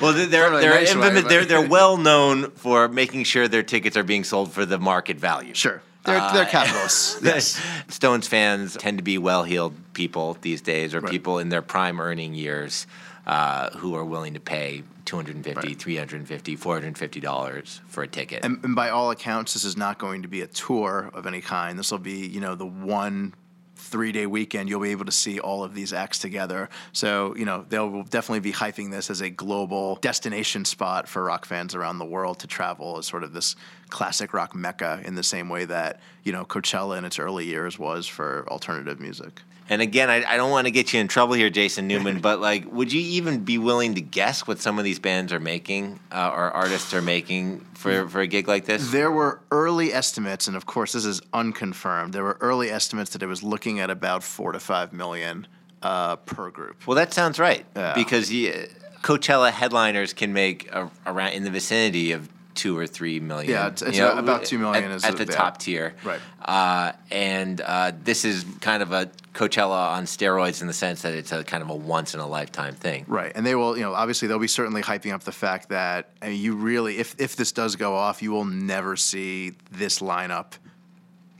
well, 0.00 0.12
they're 0.12 0.26
they're, 0.26 0.50
really 0.50 0.60
they're 0.62 0.74
nice 0.74 0.92
infamous. 0.92 1.22
but- 1.22 1.28
They're 1.28 1.44
they're 1.44 1.68
well 1.68 1.96
known 1.96 2.50
for 2.52 2.88
making 2.88 3.24
sure 3.24 3.46
their 3.48 3.62
tickets 3.62 3.96
are 3.96 4.02
being 4.02 4.24
sold 4.24 4.52
for 4.52 4.64
the 4.66 4.78
market 4.78 5.18
value. 5.18 5.54
Sure, 5.54 5.82
they're 6.04 6.18
Uh, 6.18 6.32
they're 6.32 6.46
capitalists. 6.46 7.20
yes. 7.22 7.60
Stones 7.88 8.26
fans 8.26 8.76
tend 8.76 8.98
to 8.98 9.04
be 9.04 9.18
well-heeled 9.18 9.74
people 9.92 10.36
these 10.40 10.60
days, 10.62 10.94
or 10.94 11.00
Right. 11.00 11.10
people 11.12 11.38
in 11.38 11.48
their 11.48 11.62
prime 11.62 12.00
earning 12.00 12.34
years 12.34 12.86
uh, 13.26 13.70
who 13.70 13.94
are 13.94 14.04
willing 14.04 14.34
to 14.34 14.40
pay 14.40 14.82
250 15.10 15.66
Right. 15.68 15.76
350 15.76 16.54
450 16.54 17.20
dollars 17.20 17.80
for 17.88 18.04
a 18.04 18.06
ticket. 18.06 18.44
And, 18.44 18.64
and 18.64 18.76
by 18.76 18.90
all 18.90 19.10
accounts, 19.10 19.54
this 19.54 19.64
is 19.64 19.76
not 19.76 19.98
going 19.98 20.22
to 20.22 20.28
be 20.28 20.42
a 20.42 20.46
tour 20.46 21.10
of 21.12 21.26
any 21.26 21.40
kind. 21.40 21.76
This 21.76 21.90
will 21.90 21.98
be, 21.98 22.28
you 22.28 22.40
know, 22.40 22.54
the 22.54 22.66
one 22.66 23.34
three 23.74 24.12
day 24.12 24.26
weekend 24.26 24.68
you'll 24.68 24.80
be 24.80 24.90
able 24.90 25.06
to 25.06 25.12
see 25.12 25.40
all 25.40 25.64
of 25.64 25.74
these 25.74 25.92
acts 25.92 26.20
together. 26.20 26.68
So, 26.92 27.34
you 27.34 27.44
know, 27.44 27.66
they'll 27.68 28.04
definitely 28.04 28.40
be 28.40 28.52
hyping 28.52 28.92
this 28.92 29.10
as 29.10 29.20
a 29.20 29.30
global 29.30 29.96
destination 29.96 30.64
spot 30.64 31.08
for 31.08 31.24
rock 31.24 31.44
fans 31.44 31.74
around 31.74 31.98
the 31.98 32.04
world 32.04 32.38
to 32.40 32.46
travel 32.46 32.96
as 32.98 33.06
sort 33.06 33.24
of 33.24 33.32
this 33.32 33.56
classic 33.88 34.32
rock 34.32 34.54
mecca 34.54 35.00
in 35.04 35.16
the 35.16 35.24
same 35.24 35.48
way 35.48 35.64
that, 35.64 35.98
you 36.22 36.30
know, 36.30 36.44
Coachella 36.44 36.98
in 36.98 37.04
its 37.04 37.18
early 37.18 37.46
years 37.46 37.80
was 37.80 38.06
for 38.06 38.46
alternative 38.48 39.00
music. 39.00 39.42
And 39.70 39.80
again, 39.80 40.10
I, 40.10 40.24
I 40.24 40.36
don't 40.36 40.50
want 40.50 40.66
to 40.66 40.70
get 40.72 40.92
you 40.92 41.00
in 41.00 41.06
trouble 41.08 41.34
here, 41.34 41.48
Jason 41.48 41.86
Newman, 41.86 42.20
but 42.28 42.40
like, 42.40 42.70
would 42.72 42.92
you 42.92 43.00
even 43.00 43.44
be 43.44 43.56
willing 43.56 43.94
to 43.94 44.00
guess 44.00 44.46
what 44.46 44.58
some 44.58 44.78
of 44.78 44.84
these 44.84 44.98
bands 44.98 45.32
are 45.32 45.40
making 45.40 46.00
uh, 46.12 46.28
or 46.34 46.50
artists 46.50 46.92
are 46.92 47.00
making 47.00 47.60
for, 47.74 48.08
for 48.08 48.20
a 48.20 48.26
gig 48.26 48.48
like 48.48 48.64
this? 48.66 48.90
There 48.90 49.12
were 49.12 49.40
early 49.52 49.92
estimates, 49.92 50.48
and 50.48 50.56
of 50.56 50.66
course, 50.66 50.92
this 50.92 51.04
is 51.04 51.22
unconfirmed. 51.32 52.12
There 52.12 52.24
were 52.24 52.36
early 52.40 52.68
estimates 52.70 53.12
that 53.12 53.22
it 53.22 53.26
was 53.26 53.42
looking 53.44 53.78
at 53.80 53.88
about 53.90 54.22
four 54.24 54.50
to 54.52 54.58
five 54.60 54.92
million 54.92 55.46
uh, 55.82 56.16
per 56.16 56.50
group. 56.50 56.86
Well, 56.86 56.96
that 56.96 57.14
sounds 57.14 57.38
right 57.38 57.64
Yeah. 57.76 57.94
because 57.94 58.32
you, 58.32 58.66
Coachella 59.02 59.50
headliners 59.52 60.12
can 60.12 60.32
make 60.32 60.68
a, 60.72 60.90
around 61.06 61.32
in 61.32 61.44
the 61.44 61.50
vicinity 61.50 62.12
of 62.12 62.28
two 62.60 62.76
or 62.76 62.86
three 62.86 63.20
million. 63.20 63.50
Yeah, 63.50 63.68
it's- 63.68 63.80
it's 63.80 63.96
you 63.96 64.02
know, 64.04 64.18
about 64.18 64.44
two 64.44 64.58
million 64.58 64.84
at, 64.84 64.90
is 64.90 65.04
at 65.04 65.16
the- 65.16 65.24
top 65.24 65.56
tier. 65.58 65.94
Right. 66.04 66.20
Uh, 66.44 66.92
and 67.10 67.60
uh, 67.60 67.92
this 68.04 68.24
is 68.26 68.44
kind 68.60 68.82
of 68.82 68.92
a 68.92 69.10
Coachella 69.32 69.92
on 69.92 70.04
steroids 70.04 70.60
in 70.60 70.66
the 70.66 70.72
sense 70.74 71.02
that 71.02 71.14
it's 71.14 71.32
a 71.32 71.42
kind 71.44 71.62
of 71.62 71.70
a 71.70 71.74
once 71.74 72.12
in 72.14 72.20
a 72.20 72.26
lifetime 72.26 72.74
thing. 72.74 73.04
Right, 73.08 73.32
and 73.34 73.46
they 73.46 73.54
will, 73.54 73.76
you 73.78 73.82
know, 73.82 73.94
obviously 73.94 74.28
they'll 74.28 74.38
be 74.38 74.48
certainly 74.48 74.82
hyping 74.82 75.12
up 75.14 75.22
the 75.22 75.32
fact 75.32 75.68
that 75.70 76.10
I 76.20 76.28
mean, 76.30 76.40
you 76.42 76.54
really, 76.54 76.98
if 76.98 77.14
if 77.18 77.34
this 77.36 77.52
does 77.52 77.76
go 77.76 77.94
off, 77.94 78.20
you 78.22 78.30
will 78.32 78.44
never 78.44 78.94
see 78.96 79.52
this 79.70 80.00
lineup 80.00 80.52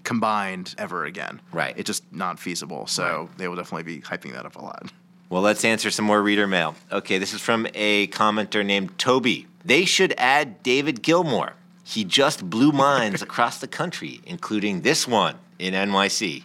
combined 0.05 0.75
ever 0.79 1.05
again. 1.05 1.41
Right. 1.53 1.75
it's 1.77 1.87
just 1.87 2.05
not 2.13 2.39
feasible. 2.39 2.87
So 2.87 3.29
they 3.37 3.47
will 3.49 3.57
definitely 3.57 3.95
be 3.97 4.01
hyping 4.01 4.33
that 4.33 4.47
up 4.47 4.57
a 4.57 4.63
lot. 4.63 4.91
Well, 5.29 5.43
let's 5.43 5.65
answer 5.65 5.91
some 5.91 6.07
more 6.07 6.21
reader 6.23 6.47
mail. 6.47 6.75
Okay, 6.91 7.19
this 7.19 7.33
is 7.35 7.41
from 7.41 7.67
a 7.75 8.07
commenter 8.09 8.65
named 8.65 8.99
Toby. 8.99 9.47
They 9.65 9.85
should 9.85 10.15
add 10.17 10.63
David 10.63 11.03
Gilmour. 11.03 11.53
He 11.85 12.05
just 12.05 12.49
blew 12.49 12.73
minds 12.73 13.21
across 13.21 13.59
the 13.59 13.67
country, 13.67 14.21
including 14.25 14.83
this 14.83 15.09
one 15.09 15.37
in 15.59 15.75
NYC. 15.75 16.45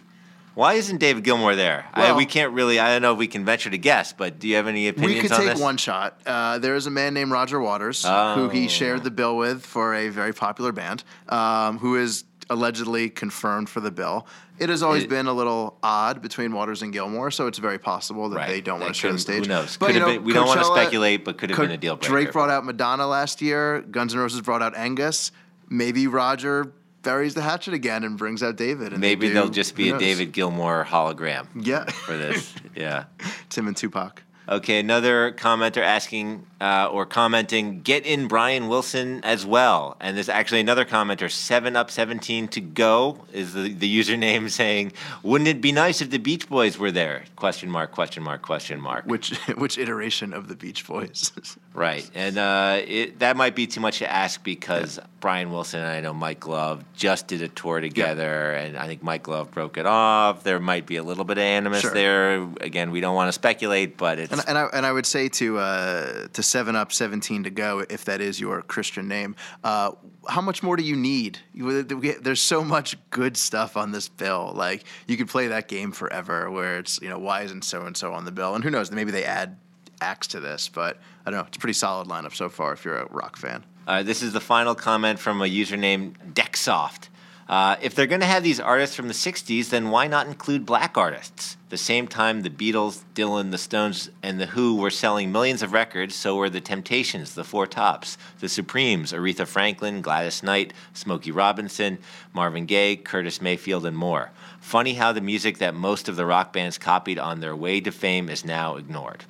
Why 0.54 0.74
isn't 0.74 0.98
David 0.98 1.22
Gilmour 1.22 1.54
there? 1.54 1.84
I, 1.92 2.00
Well- 2.00 2.16
we 2.16 2.24
can't 2.26 2.52
really. 2.52 2.80
I 2.80 2.88
don't 2.88 3.02
know 3.02 3.12
if 3.12 3.18
we 3.18 3.26
can 3.28 3.44
venture 3.44 3.68
to 3.70 3.78
guess, 3.78 4.12
but 4.14 4.38
do 4.38 4.48
you 4.48 4.56
have 4.56 4.66
any 4.66 4.88
opinions 4.88 5.14
we 5.14 5.20
could 5.28 5.32
on 5.32 5.40
take 5.40 5.50
this? 5.50 5.60
one 5.60 5.76
shot. 5.76 6.18
Uh, 6.26 6.58
there 6.58 6.74
is 6.74 6.86
a 6.86 6.90
man 6.90 7.12
named 7.14 7.30
Roger 7.30 7.60
Waters 7.60 8.02
who 8.02 8.08
Oh. 8.10 8.48
he 8.48 8.66
shared 8.68 9.04
the 9.04 9.10
bill 9.10 9.36
with 9.36 9.64
for 9.64 9.94
a 9.94 10.08
very 10.08 10.32
popular 10.32 10.72
band, 10.72 11.04
um, 11.28 11.78
who 11.78 11.96
is 11.96 12.24
allegedly 12.48 13.10
confirmed 13.10 13.68
for 13.68 13.80
the 13.80 13.90
bill. 13.90 14.26
It 14.58 14.68
has 14.68 14.82
always 14.82 15.02
It- 15.04 15.10
been 15.10 15.26
a 15.26 15.32
little 15.32 15.78
odd 15.82 16.22
between 16.22 16.52
Waters 16.52 16.82
and 16.82 16.92
Gilmour, 16.92 17.30
so 17.32 17.46
it's 17.46 17.58
very 17.58 17.78
possible 17.78 18.28
that 18.30 18.36
Right. 18.36 18.48
they 18.48 18.60
don't 18.60 18.80
want 18.80 18.94
to 18.94 18.98
share 19.00 19.12
the 19.12 19.18
stage. 19.18 19.44
who 19.46 19.48
knows? 19.52 19.76
But 19.76 19.92
you 19.94 20.00
know, 20.00 20.06
been- 20.06 20.24
we 20.24 20.32
don't 20.32 20.46
wanna 20.46 20.64
speculate, 20.64 21.24
but 21.24 21.38
could 21.38 21.50
have 21.50 21.58
been 21.58 21.70
a 21.72 21.76
deal 21.76 21.96
breaker. 21.96 22.12
Drake 22.12 22.32
brought 22.32 22.50
out 22.50 22.64
Madonna 22.64 23.06
last 23.06 23.42
year. 23.42 23.80
Guns 23.90 24.14
N' 24.14 24.20
Roses 24.20 24.40
brought 24.40 24.62
out 24.62 24.76
Angus. 24.76 25.32
Maybe 25.68 26.06
Roger 26.06 26.72
buries 27.02 27.34
the 27.34 27.42
hatchet 27.42 27.74
again 27.74 28.02
and 28.02 28.16
brings 28.16 28.42
out 28.42 28.56
David. 28.56 28.92
And 28.92 29.02
they 29.02 29.08
Maybe 29.10 29.28
do- 29.28 29.34
there'll 29.34 29.48
just 29.48 29.74
be 29.76 29.90
a? 29.90 29.98
David 29.98 30.32
Gilmour 30.32 30.84
hologram 30.86 31.46
Yeah, 31.54 31.84
for 31.84 32.16
this. 32.16 32.52
yeah. 32.74 33.04
Tim 33.48 33.68
and 33.68 33.76
Tupac. 33.76 34.22
Okay, 34.48 34.78
another 34.78 35.32
commenter 35.32 35.82
asking 35.82 36.46
uh, 36.60 36.88
or 36.90 37.04
commenting, 37.04 37.80
get 37.82 38.06
in 38.06 38.28
Brian 38.28 38.68
Wilson 38.68 39.20
as 39.24 39.44
well. 39.44 39.96
And 40.00 40.16
there's 40.16 40.28
actually 40.28 40.60
another 40.60 40.84
commenter, 40.84 41.30
7 41.30 41.74
up 41.74 41.90
17 41.90 42.48
to 42.48 42.60
go 42.60 43.24
is 43.32 43.54
the, 43.54 43.72
the 43.72 44.00
username 44.00 44.48
saying, 44.62 44.92
wouldn't 45.22 45.48
it 45.48 45.60
be 45.60 45.72
nice 45.72 46.00
if 46.00 46.10
the 46.10 46.18
Beach 46.18 46.48
Boys 46.48 46.78
were 46.78 46.92
there? 46.92 47.24
Question 47.34 47.70
mark, 47.70 47.90
question 47.90 48.22
mark, 48.22 48.42
question 48.42 48.80
mark. 48.80 49.04
Which 49.06 49.36
which 49.56 49.78
iteration 49.78 50.32
of 50.32 50.48
the 50.48 50.54
Beach 50.54 50.86
Boys? 50.86 51.32
Right, 51.76 52.10
and 52.14 52.38
uh, 52.38 52.80
it, 52.86 53.18
that 53.18 53.36
might 53.36 53.54
be 53.54 53.66
too 53.66 53.80
much 53.80 53.98
to 53.98 54.10
ask 54.10 54.42
because 54.42 54.98
Brian 55.20 55.50
Wilson 55.50 55.80
and 55.80 55.88
I 55.90 56.00
know 56.00 56.14
Mike 56.14 56.46
Love 56.48 56.82
just 56.94 57.26
did 57.26 57.42
a 57.42 57.48
tour 57.48 57.80
together, 57.80 58.52
and 58.52 58.78
I 58.78 58.86
think 58.86 59.02
Mike 59.02 59.28
Love 59.28 59.50
broke 59.50 59.76
it 59.76 59.84
off. 59.84 60.42
There 60.42 60.58
might 60.58 60.86
be 60.86 60.96
a 60.96 61.02
little 61.02 61.24
bit 61.24 61.36
of 61.36 61.42
animus 61.42 61.82
Sure. 61.82 61.92
there. 61.92 62.48
Again, 62.62 62.92
we 62.92 63.02
don't 63.02 63.14
want 63.14 63.28
to 63.28 63.32
speculate, 63.32 63.98
but 63.98 64.18
it's 64.18 64.32
And, 64.32 64.42
and 64.48 64.56
I 64.56 64.64
and 64.72 64.86
I 64.86 64.92
would 64.92 65.04
say 65.04 65.28
to 65.28 65.58
uh, 65.58 66.28
to 66.32 66.42
seven 66.42 66.76
up, 66.76 66.92
seventeen 66.92 67.42
to 67.44 67.50
go, 67.50 67.84
if 67.90 68.06
that 68.06 68.22
is 68.22 68.40
your 68.40 68.62
Christian 68.62 69.06
name. 69.06 69.36
Uh, 69.62 69.92
how 70.28 70.40
much 70.40 70.62
more 70.62 70.76
do 70.78 70.82
you 70.82 70.96
need? 70.96 71.38
There's 71.54 72.40
so 72.40 72.64
much 72.64 72.96
good 73.10 73.36
stuff 73.36 73.76
on 73.76 73.92
this 73.92 74.08
bill. 74.08 74.52
Like 74.54 74.84
you 75.06 75.18
could 75.18 75.28
play 75.28 75.48
that 75.48 75.68
game 75.68 75.92
forever, 75.92 76.50
where 76.50 76.78
it's 76.78 77.00
you 77.02 77.10
know 77.10 77.18
why 77.18 77.42
isn't 77.42 77.64
so 77.64 77.82
and 77.82 77.94
so 77.94 78.14
on 78.14 78.24
the 78.24 78.32
bill, 78.32 78.54
and 78.54 78.64
who 78.64 78.70
knows? 78.70 78.90
Maybe 78.90 79.10
they 79.10 79.24
add 79.24 79.58
acts 80.00 80.28
to 80.28 80.40
this, 80.40 80.68
but 80.68 80.98
I 81.24 81.30
don't 81.30 81.40
know. 81.40 81.46
It's 81.46 81.56
a 81.56 81.60
pretty 81.60 81.74
solid 81.74 82.08
lineup 82.08 82.34
so 82.34 82.48
far 82.48 82.72
if 82.72 82.84
you're 82.84 82.98
a 82.98 83.06
rock 83.06 83.36
fan. 83.36 83.64
Uh, 83.86 84.02
this 84.02 84.22
is 84.22 84.32
the 84.32 84.40
final 84.40 84.74
comment 84.74 85.18
from 85.18 85.40
a 85.40 85.46
user 85.46 85.76
named 85.76 86.18
Dexsoft. 86.34 87.08
Uh, 87.48 87.76
if 87.80 87.94
they're 87.94 88.08
going 88.08 88.20
to 88.20 88.26
have 88.26 88.42
these 88.42 88.58
artists 88.58 88.96
from 88.96 89.06
the 89.06 89.14
60s, 89.14 89.68
then 89.68 89.90
why 89.90 90.08
not 90.08 90.26
include 90.26 90.66
black 90.66 90.98
artists? 90.98 91.56
The 91.68 91.76
same 91.76 92.08
time 92.08 92.42
the 92.42 92.50
Beatles, 92.50 93.04
Dylan, 93.14 93.52
the 93.52 93.58
Stones, 93.58 94.10
and 94.20 94.40
the 94.40 94.46
Who 94.46 94.74
were 94.76 94.90
selling 94.90 95.30
millions 95.30 95.62
of 95.62 95.72
records, 95.72 96.16
so 96.16 96.34
were 96.34 96.50
the 96.50 96.60
Temptations, 96.60 97.34
the 97.34 97.44
Four 97.44 97.68
Tops, 97.68 98.18
the 98.40 98.48
Supremes, 98.48 99.12
Aretha 99.12 99.46
Franklin, 99.46 100.02
Gladys 100.02 100.42
Knight, 100.42 100.72
Smokey 100.92 101.30
Robinson, 101.30 101.98
Marvin 102.32 102.66
Gaye, 102.66 102.96
Curtis 102.96 103.40
Mayfield, 103.40 103.86
and 103.86 103.96
more. 103.96 104.32
Funny 104.60 104.94
how 104.94 105.12
the 105.12 105.20
music 105.20 105.58
that 105.58 105.74
most 105.74 106.08
of 106.08 106.16
the 106.16 106.26
rock 106.26 106.52
bands 106.52 106.78
copied 106.78 107.18
on 107.18 107.38
their 107.38 107.54
way 107.54 107.80
to 107.80 107.92
fame 107.92 108.28
is 108.28 108.44
now 108.44 108.74
ignored. 108.74 109.24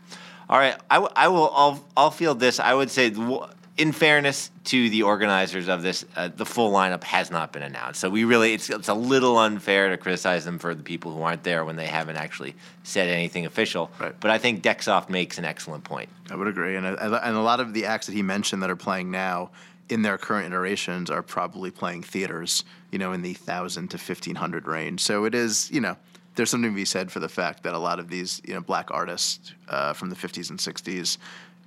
All 0.48 0.59
right, 0.59 0.76
I, 0.90 0.94
w- 0.96 1.12
I 1.16 1.28
will. 1.28 1.50
I'll, 1.54 1.85
I'll 1.96 2.11
field 2.11 2.38
this. 2.38 2.61
I 2.61 2.72
would 2.72 2.90
say, 2.90 3.12
in 3.76 3.92
fairness 3.92 4.50
to 4.64 4.88
the 4.90 5.02
organizers 5.02 5.68
of 5.68 5.82
this, 5.82 6.04
uh, 6.14 6.28
the 6.35 6.46
full 6.46 6.72
lineup 6.72 7.02
has 7.04 7.30
not 7.30 7.52
been 7.52 7.62
announced. 7.64 8.00
So 8.00 8.09
we 8.09 8.24
really, 8.24 8.54
it's 8.54 8.70
it's 8.70 8.88
a 8.88 8.94
little 8.94 9.38
unfair 9.38 9.90
to 9.90 9.96
criticize 9.96 10.44
them 10.44 10.59
for 10.59 10.74
the 10.74 10.85
people 10.85 11.12
who 11.12 11.22
aren't 11.22 11.42
there 11.42 11.64
when 11.64 11.74
they 11.76 11.87
haven't 11.87 12.16
actually 12.16 12.54
said 12.85 13.09
anything 13.09 13.44
official. 13.44 13.90
Right. 14.00 14.14
But 14.20 14.30
I 14.30 14.38
think 14.38 14.62
Dexoff 14.62 15.11
makes 15.11 15.37
an 15.38 15.44
excellent 15.44 15.82
point. 15.82 16.09
I 16.30 16.37
would 16.37 16.46
agree, 16.48 16.76
and 16.76 16.87
I- 16.87 16.92
and 17.24 17.37
a 17.37 17.40
lot 17.42 17.59
of 17.61 17.74
the 17.74 17.87
acts 17.87 18.06
that 18.06 18.12
he 18.12 18.22
mentioned 18.22 18.62
that 18.62 18.70
are 18.70 18.76
playing 18.76 19.11
now 19.11 19.50
in 19.88 20.02
their 20.02 20.16
current 20.18 20.46
iterations 20.46 21.11
are 21.11 21.22
probably 21.22 21.70
playing 21.70 22.02
theaters, 22.02 22.64
you 22.90 22.98
know, 22.98 23.12
in 23.12 23.22
the 23.22 23.35
thousand 23.35 23.88
to 23.90 23.98
fifteen 23.98 24.37
hundred 24.37 24.66
range. 24.68 25.00
So 25.00 25.24
it 25.24 25.35
is, 25.35 25.70
you 25.72 25.80
know, 25.80 25.96
there's 26.37 26.51
something 26.51 26.70
to 26.70 26.75
be 26.77 26.85
said 26.85 27.11
for 27.11 27.18
the 27.20 27.29
fact 27.29 27.62
that 27.64 27.75
a 27.75 27.79
lot 27.79 27.99
of 27.99 28.09
these, 28.09 28.40
you 28.46 28.55
know, 28.55 28.61
black 28.61 28.90
artists 28.90 29.53
uh, 29.68 29.92
from 29.92 30.11
the 30.11 30.16
'50s 30.16 30.51
and 30.51 30.59
'60s 30.59 31.18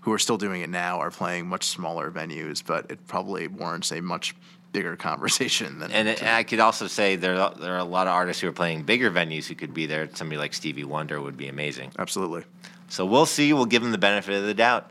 who 0.02 0.14
are 0.14 0.20
still 0.20 0.38
doing 0.38 0.62
it 0.62 0.70
now 0.70 1.00
are 1.00 1.12
playing 1.12 1.48
much 1.48 1.66
smaller 1.66 2.10
venues, 2.10 2.64
but 2.66 2.90
it 2.90 3.06
probably 3.08 3.48
warrants 3.50 3.92
a 3.92 4.02
much 4.02 4.34
bigger 4.72 4.96
conversation 4.96 5.80
than. 5.80 5.92
And, 5.92 6.08
it- 6.08 6.22
and 6.22 6.30
I 6.30 6.44
could 6.44 6.60
also 6.62 6.88
say 6.88 7.16
there 7.18 7.36
are, 7.36 7.54
there 7.56 7.74
are 7.74 7.80
a 7.80 7.84
lot 7.84 8.08
of 8.08 8.14
artists 8.14 8.42
who 8.42 8.48
are 8.48 8.54
playing 8.54 8.84
bigger 8.84 9.12
venues 9.12 9.46
who 9.48 9.56
could 9.56 9.74
be 9.74 9.88
there. 9.88 10.08
Somebody 10.14 10.38
like 10.38 10.54
Stevie 10.54 10.84
Wonder 10.86 11.20
would 11.20 11.36
be 11.36 11.48
amazing. 11.50 11.92
absolutely. 12.00 12.44
So 12.88 13.06
we'll 13.06 13.26
see. 13.26 13.52
We'll 13.54 13.66
give 13.66 13.82
them 13.84 13.92
the 13.92 13.98
benefit 13.98 14.36
of 14.36 14.44
the 14.46 14.54
doubt. 14.54 14.90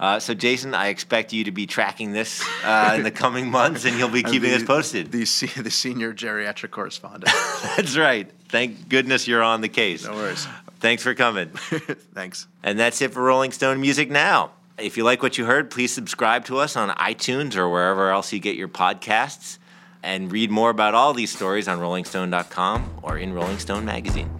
Uh, 0.00 0.18
so, 0.20 0.34
Jason, 0.34 0.74
I 0.74 0.88
expect 0.88 1.32
you 1.32 1.44
to 1.44 1.50
be 1.52 1.66
tracking 1.66 2.12
this 2.12 2.44
uh, 2.64 2.94
in 2.96 3.02
the 3.02 3.10
coming 3.10 3.50
months, 3.50 3.84
and 3.86 3.96
you'll 3.98 4.08
be 4.10 4.22
keeping 4.32 4.50
the, 4.50 4.56
us 4.56 4.62
posted. 4.62 5.10
The 5.12 5.20
the 5.62 5.70
senior 5.70 6.12
geriatric 6.12 6.70
correspondent. 6.70 7.32
That's 7.76 7.96
right. 7.96 8.30
Thank 8.48 8.88
goodness 8.88 9.26
you're 9.26 9.42
on 9.42 9.60
the 9.60 9.68
case. 9.68 10.04
no 10.04 10.12
worries. 10.12 10.46
Thanks 10.80 11.02
for 11.02 11.14
coming. 11.14 11.48
Thanks. 12.14 12.46
and 12.62 12.78
that's 12.78 13.00
it 13.00 13.12
for 13.12 13.22
Rolling 13.22 13.50
Stone 13.52 13.80
Music 13.80 14.10
Now. 14.10 14.50
If 14.78 14.96
you 14.96 15.04
like 15.04 15.22
what 15.22 15.38
you 15.38 15.46
heard, 15.46 15.70
please 15.70 15.92
subscribe 15.92 16.44
to 16.46 16.58
us 16.58 16.76
on 16.76 16.90
iTunes 16.90 17.56
or 17.56 17.68
wherever 17.70 18.10
else 18.10 18.32
you 18.32 18.38
get 18.40 18.56
your 18.56 18.68
podcasts. 18.68 19.58
And 20.02 20.30
read 20.30 20.50
more 20.50 20.70
about 20.70 20.94
all 20.94 21.14
these 21.14 21.34
stories 21.34 21.66
on 21.66 21.80
rollingstone.com 21.80 23.00
or 23.02 23.18
in 23.18 23.32
Rolling 23.32 23.58
Stone 23.58 23.84
magazine. 23.86 24.30